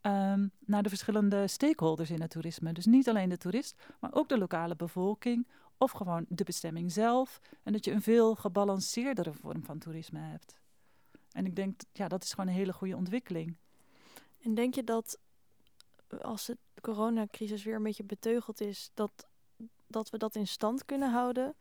ehm, 0.00 0.46
naar 0.64 0.82
de 0.82 0.88
verschillende 0.88 1.46
stakeholders 1.48 2.10
in 2.10 2.20
het 2.20 2.30
toerisme. 2.30 2.72
Dus 2.72 2.86
niet 2.86 3.08
alleen 3.08 3.28
de 3.28 3.38
toerist, 3.38 3.82
maar 4.00 4.14
ook 4.14 4.28
de 4.28 4.38
lokale 4.38 4.76
bevolking. 4.76 5.46
Of 5.76 5.90
gewoon 5.90 6.24
de 6.28 6.44
bestemming 6.44 6.92
zelf. 6.92 7.40
En 7.62 7.72
dat 7.72 7.84
je 7.84 7.92
een 7.92 8.02
veel 8.02 8.34
gebalanceerdere 8.34 9.32
vorm 9.32 9.64
van 9.64 9.78
toerisme 9.78 10.18
hebt. 10.18 10.57
En 11.32 11.46
ik 11.46 11.56
denk, 11.56 11.80
ja, 11.92 12.08
dat 12.08 12.22
is 12.22 12.32
gewoon 12.32 12.46
een 12.46 12.58
hele 12.58 12.72
goede 12.72 12.96
ontwikkeling. 12.96 13.56
En 14.42 14.54
denk 14.54 14.74
je 14.74 14.84
dat 14.84 15.18
als 16.20 16.46
de 16.46 16.56
coronacrisis 16.80 17.64
weer 17.64 17.74
een 17.74 17.82
beetje 17.82 18.04
beteugeld 18.04 18.60
is, 18.60 18.90
dat, 18.94 19.28
dat 19.86 20.10
we 20.10 20.18
dat 20.18 20.34
in 20.34 20.46
stand 20.46 20.84
kunnen 20.84 21.10
houden? 21.10 21.54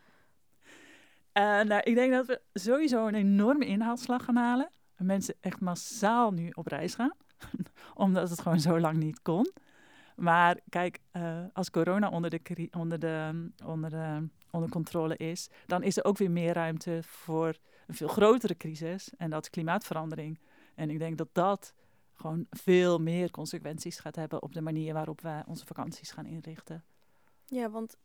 Uh, 1.33 1.61
nou, 1.61 1.81
ik 1.83 1.95
denk 1.95 2.11
dat 2.11 2.25
we 2.25 2.41
sowieso 2.53 3.07
een 3.07 3.15
enorme 3.15 3.65
inhaalslag 3.65 4.23
gaan 4.23 4.35
halen. 4.35 4.69
En 4.95 5.05
mensen 5.05 5.35
echt 5.39 5.59
massaal 5.59 6.31
nu 6.31 6.49
op 6.49 6.67
reis 6.67 6.95
gaan. 6.95 7.13
Omdat 7.93 8.29
het 8.29 8.41
gewoon 8.41 8.59
zo 8.59 8.79
lang 8.79 8.97
niet 8.97 9.21
kon. 9.21 9.51
Maar 10.15 10.59
kijk, 10.69 10.99
uh, 11.13 11.43
als 11.53 11.69
corona 11.69 12.09
onder 12.09 12.29
de, 12.29 12.69
onder, 12.77 12.99
de, 12.99 13.49
onder, 13.65 13.89
de, 13.89 14.27
onder 14.51 14.69
controle 14.69 15.17
is, 15.17 15.49
dan 15.65 15.83
is 15.83 15.97
er 15.97 16.03
ook 16.03 16.17
weer 16.17 16.31
meer 16.31 16.53
ruimte 16.53 16.99
voor 17.03 17.55
een 17.87 17.95
veel 17.95 18.07
grotere 18.07 18.57
crisis. 18.57 19.11
En 19.17 19.29
dat 19.29 19.43
is 19.43 19.49
klimaatverandering. 19.49 20.39
En 20.75 20.89
ik 20.89 20.99
denk 20.99 21.17
dat 21.17 21.29
dat 21.31 21.73
gewoon 22.13 22.45
veel 22.49 22.99
meer 22.99 23.31
consequenties 23.31 23.99
gaat 23.99 24.15
hebben 24.15 24.41
op 24.41 24.53
de 24.53 24.61
manier 24.61 24.93
waarop 24.93 25.21
wij 25.21 25.43
onze 25.45 25.65
vakanties 25.65 26.11
gaan 26.11 26.25
inrichten. 26.25 26.83
Ja, 27.45 27.69
want 27.69 27.97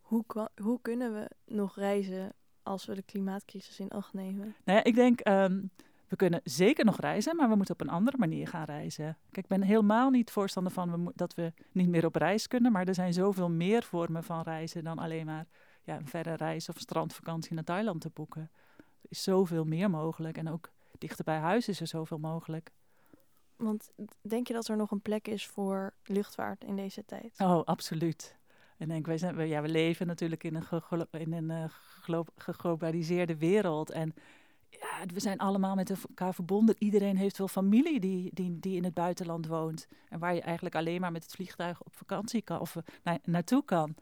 hoe, 0.00 0.24
hoe 0.62 0.78
kunnen 0.82 1.12
we 1.12 1.30
nog 1.46 1.76
reizen 1.76 2.32
als 2.62 2.84
we 2.84 2.94
de 2.94 3.02
klimaatcrisis 3.02 3.80
in 3.80 3.90
acht 3.90 4.12
nemen? 4.12 4.54
Nou 4.64 4.78
ja, 4.78 4.84
ik 4.84 4.94
denk, 4.94 5.28
um, 5.28 5.70
we 6.08 6.16
kunnen 6.16 6.40
zeker 6.44 6.84
nog 6.84 7.00
reizen, 7.00 7.36
maar 7.36 7.48
we 7.48 7.54
moeten 7.54 7.74
op 7.74 7.80
een 7.80 7.88
andere 7.88 8.18
manier 8.18 8.48
gaan 8.48 8.64
reizen. 8.64 9.18
Kijk, 9.30 9.44
ik 9.44 9.46
ben 9.46 9.62
helemaal 9.62 10.10
niet 10.10 10.30
voorstander 10.30 10.72
van 10.72 11.12
dat 11.14 11.34
we 11.34 11.52
niet 11.72 11.88
meer 11.88 12.06
op 12.06 12.14
reis 12.14 12.48
kunnen, 12.48 12.72
maar 12.72 12.86
er 12.86 12.94
zijn 12.94 13.12
zoveel 13.12 13.50
meer 13.50 13.82
vormen 13.82 14.24
van 14.24 14.42
reizen 14.42 14.84
dan 14.84 14.98
alleen 14.98 15.26
maar 15.26 15.46
ja, 15.82 15.96
een 15.96 16.08
verre 16.08 16.34
reis 16.34 16.68
of 16.68 16.78
strandvakantie 16.78 17.54
naar 17.54 17.64
Thailand 17.64 18.00
te 18.00 18.10
boeken. 18.14 18.50
Is 19.12 19.22
zoveel 19.22 19.64
meer 19.64 19.90
mogelijk 19.90 20.36
en 20.36 20.48
ook 20.48 20.70
dichter 20.98 21.24
bij 21.24 21.38
huis 21.38 21.68
is 21.68 21.80
er 21.80 21.86
zoveel 21.86 22.18
mogelijk. 22.18 22.70
Want 23.56 23.92
denk 24.20 24.46
je 24.46 24.52
dat 24.52 24.68
er 24.68 24.76
nog 24.76 24.90
een 24.90 25.00
plek 25.00 25.28
is 25.28 25.46
voor 25.46 25.94
luchtvaart 26.04 26.64
in 26.64 26.76
deze 26.76 27.04
tijd? 27.04 27.34
Oh, 27.38 27.64
absoluut. 27.64 28.36
En 28.78 28.88
denk, 28.88 29.06
wij 29.06 29.18
zijn, 29.18 29.48
ja, 29.48 29.62
we 29.62 29.68
leven 29.68 30.06
natuurlijk 30.06 30.44
in 30.44 30.54
een, 30.54 31.06
in 31.10 31.32
een 31.32 31.50
uh, 31.50 32.24
geglobaliseerde 32.36 33.36
wereld. 33.36 33.90
En 33.90 34.14
ja, 34.68 35.06
we 35.06 35.20
zijn 35.20 35.38
allemaal 35.38 35.74
met 35.74 35.90
elkaar 35.90 36.34
verbonden. 36.34 36.74
Iedereen 36.78 37.16
heeft 37.16 37.38
wel 37.38 37.48
familie 37.48 38.00
die, 38.00 38.30
die, 38.34 38.58
die 38.60 38.76
in 38.76 38.84
het 38.84 38.94
buitenland 38.94 39.46
woont. 39.46 39.88
En 40.08 40.18
waar 40.18 40.34
je 40.34 40.40
eigenlijk 40.40 40.74
alleen 40.74 41.00
maar 41.00 41.12
met 41.12 41.22
het 41.22 41.32
vliegtuig 41.32 41.82
op 41.82 41.94
vakantie 41.94 42.42
kan 42.42 42.60
of 42.60 42.76
uh, 43.04 43.14
naartoe 43.24 43.64
kan. 43.64 43.94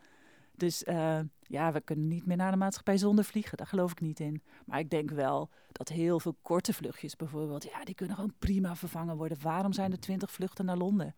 Dus 0.61 0.83
uh, 0.85 1.19
ja, 1.43 1.73
we 1.73 1.81
kunnen 1.81 2.09
niet 2.09 2.27
meer 2.27 2.37
naar 2.37 2.51
de 2.51 2.57
maatschappij 2.57 2.97
zonder 2.99 3.25
vliegen. 3.25 3.57
Daar 3.57 3.67
geloof 3.67 3.91
ik 3.91 4.01
niet 4.01 4.21
in. 4.21 4.43
Maar 4.67 4.79
ik 4.79 4.91
denk 4.91 5.11
wel 5.11 5.51
dat 5.73 5.89
heel 5.89 6.21
veel 6.21 6.37
korte 6.43 6.73
vluchtjes 6.73 7.17
bijvoorbeeld, 7.17 7.65
ja, 7.65 7.85
die 7.85 7.95
kunnen 7.95 8.15
gewoon 8.17 8.35
prima 8.39 8.77
vervangen 8.77 9.17
worden. 9.17 9.39
Waarom 9.43 9.73
zijn 9.73 9.93
er 9.93 10.01
twintig 10.01 10.31
vluchten 10.31 10.65
naar 10.65 10.77
Londen? 10.77 11.15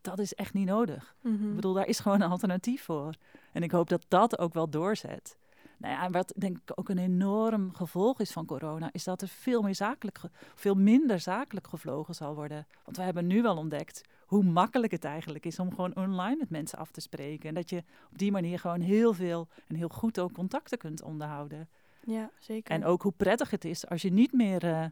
Dat 0.00 0.18
is 0.18 0.34
echt 0.34 0.54
niet 0.54 0.66
nodig. 0.66 1.14
Ik 1.22 1.30
Mhm. 1.30 1.54
bedoel, 1.54 1.72
daar 1.72 1.86
is 1.86 1.98
gewoon 1.98 2.20
een 2.20 2.30
alternatief 2.30 2.82
voor. 2.82 3.14
En 3.52 3.62
ik 3.62 3.70
hoop 3.70 3.88
dat 3.88 4.04
dat 4.08 4.38
ook 4.38 4.54
wel 4.54 4.70
doorzet. 4.70 5.36
Nou 5.78 5.94
ja, 5.94 6.10
wat 6.10 6.34
denk 6.36 6.56
ik 6.58 6.72
ook 6.74 6.88
een 6.88 6.98
enorm 6.98 7.74
gevolg 7.74 8.20
is 8.20 8.32
van 8.32 8.46
corona, 8.46 8.88
is 8.92 9.04
dat 9.04 9.22
er 9.22 9.28
veel, 9.28 9.62
meer 9.62 9.74
zakelijk 9.74 10.20
veel 10.54 10.74
minder 10.74 11.20
zakelijk 11.20 11.66
gevlogen 11.68 12.14
zal 12.14 12.34
worden. 12.34 12.66
Want 12.84 12.96
we 12.96 13.02
hebben 13.02 13.26
nu 13.26 13.42
wel 13.42 13.56
ontdekt 13.56 14.00
hoe 14.28 14.44
makkelijk 14.44 14.92
het 14.92 15.04
eigenlijk 15.04 15.46
is 15.46 15.58
om 15.58 15.70
gewoon 15.70 15.96
online 15.96 16.36
met 16.36 16.50
mensen 16.50 16.78
af 16.78 16.90
te 16.90 17.00
spreken. 17.00 17.48
En 17.48 17.54
dat 17.54 17.70
je 17.70 17.82
op 18.10 18.18
die 18.18 18.32
manier 18.32 18.58
gewoon 18.58 18.80
heel 18.80 19.12
veel 19.14 19.48
en 19.66 19.74
heel 19.74 19.88
goed 19.88 20.18
ook 20.18 20.32
contacten 20.32 20.78
kunt 20.78 21.02
onderhouden. 21.02 21.68
Ja, 22.04 22.30
zeker. 22.38 22.74
En 22.74 22.84
ook 22.84 23.02
hoe 23.02 23.12
prettig 23.16 23.50
het 23.50 23.64
is 23.64 23.86
als 23.86 24.02
je 24.02 24.12
niet 24.12 24.32
meer 24.32 24.64
eh, 24.64 24.84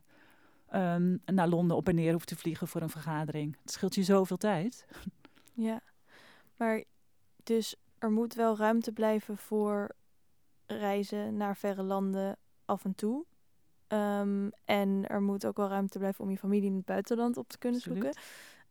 ehm, 0.69 1.17
naar 1.25 1.49
Londen 1.49 1.77
op 1.77 1.89
en 1.89 1.95
neer 1.95 2.13
hoeft 2.13 2.27
te 2.29 2.37
vliegen 2.37 2.69
voor 2.69 2.81
een 2.81 2.91
vergadering. 2.91 3.57
Het 3.61 3.71
scheelt 3.71 3.95
je 3.95 4.03
zoveel 4.03 4.37
tijd. 4.37 4.87
Ja, 5.53 5.81
maar 6.57 6.85
dus 7.43 7.77
er 7.99 8.11
moet 8.11 8.35
wel 8.35 8.57
ruimte 8.57 8.93
blijven 8.93 9.37
voor 9.37 9.89
reizen 10.67 11.37
naar 11.37 11.57
verre 11.57 11.83
landen 11.83 12.37
af 12.65 12.85
en 12.85 12.95
toe. 12.95 13.25
Ehm, 13.87 14.49
en 14.65 15.09
er 15.09 15.23
moet 15.23 15.47
ook 15.47 15.57
wel 15.57 15.69
ruimte 15.69 15.99
blijven 15.99 16.25
om 16.25 16.31
je 16.31 16.39
familie 16.39 16.69
in 16.69 16.77
het 16.77 16.85
buitenland 16.85 17.37
op 17.37 17.49
te 17.49 17.59
kunnen 17.59 17.79
Absoluut. 17.81 18.03
zoeken. 18.03 18.23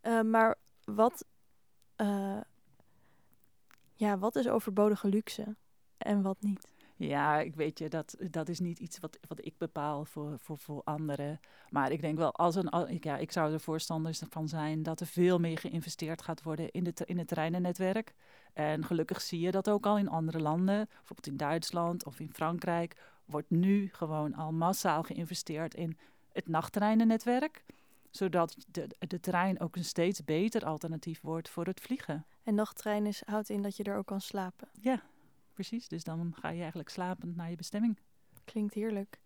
Eh, 0.05 0.21
maar 0.21 0.55
wat, 0.83 1.25
eh, 1.95 2.41
ja, 3.93 4.17
wat 4.17 4.35
is 4.35 4.47
overbodige 4.47 5.07
luxe 5.07 5.55
en 5.97 6.21
wat 6.21 6.41
niet? 6.41 6.73
Ja, 6.95 7.39
ik 7.39 7.55
weet 7.55 7.79
je, 7.79 7.89
dat, 7.89 8.15
dat 8.29 8.49
is 8.49 8.59
niet 8.59 8.79
iets 8.79 8.99
wat, 8.99 9.17
wat 9.27 9.45
ik 9.45 9.57
bepaal 9.57 10.05
voor, 10.05 10.39
voor, 10.39 10.57
voor 10.57 10.81
anderen. 10.83 11.39
Maar 11.69 11.91
ik 11.91 12.01
denk 12.01 12.17
wel, 12.17 12.33
als 12.33 12.55
een, 12.55 12.97
ja, 13.01 13.17
ik 13.17 13.31
zou 13.31 13.53
er 13.53 13.59
voorstander 13.59 14.17
van 14.29 14.47
zijn 14.47 14.83
dat 14.83 14.99
er 14.99 15.05
veel 15.07 15.39
meer 15.39 15.57
geïnvesteerd 15.57 16.21
gaat 16.21 16.43
worden 16.43 16.71
in, 16.71 16.83
de, 16.83 16.93
in 17.05 17.17
het 17.17 17.27
treinennetwerk. 17.27 18.13
En 18.53 18.85
gelukkig 18.85 19.21
zie 19.21 19.39
je 19.39 19.51
dat 19.51 19.69
ook 19.69 19.85
al 19.85 19.97
in 19.97 20.09
andere 20.09 20.39
landen, 20.39 20.87
bijvoorbeeld 20.87 21.27
in 21.27 21.37
Duitsland 21.37 22.05
of 22.05 22.19
in 22.19 22.33
Frankrijk, 22.33 22.95
wordt 23.25 23.49
nu 23.49 23.89
gewoon 23.91 24.35
al 24.35 24.51
massaal 24.51 25.03
geïnvesteerd 25.03 25.73
in 25.73 25.97
het 26.31 26.47
nachttreinennetwerk. 26.47 27.63
Zodat 28.15 28.55
de, 28.67 28.87
de 29.07 29.19
trein 29.19 29.59
ook 29.59 29.75
een 29.75 29.85
steeds 29.85 30.23
beter 30.23 30.65
alternatief 30.65 31.21
wordt 31.21 31.49
voor 31.49 31.65
het 31.65 31.79
vliegen. 31.79 32.25
En 32.43 32.55
nachttrein 32.55 33.05
is, 33.05 33.21
houdt 33.25 33.49
in 33.49 33.61
dat 33.61 33.77
je 33.77 33.83
er 33.83 33.97
ook 33.97 34.05
kan 34.05 34.21
slapen. 34.21 34.67
Precies, 35.53 35.87
dus 35.87 36.03
dan 36.03 36.33
ga 36.39 36.49
je 36.49 36.59
eigenlijk 36.59 36.89
slapend 36.89 37.35
naar 37.35 37.49
je 37.49 37.55
bestemming. 37.55 37.97
Klinkt 38.43 38.73
heerlijk. 38.73 39.19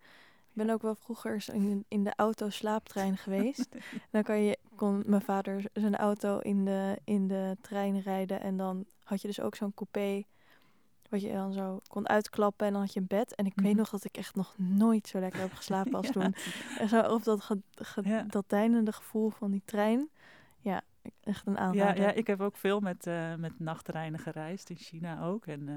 Ik 0.48 0.56
ben 0.56 0.70
ook 0.70 0.82
wel 0.82 0.94
vroeger 0.94 1.44
in, 1.52 1.84
in 1.88 2.04
de 2.04 2.12
auto-slaaptrein 2.16 3.16
geweest. 3.24 3.68
dan 4.10 4.22
kan 4.22 4.40
je, 4.40 4.58
kon 4.74 5.02
mijn 5.06 5.22
vader 5.22 5.64
zijn 5.72 5.96
auto 5.96 6.38
in 6.38 6.64
de, 6.64 6.98
in 7.04 7.28
de 7.28 7.56
trein 7.60 8.00
rijden. 8.00 8.40
En 8.40 8.56
dan 8.56 8.86
had 9.04 9.20
je 9.20 9.28
dus 9.28 9.40
ook 9.40 9.54
zo'n 9.54 9.74
coupé. 9.74 10.24
Wat 11.10 11.20
je 11.22 11.32
dan 11.32 11.52
zo 11.52 11.80
kon 11.88 12.08
uitklappen 12.08 12.66
en 12.66 12.72
dan 12.72 12.82
had 12.82 12.92
je 12.92 13.00
een 13.00 13.06
bed. 13.06 13.34
En 13.34 13.46
ik 13.46 13.52
weet 13.54 13.66
Mhm. 13.66 13.76
nog 13.76 13.90
dat 13.90 14.04
ik 14.04 14.16
echt 14.16 14.34
nog 14.34 14.54
nooit 14.58 15.06
zo 15.08 15.20
lekker 15.20 15.40
heb 15.40 15.52
geslapen 15.52 15.94
als 15.94 16.06
Ja. 16.06 16.12
toen. 16.12 16.34
En 16.78 16.88
zo 16.88 17.00
op 17.00 17.24
dat, 17.24 17.40
ge, 17.42 17.58
ge- 17.74 18.08
Ja. 18.08 18.22
dat 18.22 18.44
deinende 18.48 18.92
gevoel 18.92 19.30
van 19.30 19.50
die 19.50 19.62
trein. 19.64 20.08
Ja, 20.58 20.82
echt 21.20 21.46
een 21.46 21.52
Ja, 21.52 21.58
aanrader. 21.58 22.02
ja, 22.02 22.10
ik 22.12 22.26
heb 22.26 22.40
ook 22.40 22.56
veel 22.56 22.80
met, 22.80 23.06
eh, 23.06 23.34
met 23.34 23.58
nachttreinen 23.60 24.20
gereisd, 24.20 24.70
in 24.70 24.76
China 24.76 25.24
ook. 25.26 25.46
En 25.46 25.68
eh, 25.68 25.74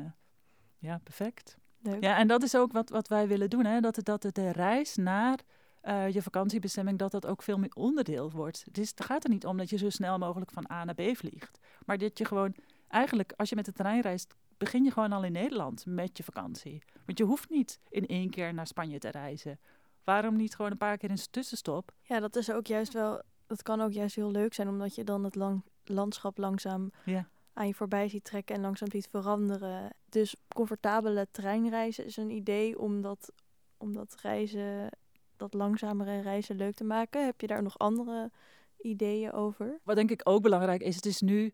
ja, 0.77 0.99
perfect. 1.03 1.57
Leuk. 1.81 2.03
Ja, 2.03 2.17
en 2.17 2.27
dat 2.27 2.43
is 2.43 2.55
ook 2.55 2.71
wat, 2.71 2.89
wat 2.89 3.07
wij 3.07 3.27
willen 3.27 3.49
doen, 3.49 3.65
hè? 3.65 3.79
Dat, 3.79 3.99
dat 4.03 4.21
de 4.31 4.51
reis 4.51 4.95
naar 4.95 5.39
eh, 5.81 6.09
je 6.09 6.21
vakantiebestemming, 6.21 6.97
dat 6.99 7.11
dat 7.11 7.25
ook 7.25 7.43
veel 7.43 7.57
meer 7.57 7.71
onderdeel 7.73 8.31
wordt. 8.31 8.63
Het, 8.65 8.77
is, 8.77 8.89
het 8.89 9.03
gaat 9.05 9.23
er 9.23 9.29
niet 9.29 9.45
om 9.45 9.57
dat 9.57 9.69
je 9.69 9.77
zo 9.77 9.89
snel 9.89 10.17
mogelijk 10.17 10.51
van 10.51 10.71
A 10.71 10.83
naar 10.83 10.95
B 10.95 11.01
vliegt. 11.17 11.59
Maar 11.85 11.97
dat 11.97 12.17
je 12.17 12.25
gewoon, 12.25 12.55
eigenlijk 12.87 13.33
als 13.35 13.49
je 13.49 13.55
met 13.55 13.65
de 13.65 13.71
trein 13.73 14.01
reist, 14.01 14.35
begin 14.63 14.83
je 14.83 14.91
gewoon 14.91 15.11
al 15.11 15.23
in 15.23 15.31
Nederland 15.31 15.85
met 15.85 16.17
je 16.17 16.23
vakantie. 16.23 16.83
Want 17.05 17.17
je 17.17 17.23
hoeft 17.23 17.49
niet 17.49 17.79
in 17.89 18.07
één 18.07 18.29
keer 18.29 18.53
naar 18.53 18.67
Spanje 18.67 18.99
te 18.99 19.09
reizen. 19.09 19.59
Waarom 20.03 20.35
niet 20.35 20.55
gewoon 20.55 20.71
een 20.71 20.77
paar 20.77 20.97
keer 20.97 21.09
een 21.09 21.29
tussenstop? 21.31 21.91
Ja, 22.01 22.19
dat 22.19 22.35
is 22.35 22.51
ook 22.51 22.67
juist 22.67 22.93
wel. 22.93 23.21
Dat 23.47 23.61
kan 23.61 23.81
ook 23.81 23.91
juist 23.91 24.15
heel 24.15 24.31
leuk 24.31 24.53
zijn, 24.53 24.67
omdat 24.67 24.95
je 24.95 25.03
dan 25.03 25.23
het 25.23 25.35
lang, 25.35 25.63
landschap 25.83 26.37
langzaam 26.37 26.91
Ja. 27.05 27.27
aan 27.53 27.67
je 27.67 27.73
voorbij 27.73 28.09
ziet 28.09 28.23
trekken 28.23 28.55
en 28.55 28.61
langzaam 28.61 28.91
ziet 28.91 29.07
veranderen. 29.07 29.89
Dus 30.09 30.35
comfortabele 30.47 31.27
treinreizen 31.31 32.05
is 32.05 32.17
een 32.17 32.29
idee 32.29 32.79
om 32.79 33.01
dat, 33.01 33.31
om 33.77 33.93
dat 33.93 34.15
reizen, 34.21 34.89
dat 35.37 35.53
langzamere 35.53 36.19
reizen 36.21 36.55
leuk 36.55 36.75
te 36.75 36.83
maken. 36.83 37.25
Heb 37.25 37.41
je 37.41 37.47
daar 37.47 37.63
nog 37.63 37.77
andere 37.77 38.31
ideeën 38.77 39.31
over? 39.31 39.79
Wat 39.83 39.95
denk 39.95 40.11
ik 40.11 40.21
ook 40.23 40.41
belangrijk 40.41 40.81
is, 40.81 40.95
het 40.95 41.05
is 41.05 41.21
nu 41.21 41.53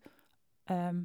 ehm, 0.63 1.01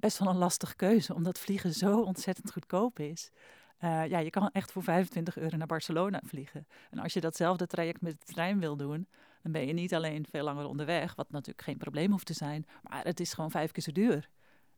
best 0.00 0.18
wel 0.18 0.28
een 0.28 0.36
lastige 0.36 0.76
keuze, 0.76 1.14
omdat 1.14 1.38
vliegen 1.38 1.72
zo 1.72 2.00
ontzettend 2.00 2.52
goedkoop 2.52 2.98
is. 2.98 3.30
Eh, 3.78 4.06
ja, 4.06 4.18
je 4.18 4.30
kan 4.30 4.50
echt 4.52 4.72
voor 4.72 4.82
25 4.82 5.38
euro 5.38 5.56
naar 5.56 5.66
Barcelona 5.66 6.20
vliegen. 6.26 6.66
En 6.90 6.98
als 6.98 7.12
je 7.12 7.20
datzelfde 7.20 7.66
traject 7.66 8.00
met 8.00 8.18
de 8.18 8.32
trein 8.32 8.60
wil 8.60 8.76
doen, 8.76 9.08
dan 9.42 9.52
ben 9.52 9.66
je 9.66 9.72
niet 9.72 9.94
alleen 9.94 10.26
veel 10.30 10.44
langer 10.44 10.66
onderweg, 10.66 11.14
wat 11.14 11.30
natuurlijk 11.30 11.62
geen 11.62 11.76
probleem 11.76 12.10
hoeft 12.10 12.26
te 12.26 12.32
zijn, 12.32 12.66
maar 12.82 13.04
het 13.04 13.20
is 13.20 13.32
gewoon 13.32 13.50
vijf 13.50 13.72
keer 13.72 13.82
zo 13.82 13.92
duur. 13.92 14.28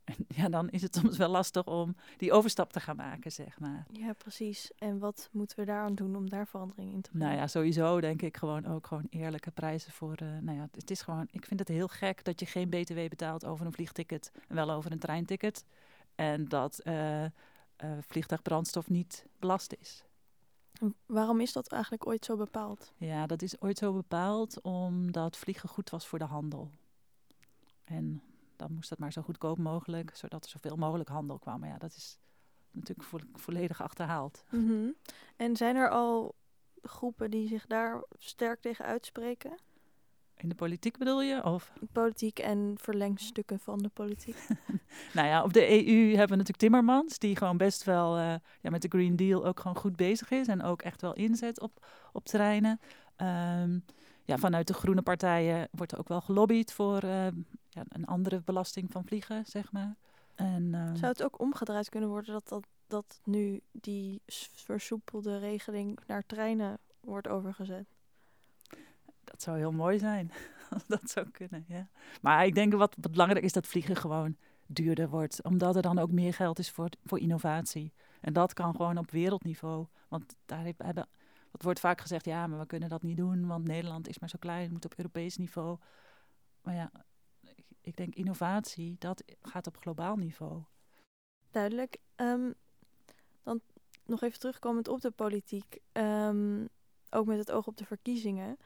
En 0.05 0.15
ja, 0.29 0.49
dan 0.49 0.71
is 0.71 0.83
het 0.83 0.95
soms 0.95 1.17
wel 1.17 1.29
lastig 1.29 1.67
om 1.67 1.97
die 2.17 2.33
overstap 2.33 2.73
te 2.73 2.81
gaan 2.81 2.97
maken, 2.97 3.33
zeg 3.33 3.61
maar. 3.61 3.87
Ja, 3.93 4.13
precies. 4.13 4.71
En 4.79 4.99
wat 4.99 5.29
moeten 5.33 5.59
we 5.59 5.65
daaraan 5.65 5.95
doen 5.95 6.17
om 6.17 6.29
daar 6.29 6.47
verandering 6.47 6.93
in 6.93 7.01
te 7.01 7.11
brengen? 7.11 7.29
Nou 7.29 7.41
ja, 7.41 7.47
sowieso 7.47 8.01
denk 8.01 8.23
ik 8.23 8.37
gewoon 8.37 8.67
ook 8.67 8.87
gewoon 8.87 9.07
eerlijke 9.11 9.51
prijzen 9.51 9.93
voor. 9.93 10.15
eh, 10.15 10.39
nou 10.41 10.59
ja, 10.59 10.69
het 10.73 10.91
is 10.91 11.03
gewoon. 11.03 11.29
Ik 11.31 11.47
vind 11.47 11.61
het 11.61 11.69
heel 11.69 11.89
gek 11.89 12.25
dat 12.25 12.41
je 12.41 12.47
geen 12.47 12.69
BTW 12.69 12.95
betaalt 12.95 13.45
over 13.45 13.67
een 13.67 13.73
vliegticket 13.73 14.33
en 14.49 14.55
wel 14.55 14.71
over 14.71 14.93
een 14.93 14.99
treinticket. 14.99 15.65
En 16.15 16.49
dat 16.49 16.79
eh, 16.79 17.25
eh, 17.25 17.31
vliegtuigbrandstof 18.01 18.89
niet 18.89 19.27
belast 19.39 19.75
is. 19.81 20.05
Waarom 21.07 21.41
is 21.41 21.53
dat 21.53 21.69
eigenlijk 21.69 22.07
ooit 22.07 22.25
zo 22.25 22.37
bepaald? 22.37 22.93
Ja, 22.97 23.27
dat 23.27 23.43
is 23.43 23.61
ooit 23.61 23.79
zo 23.79 23.93
bepaald 23.93 24.61
omdat 24.61 25.37
vliegen 25.37 25.69
goed 25.69 25.91
was 25.91 26.07
voor 26.07 26.19
de 26.19 26.25
handel. 26.25 26.71
En 27.85 28.23
dan 28.63 28.73
moest 28.75 28.89
dat 28.89 28.99
maar 28.99 29.13
zo 29.13 29.23
goedkoop 29.23 29.59
mogelijk, 29.59 30.17
zodat 30.17 30.45
er 30.45 30.51
zoveel 30.51 30.77
mogelijk 30.77 31.09
handel 31.09 31.39
kwam. 31.39 31.61
Maar 31.61 31.69
ja, 31.69 31.79
dat 31.79 31.95
is 31.97 32.19
natuurlijk 32.71 33.09
vo- 33.09 33.19
volledig 33.35 33.83
achterhaald. 33.83 34.45
Mhm. 34.51 34.91
En 35.37 35.57
zijn 35.57 35.77
er 35.77 35.91
al 35.91 36.35
groepen 36.83 37.31
die 37.31 37.49
zich 37.49 37.67
daar 37.67 38.03
sterk 38.19 38.61
tegen 38.61 38.85
uitspreken? 38.85 39.59
In 40.37 40.49
de 40.49 40.55
politiek 40.55 40.99
bedoel 40.99 41.23
je? 41.23 41.45
Of 41.45 41.73
Politiek 41.93 42.39
en 42.39 42.75
verlengstukken 42.81 43.59
van 43.61 43.79
de 43.79 43.89
politiek. 43.89 44.37
Nou 45.15 45.29
ja, 45.29 45.43
op 45.43 45.53
de 45.53 45.69
EU 45.71 46.09
hebben 46.09 46.29
we 46.29 46.37
natuurlijk 46.37 46.59
Timmermans, 46.59 47.19
die 47.19 47.37
gewoon 47.37 47.57
best 47.57 47.85
wel 47.85 48.17
eh, 48.17 48.35
ja, 48.61 48.71
met 48.71 48.83
de 48.83 48.89
Green 48.89 49.17
Deal 49.17 49.47
ook 49.47 49.61
gewoon 49.61 49.77
goed 49.77 49.97
bezig 49.97 50.31
is 50.31 50.47
en 50.47 50.63
ook 50.63 50.83
echt 50.83 51.01
wel 51.01 51.13
inzet 51.15 51.61
op, 51.61 51.87
op 52.13 52.25
terreinen. 52.25 52.81
Ehm, 53.17 53.79
ja, 54.25 54.37
vanuit 54.39 54.67
de 54.67 54.75
groene 54.75 55.03
partijen 55.03 55.69
wordt 55.71 55.93
er 55.93 55.99
ook 55.99 56.09
wel 56.09 56.21
gelobbyd 56.21 56.73
voor 56.73 56.99
eh, 56.99 57.27
ja, 57.75 57.83
een 57.89 58.05
andere 58.05 58.43
belasting 58.45 58.91
van 58.93 59.05
vliegen, 59.05 59.45
zeg 59.47 59.73
maar. 59.73 59.97
En, 60.35 60.75
ehm, 60.75 60.97
Zou 60.97 61.13
het 61.13 61.23
ook 61.23 61.41
omgedraaid 61.41 61.89
kunnen 61.89 62.09
worden 62.09 62.33
dat, 62.33 62.49
dat, 62.49 62.67
dat 62.87 63.21
nu 63.25 63.61
die 63.73 64.23
versoepelde 64.55 65.39
regeling 65.39 65.99
naar 66.07 66.27
treinen 66.27 66.79
wordt 67.01 67.29
overgezet? 67.29 67.87
Dat 69.25 69.43
zou 69.43 69.57
heel 69.59 69.73
mooi 69.73 69.99
zijn. 69.99 70.33
als 70.71 70.87
dat 70.87 71.11
zou 71.11 71.31
kunnen, 71.31 71.65
ja. 71.69 71.89
Maar 72.21 72.47
ik 72.47 72.55
denk 72.55 72.73
wat, 72.73 72.97
wat 73.01 73.11
belangrijk 73.11 73.45
is 73.45 73.53
dat 73.53 73.67
vliegen 73.67 73.97
gewoon 73.97 74.37
duurder 74.67 75.09
wordt. 75.09 75.43
Omdat 75.43 75.77
er 75.77 75.83
dan 75.83 75.99
ook 75.99 76.11
meer 76.11 76.35
geld 76.35 76.59
is 76.59 76.71
voor, 76.71 76.89
voor 77.05 77.19
innovatie. 77.19 77.93
En 78.21 78.33
dat 78.33 78.53
kan 78.53 78.77
gewoon 78.77 78.99
op 78.99 79.11
wereldniveau. 79.11 79.87
Want 80.09 80.37
daar 80.47 80.65
heb- 80.65 80.83
hebben 80.83 81.07
Het 81.53 81.63
wordt 81.63 81.81
vaak 81.81 82.01
gezegd, 82.01 82.25
ja, 82.25 82.47
maar 82.47 82.59
we 82.59 82.67
kunnen 82.67 82.89
dat 82.89 83.03
niet 83.03 83.17
doen, 83.17 83.47
want 83.47 83.67
Nederland 83.67 84.09
is 84.09 84.19
maar 84.19 84.29
zo 84.29 84.37
klein, 84.41 84.63
het 84.63 84.73
moet 84.73 84.85
op 84.85 84.95
Europees 84.97 85.37
niveau. 85.37 85.79
Maar 86.63 86.75
ja, 86.75 86.91
ik, 87.83 87.97
denk 87.97 88.15
innovatie, 88.15 88.97
dat 88.99 89.23
gaat 89.43 89.67
op 89.67 89.77
globaal 89.77 90.17
niveau. 90.17 90.63
Duidelijk. 91.51 91.97
Ehm, 92.15 92.53
dan 93.43 93.61
nog 94.07 94.23
even 94.23 94.39
terugkomend 94.39 94.89
op 94.89 95.01
de 95.01 95.11
politiek, 95.11 95.79
ehm, 95.93 96.67
ook 97.11 97.27
met 97.27 97.39
het 97.39 97.53
oog 97.53 97.67
op 97.67 97.77
de 97.77 97.85
verkiezingen. 97.85 98.59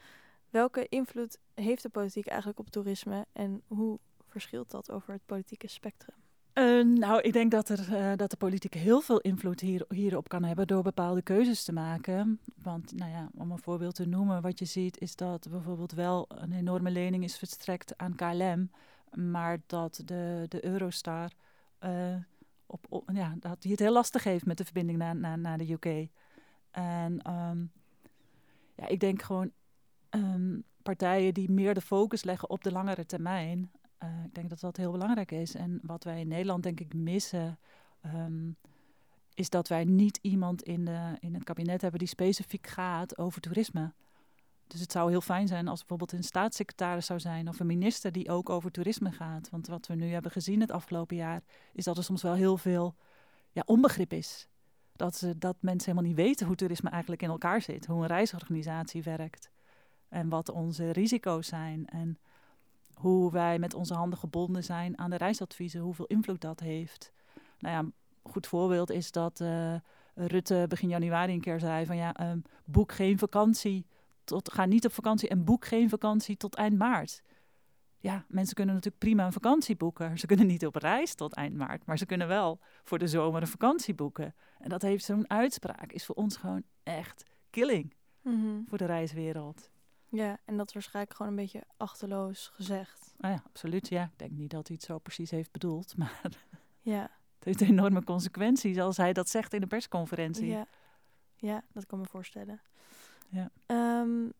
Welke 0.51 0.87
invloed 0.89 1.39
heeft 1.55 1.83
de 1.83 1.89
politiek 1.89 2.27
eigenlijk 2.27 2.59
op 2.59 2.71
toerisme 2.71 3.27
en 3.33 3.63
hoe 3.67 3.99
verschilt 4.27 4.71
dat 4.71 4.91
over 4.91 5.13
het 5.13 5.27
politieke 5.27 5.69
spectrum? 5.69 6.17
Uh, 6.59 6.85
nou, 6.85 7.21
ik 7.21 7.33
denk 7.33 7.51
dat, 7.51 7.69
er, 7.69 7.93
uh, 7.93 8.13
dat 8.17 8.31
de 8.31 8.37
politiek 8.37 8.75
heel 8.75 9.01
veel 9.01 9.21
invloed 9.21 9.61
hier, 9.61 9.85
hierop 9.89 10.29
kan 10.29 10.45
hebben 10.45 10.67
door 10.67 10.83
bepaalde 10.83 11.23
keuzes 11.23 11.65
te 11.65 11.73
maken. 11.73 12.41
Want, 12.63 12.93
nou 12.93 13.11
ja, 13.11 13.29
om 13.35 13.51
een 13.51 13.59
voorbeeld 13.59 13.95
te 13.95 14.07
noemen, 14.07 14.43
wat 14.43 14.59
je 14.59 14.65
ziet 14.65 15.01
is 15.01 15.17
dat 15.17 15.47
bijvoorbeeld 15.51 15.93
wel 15.93 16.27
een 16.29 16.53
enorme 16.53 16.91
lening 16.91 17.25
is 17.25 17.39
verstrekt 17.39 17.99
aan 17.99 18.15
KLM, 18.15 18.71
maar 19.17 19.59
dat 19.67 20.03
de, 20.05 20.45
de 20.49 20.65
Eurostar 20.65 21.33
uh, 21.81 22.17
op, 22.67 23.11
ja, 23.13 23.35
dat 23.39 23.63
hij 23.63 23.71
het 23.71 23.81
heel 23.81 23.93
lastig 23.93 24.25
heeft 24.25 24.47
met 24.47 24.59
de 24.59 24.65
verbinding 24.65 24.99
naar, 24.99 25.39
naar, 25.39 25.59
de 25.59 25.73
UK. 25.73 26.09
En 26.71 27.31
um, 27.33 27.73
ja, 28.75 28.87
ik 28.87 29.01
denk 29.01 29.23
gewoon 29.23 29.53
um, 30.11 30.65
partijen 30.83 31.35
die 31.35 31.51
meer 31.51 31.75
de 31.75 31.81
focus 31.81 32.25
leggen 32.25 32.51
op 32.51 32.63
de 32.63 32.73
langere 32.73 33.07
termijn. 33.07 33.71
Uh, 34.03 34.25
ik 34.25 34.35
denk 34.35 34.49
dat 34.49 34.61
dat 34.61 34.77
heel 34.77 34.93
belangrijk 34.93 35.31
is. 35.33 35.55
En 35.55 35.81
wat 35.83 36.05
wij 36.05 36.21
in 36.21 36.29
Nederland 36.29 36.63
denk 36.63 36.81
ik 36.81 36.95
missen, 36.95 37.59
um, 38.15 38.57
is 39.35 39.51
dat 39.51 39.69
wij 39.69 39.85
niet 39.85 40.19
iemand 40.23 40.63
in, 40.63 40.85
de, 40.85 41.17
in 41.21 41.35
het 41.35 41.45
kabinet 41.45 41.81
hebben 41.81 41.99
die 41.99 42.09
specifiek 42.09 42.67
gaat 42.67 43.19
over 43.19 43.41
toerisme. 43.41 43.93
Dus 44.67 44.81
het 44.81 44.93
zou 44.93 45.11
heel 45.11 45.21
fijn 45.21 45.49
zijn 45.49 45.69
als 45.69 45.79
bijvoorbeeld 45.79 46.13
een 46.13 46.25
staatssecretaris 46.25 47.07
zou 47.07 47.21
zijn 47.21 47.49
of 47.49 47.61
een 47.61 47.67
minister 47.67 48.13
die 48.13 48.31
ook 48.31 48.51
over 48.51 48.71
toerisme 48.71 49.13
gaat. 49.13 49.51
Want 49.51 49.67
wat 49.67 49.87
we 49.87 49.95
nu 49.95 50.13
hebben 50.13 50.31
gezien 50.31 50.61
het 50.61 50.71
afgelopen 50.71 51.17
jaar, 51.17 51.43
is 51.73 51.85
dat 51.85 51.97
er 51.97 52.05
soms 52.05 52.23
wel 52.23 52.35
heel 52.35 52.57
veel 52.57 52.95
ja, 53.53 53.63
onbegrip 53.67 54.13
is. 54.13 54.49
Dat, 54.93 55.17
ze, 55.17 55.39
dat 55.39 55.57
mensen 55.61 55.91
helemaal 55.91 56.11
niet 56.11 56.27
weten 56.27 56.47
hoe 56.47 56.57
toerisme 56.57 56.91
eigenlijk 56.91 57.23
in 57.23 57.29
elkaar 57.29 57.63
zit, 57.63 57.87
hoe 57.87 58.01
een 58.01 58.07
reisorganisatie 58.07 59.03
werkt 59.03 59.51
en 60.09 60.29
wat 60.29 60.51
onze 60.51 60.91
risico's 60.91 61.47
zijn 61.47 61.87
en 61.87 62.19
hoe 62.95 63.33
wij 63.33 63.59
met 63.59 63.75
onze 63.75 63.95
handen 63.95 64.19
gebonden 64.19 64.65
zijn 64.65 64.99
aan 64.99 65.11
de 65.11 65.17
reisadviezen, 65.17 65.81
hoeveel 65.81 66.07
invloed 66.07 66.41
dat 66.41 66.61
heeft. 66.61 67.13
Nou 67.59 67.75
ja, 67.75 67.79
een 67.79 68.31
goed 68.31 68.47
voorbeeld 68.47 68.91
is 68.91 69.11
dat 69.11 69.41
uh, 69.41 69.75
Rutte 70.15 70.65
begin 70.69 70.89
januari 70.89 71.33
een 71.33 71.41
keer 71.41 71.61
zei 71.61 71.87
van 71.87 71.97
ja, 71.97 72.31
um, 72.31 72.43
boek 72.65 72.93
geen 72.93 73.19
vakantie, 73.19 73.87
tot, 74.27 74.53
ga 74.53 74.65
niet 74.65 74.85
op 74.85 74.93
vakantie 74.93 75.29
en 75.29 75.45
boek 75.45 75.65
geen 75.65 75.89
vakantie 75.89 76.37
tot 76.37 76.55
eind 76.55 76.79
maart. 76.79 77.23
Ja, 77.99 78.25
mensen 78.29 78.55
kunnen 78.55 78.75
natuurlijk 78.75 79.03
prima 79.05 79.25
een 79.25 79.33
vakantie 79.33 79.77
boeken. 79.77 80.19
Ze 80.19 80.27
kunnen 80.27 80.47
niet 80.47 80.67
op 80.67 80.75
reis 80.75 81.15
tot 81.15 81.35
eind 81.35 81.55
maart, 81.55 81.87
maar 81.87 81.99
ze 81.99 82.07
kunnen 82.07 82.29
wel 82.29 82.61
voor 82.83 82.99
de 82.99 83.07
zomer 83.07 83.41
een 83.41 83.49
vakantie 83.49 83.95
boeken. 83.95 84.35
En 84.59 84.69
dat 84.69 84.83
heeft 84.83 85.05
zo'n 85.05 85.31
uitspraak, 85.31 85.93
is 85.93 86.05
voor 86.05 86.15
ons 86.15 86.37
gewoon 86.37 86.63
echt 86.83 87.25
killing 87.51 87.95
mm 88.23 88.41
-hmm. 88.41 88.65
voor 88.69 88.79
de 88.79 88.85
reiswereld. 88.85 89.71
Ja, 90.09 90.39
en 90.45 90.57
dat 90.57 90.67
is 90.67 90.75
waarschijnlijk 90.75 91.17
gewoon 91.17 91.33
een 91.33 91.39
beetje 91.39 91.63
achterloos 91.77 92.51
gezegd. 92.55 93.15
Ah 93.19 93.31
ja, 93.31 93.43
absoluut. 93.47 93.89
Ja, 93.89 94.03
ik 94.03 94.19
denk 94.19 94.31
niet 94.31 94.51
dat 94.51 94.67
hij 94.67 94.77
het 94.77 94.87
zo 94.87 94.99
precies 94.99 95.31
heeft 95.31 95.53
bedoeld, 95.53 95.97
maar 95.99 96.21
ja. 96.81 97.11
het 97.39 97.45
heeft 97.45 97.61
enorme 97.61 98.05
consequenties 98.05 98.79
als 98.79 98.97
hij 98.97 99.13
dat 99.13 99.29
zegt 99.29 99.53
in 99.55 99.63
een 99.63 99.69
persconferentie. 99.69 100.47
Ja, 100.47 100.67
ja 101.37 101.65
dat 101.73 101.87
kan 101.87 101.99
me 101.99 102.07
voorstellen. 102.07 102.61
Ja. 103.29 103.51
Um, 104.01 104.33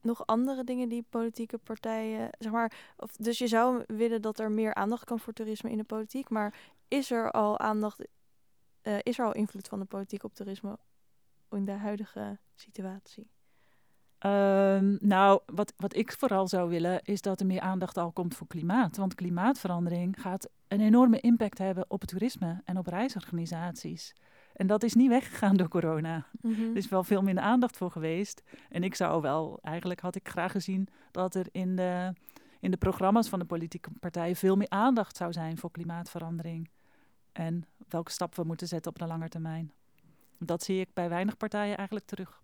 nog 0.00 0.26
andere 0.26 0.64
dingen 0.64 0.88
die 0.88 1.06
politieke 1.08 1.58
partijen, 1.58 2.30
zeg 2.38 2.52
maar, 2.52 2.72
of, 2.96 3.16
dus 3.16 3.38
je 3.38 3.46
zou 3.46 3.84
willen 3.86 4.22
dat 4.22 4.38
er 4.38 4.50
meer 4.50 4.74
aandacht 4.74 5.04
kan 5.04 5.20
voor 5.20 5.32
toerisme 5.32 5.70
in 5.70 5.78
de 5.78 5.84
politiek, 5.84 6.28
maar 6.28 6.54
is 6.88 7.10
er 7.10 7.30
al 7.30 7.58
aandacht, 7.58 8.06
uh, 8.82 8.98
is 9.02 9.18
er 9.18 9.24
al 9.24 9.34
invloed 9.34 9.68
van 9.68 9.78
de 9.78 9.84
politiek 9.84 10.24
op 10.24 10.34
toerisme 10.34 10.78
in 11.50 11.64
de 11.64 11.72
huidige 11.72 12.38
situatie? 12.54 13.30
Um, 14.26 14.96
nou, 15.00 15.40
wat, 15.46 15.72
wat 15.76 15.96
ik 15.96 16.12
vooral 16.12 16.48
zou 16.48 16.68
willen, 16.68 17.02
is 17.02 17.22
dat 17.22 17.40
er 17.40 17.46
meer 17.46 17.60
aandacht 17.60 17.96
al 17.96 18.12
komt 18.12 18.34
voor 18.34 18.46
klimaat. 18.46 18.96
Want 18.96 19.14
klimaatverandering 19.14 20.20
gaat 20.20 20.48
een 20.68 20.80
enorme 20.80 21.20
impact 21.20 21.58
hebben 21.58 21.84
op 21.88 22.00
het 22.00 22.10
toerisme 22.10 22.60
en 22.64 22.78
op 22.78 22.86
reisorganisaties. 22.86 24.14
En 24.54 24.66
dat 24.66 24.82
is 24.82 24.94
niet 24.94 25.08
weggegaan 25.08 25.56
door 25.56 25.68
corona. 25.68 26.26
Mm 26.40 26.54
-hmm. 26.54 26.70
Er 26.70 26.76
is 26.76 26.88
wel 26.88 27.04
veel 27.04 27.22
minder 27.22 27.44
aandacht 27.44 27.76
voor 27.76 27.90
geweest. 27.90 28.42
En 28.68 28.82
ik 28.82 28.94
zou 28.94 29.22
wel, 29.22 29.58
eigenlijk 29.62 30.00
had 30.00 30.14
ik 30.14 30.28
graag 30.28 30.52
gezien 30.52 30.88
dat 31.10 31.34
er 31.34 31.46
in 31.52 31.76
de, 31.76 32.12
in 32.60 32.70
de 32.70 32.76
programma's 32.76 33.28
van 33.28 33.38
de 33.38 33.44
politieke 33.44 33.90
partijen 34.00 34.36
veel 34.36 34.56
meer 34.56 34.70
aandacht 34.70 35.16
zou 35.16 35.32
zijn 35.32 35.58
voor 35.58 35.70
klimaatverandering. 35.70 36.70
En 37.32 37.64
welke 37.88 38.10
stap 38.10 38.34
we 38.34 38.44
moeten 38.44 38.66
zetten 38.66 38.92
op 38.92 38.98
de 38.98 39.06
lange 39.06 39.28
termijn. 39.28 39.72
Dat 40.38 40.62
zie 40.62 40.80
ik 40.80 40.88
bij 40.94 41.08
weinig 41.08 41.36
partijen 41.36 41.76
eigenlijk 41.76 42.06
terug. 42.06 42.42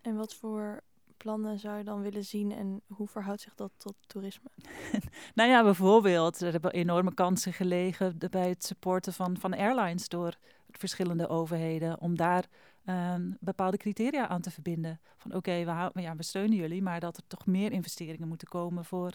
En 0.00 0.16
wat 0.16 0.34
voor 0.34 0.82
plannen 1.16 1.58
zou 1.58 1.78
je 1.78 1.84
dan 1.84 2.02
willen 2.02 2.24
zien 2.24 2.52
en 2.52 2.80
hoe 2.86 3.06
verhoudt 3.06 3.40
zich 3.40 3.54
dat 3.54 3.70
tot 3.76 3.94
toerisme? 4.06 4.48
nou 5.34 5.50
ja, 5.50 5.62
bijvoorbeeld, 5.62 6.40
er 6.40 6.52
hebben 6.52 6.72
enorme 6.72 7.14
kansen 7.14 7.52
gelegen 7.52 8.18
bij 8.30 8.48
het 8.48 8.64
supporten 8.64 9.12
van, 9.12 9.36
van 9.38 9.54
airlines 9.54 10.08
door 10.08 10.36
verschillende 10.78 11.28
overheden 11.28 12.00
om 12.00 12.16
daar 12.16 12.44
um, 12.86 13.36
bepaalde 13.40 13.76
criteria 13.76 14.28
aan 14.28 14.40
te 14.40 14.50
verbinden. 14.50 15.00
Van 15.16 15.34
oké, 15.34 15.50
okay, 15.64 15.90
we, 15.92 16.00
ja, 16.00 16.16
we 16.16 16.22
steunen 16.22 16.56
jullie, 16.56 16.82
maar 16.82 17.00
dat 17.00 17.16
er 17.16 17.26
toch 17.26 17.46
meer 17.46 17.72
investeringen 17.72 18.28
moeten 18.28 18.48
komen 18.48 18.84
voor 18.84 19.12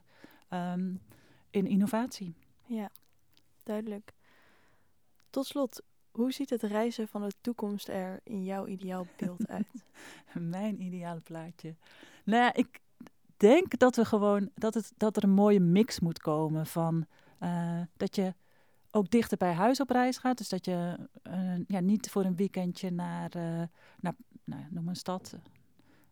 um, 0.50 1.02
in 1.50 1.68
innovatie. 1.68 2.36
Ja, 2.66 2.90
duidelijk. 3.64 4.14
Tot 5.30 5.46
slot, 5.46 5.82
hoe 6.12 6.32
ziet 6.32 6.50
het 6.50 6.64
reizen 6.64 7.08
van 7.08 7.22
de 7.22 7.34
toekomst 7.42 7.88
er 7.88 8.20
in 8.24 8.44
jouw 8.44 8.66
ideaal 8.66 9.06
beeld 9.18 9.48
uit? 9.58 9.84
Mijn 10.34 10.82
ideale 10.82 11.20
plaatje. 11.20 11.76
Nou 12.24 12.44
ja, 12.44 12.54
ik 12.54 12.80
denk 13.38 13.80
dat 13.80 13.96
we 13.96 14.06
gewoon 14.06 14.50
dat, 14.56 14.74
het, 14.74 14.92
dat 14.98 15.18
er 15.18 15.24
een 15.24 15.30
mooie 15.30 15.60
mix 15.60 16.00
moet 16.00 16.20
komen 16.20 16.66
van 16.66 17.06
uh, 17.40 17.82
dat 17.98 18.16
je 18.16 18.34
ook 18.92 19.10
dichter 19.10 19.38
bij 19.38 19.54
huis 19.54 19.80
op 19.80 19.90
reis 19.90 20.18
gaat. 20.18 20.38
Dus 20.38 20.50
dat 20.50 20.66
je 20.66 20.98
uh, 21.24 21.60
ja, 21.68 21.80
niet 21.80 22.10
voor 22.10 22.24
een 22.24 22.36
weekendje 22.36 22.92
naar, 22.92 23.36
uh, 23.36 23.64
naar 24.00 24.16
nou, 24.44 24.64
noem 24.70 24.88
een 24.88 24.96
stad, 24.96 25.36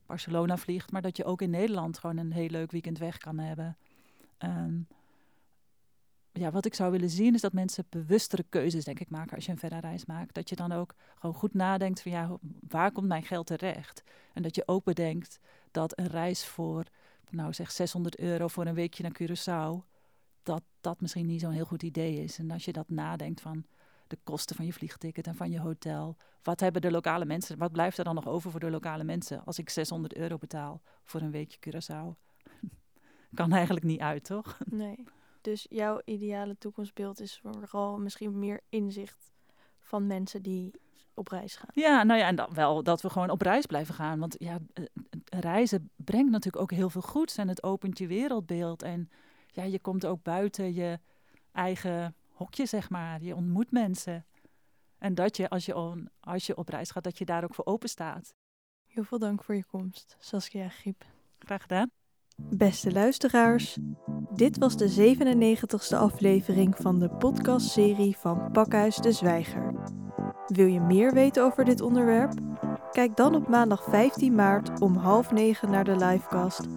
Barcelona 0.05 0.57
vliegt, 0.57 0.91
maar 0.91 1.01
dat 1.01 1.17
je 1.17 1.25
ook 1.25 1.41
in 1.41 1.49
Nederland 1.49 1.97
gewoon 1.97 2.17
een 2.17 2.32
heel 2.32 2.49
leuk 2.49 2.71
weekend 2.71 2.97
weg 2.97 3.17
kan 3.17 3.38
hebben. 3.38 3.78
Um, 4.39 4.88
ja, 6.32 6.51
wat 6.51 6.65
ik 6.65 6.73
zou 6.73 6.91
willen 6.91 7.09
zien 7.09 7.34
is 7.34 7.41
dat 7.41 7.53
mensen 7.53 7.86
bewustere 7.89 8.45
keuzes, 8.49 8.84
denk 8.84 8.99
ik, 8.99 9.09
maken 9.09 9.36
als 9.36 9.45
je 9.45 9.51
een 9.51 9.57
verre 9.57 9.80
reis 9.80 10.05
maakt. 10.05 10.34
Dat 10.34 10.49
je 10.49 10.55
dan 10.55 10.71
ook 10.71 10.93
gewoon 11.19 11.36
goed 11.36 11.53
nadenkt 11.53 12.01
van 12.01 12.11
ja, 12.11 12.38
waar 12.67 12.91
komt 12.91 13.07
mijn 13.07 13.23
geld 13.23 13.47
terecht? 13.47 14.03
En 14.34 14.41
dat 14.41 14.55
je 14.55 14.63
ook 14.65 14.84
bedenkt 14.84 15.39
dat 15.71 15.99
een 15.99 16.07
reis 16.07 16.45
voor, 16.45 16.84
nou 17.30 17.53
zeg 17.53 17.71
600 17.71 18.17
euro 18.17 18.47
voor 18.47 18.65
een 18.65 18.73
weekje 18.73 19.03
naar 19.03 19.17
Curaçao, 19.21 19.86
dat 20.48 20.64
dat 20.82 21.02
misschien 21.02 21.26
niet 21.26 21.41
zo'n 21.41 21.52
heel 21.52 21.66
goed 21.66 21.84
idee 21.84 22.24
is. 22.24 22.39
En 22.39 22.52
als 22.52 22.66
je 22.66 22.72
dat 22.72 22.89
nadenkt 22.89 23.41
van 23.41 23.66
de 24.08 24.18
kosten 24.24 24.56
van 24.56 24.66
je 24.66 24.74
vliegticket 24.74 25.28
en 25.28 25.36
van 25.36 25.52
je 25.52 25.60
hotel. 25.60 26.18
Wat 26.43 26.60
hebben 26.60 26.82
de 26.82 26.91
lokale 26.91 27.26
mensen, 27.26 27.58
wat 27.58 27.72
blijft 27.72 27.98
er 27.98 28.04
dan 28.04 28.16
nog 28.16 28.28
over 28.28 28.52
voor 28.52 28.60
de 28.60 28.70
lokale 28.70 29.04
mensen 29.04 29.45
als 29.45 29.60
ik 29.60 29.70
600 29.70 30.16
euro 30.16 30.38
betaal 30.38 30.82
voor 31.04 31.22
een 31.22 31.32
weekje 31.32 31.60
Curaçao? 31.60 32.20
kan 33.34 33.52
eigenlijk 33.54 33.86
niet 33.86 34.00
uit, 34.00 34.24
toch? 34.24 34.58
Nee. 34.66 35.04
Dus 35.41 35.66
jouw 35.70 36.02
ideale 36.06 36.58
toekomstbeeld 36.58 37.20
is 37.20 37.39
vooral 37.41 37.98
misschien 38.00 38.39
meer 38.39 38.62
inzicht 38.70 39.32
van 39.80 40.08
mensen 40.08 40.41
die 40.41 40.72
op 41.14 41.28
reis 41.28 41.56
gaan. 41.56 41.70
Ja, 41.74 42.04
nou 42.04 42.20
ja, 42.20 42.28
en 42.28 42.36
dan 42.36 42.54
wel 42.54 42.84
dat 42.84 43.02
we 43.02 43.10
gewoon 43.10 43.30
op 43.30 43.41
reis 43.41 43.66
blijven 43.66 43.93
gaan. 43.93 44.20
Want 44.20 44.36
ja, 44.39 44.60
eh, 44.74 44.84
reizen 45.24 45.89
brengt 45.95 46.32
natuurlijk 46.32 46.64
ook 46.64 46.72
heel 46.72 46.89
veel 46.89 47.02
goeds 47.02 47.38
en 47.38 47.48
het 47.48 47.64
opent 47.64 47.98
je 47.98 48.08
wereldbeeld. 48.08 48.82
En 48.82 49.10
ja, 49.58 49.64
je 49.64 49.80
komt 49.80 50.05
ook 50.05 50.24
buiten 50.24 50.74
je 50.74 50.99
eigen 51.51 52.16
hokje, 52.32 52.66
zeg 52.66 52.89
maar. 52.89 53.22
Je 53.22 53.36
ontmoet 53.36 53.72
mensen. 53.72 54.26
En 54.97 55.16
dat 55.16 55.38
je 55.38 55.49
als, 55.49 55.66
je 55.66 55.76
on, 55.76 56.10
als 56.20 56.45
je 56.45 56.58
op 56.58 56.70
reis 56.70 56.91
gaat, 56.91 57.03
dat 57.03 57.18
je 57.18 57.26
daar 57.26 57.43
ook 57.43 57.55
voor 57.55 57.66
open 57.66 57.89
staat. 57.89 58.34
Heel 58.86 59.03
veel 59.03 59.20
dank 59.20 59.43
voor 59.43 59.55
je 59.55 59.66
komst, 59.66 60.16
Saskia 60.20 60.70
Griep. 60.70 61.05
Graag 61.39 61.62
gedaan. 61.62 61.91
Beste 62.36 62.91
luisteraars, 62.91 63.78
dit 64.34 64.58
was 64.58 64.78
de 64.78 65.16
97ste 65.16 65.97
aflevering 65.97 66.76
van 66.76 66.99
de 66.99 67.10
podcastserie 67.10 68.18
van 68.18 68.51
Pakhuis 68.51 68.95
de 68.95 69.12
Zwijger. 69.12 69.74
Wil 70.47 70.68
je 70.68 70.80
meer 70.80 71.14
weten 71.14 71.43
over 71.43 71.66
dit 71.66 71.82
onderwerp? 71.82 72.34
Kijk 72.91 73.16
dan 73.16 73.36
op 73.36 73.47
maandag 73.47 73.84
15 73.84 74.36
maart 74.36 74.82
om 74.82 74.95
half 74.95 75.32
negen 75.32 75.72
naar 75.72 75.84
de 75.84 75.95
livecast 75.95 76.68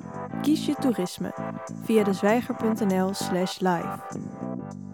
Kies 0.43 0.67
je 0.67 0.75
toerisme 0.75 1.35
via 1.83 2.05
dezwijger.nl 2.05 3.15
slash 3.15 3.59
live. 3.59 3.99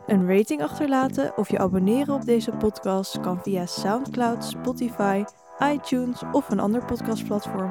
Een 0.07 0.36
rating 0.36 0.62
achterlaten 0.62 1.36
of 1.36 1.51
je 1.51 1.59
abonneren 1.59 2.14
op 2.14 2.24
deze 2.24 2.53
podcast 2.53 3.20
kan 3.20 3.42
via 3.42 3.66
Soundcloud, 3.66 4.44
Spotify 4.44 5.24
iTunes 5.59 6.22
of 6.32 6.51
een 6.51 6.61
ander 6.61 6.84
podcastplatform. 6.84 7.70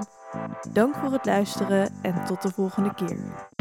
Dank 0.74 0.96
voor 0.96 1.12
het 1.12 1.26
luisteren 1.26 1.94
en 2.02 2.26
tot 2.26 2.42
de 2.42 2.50
volgende 2.50 2.94
keer. 2.94 3.54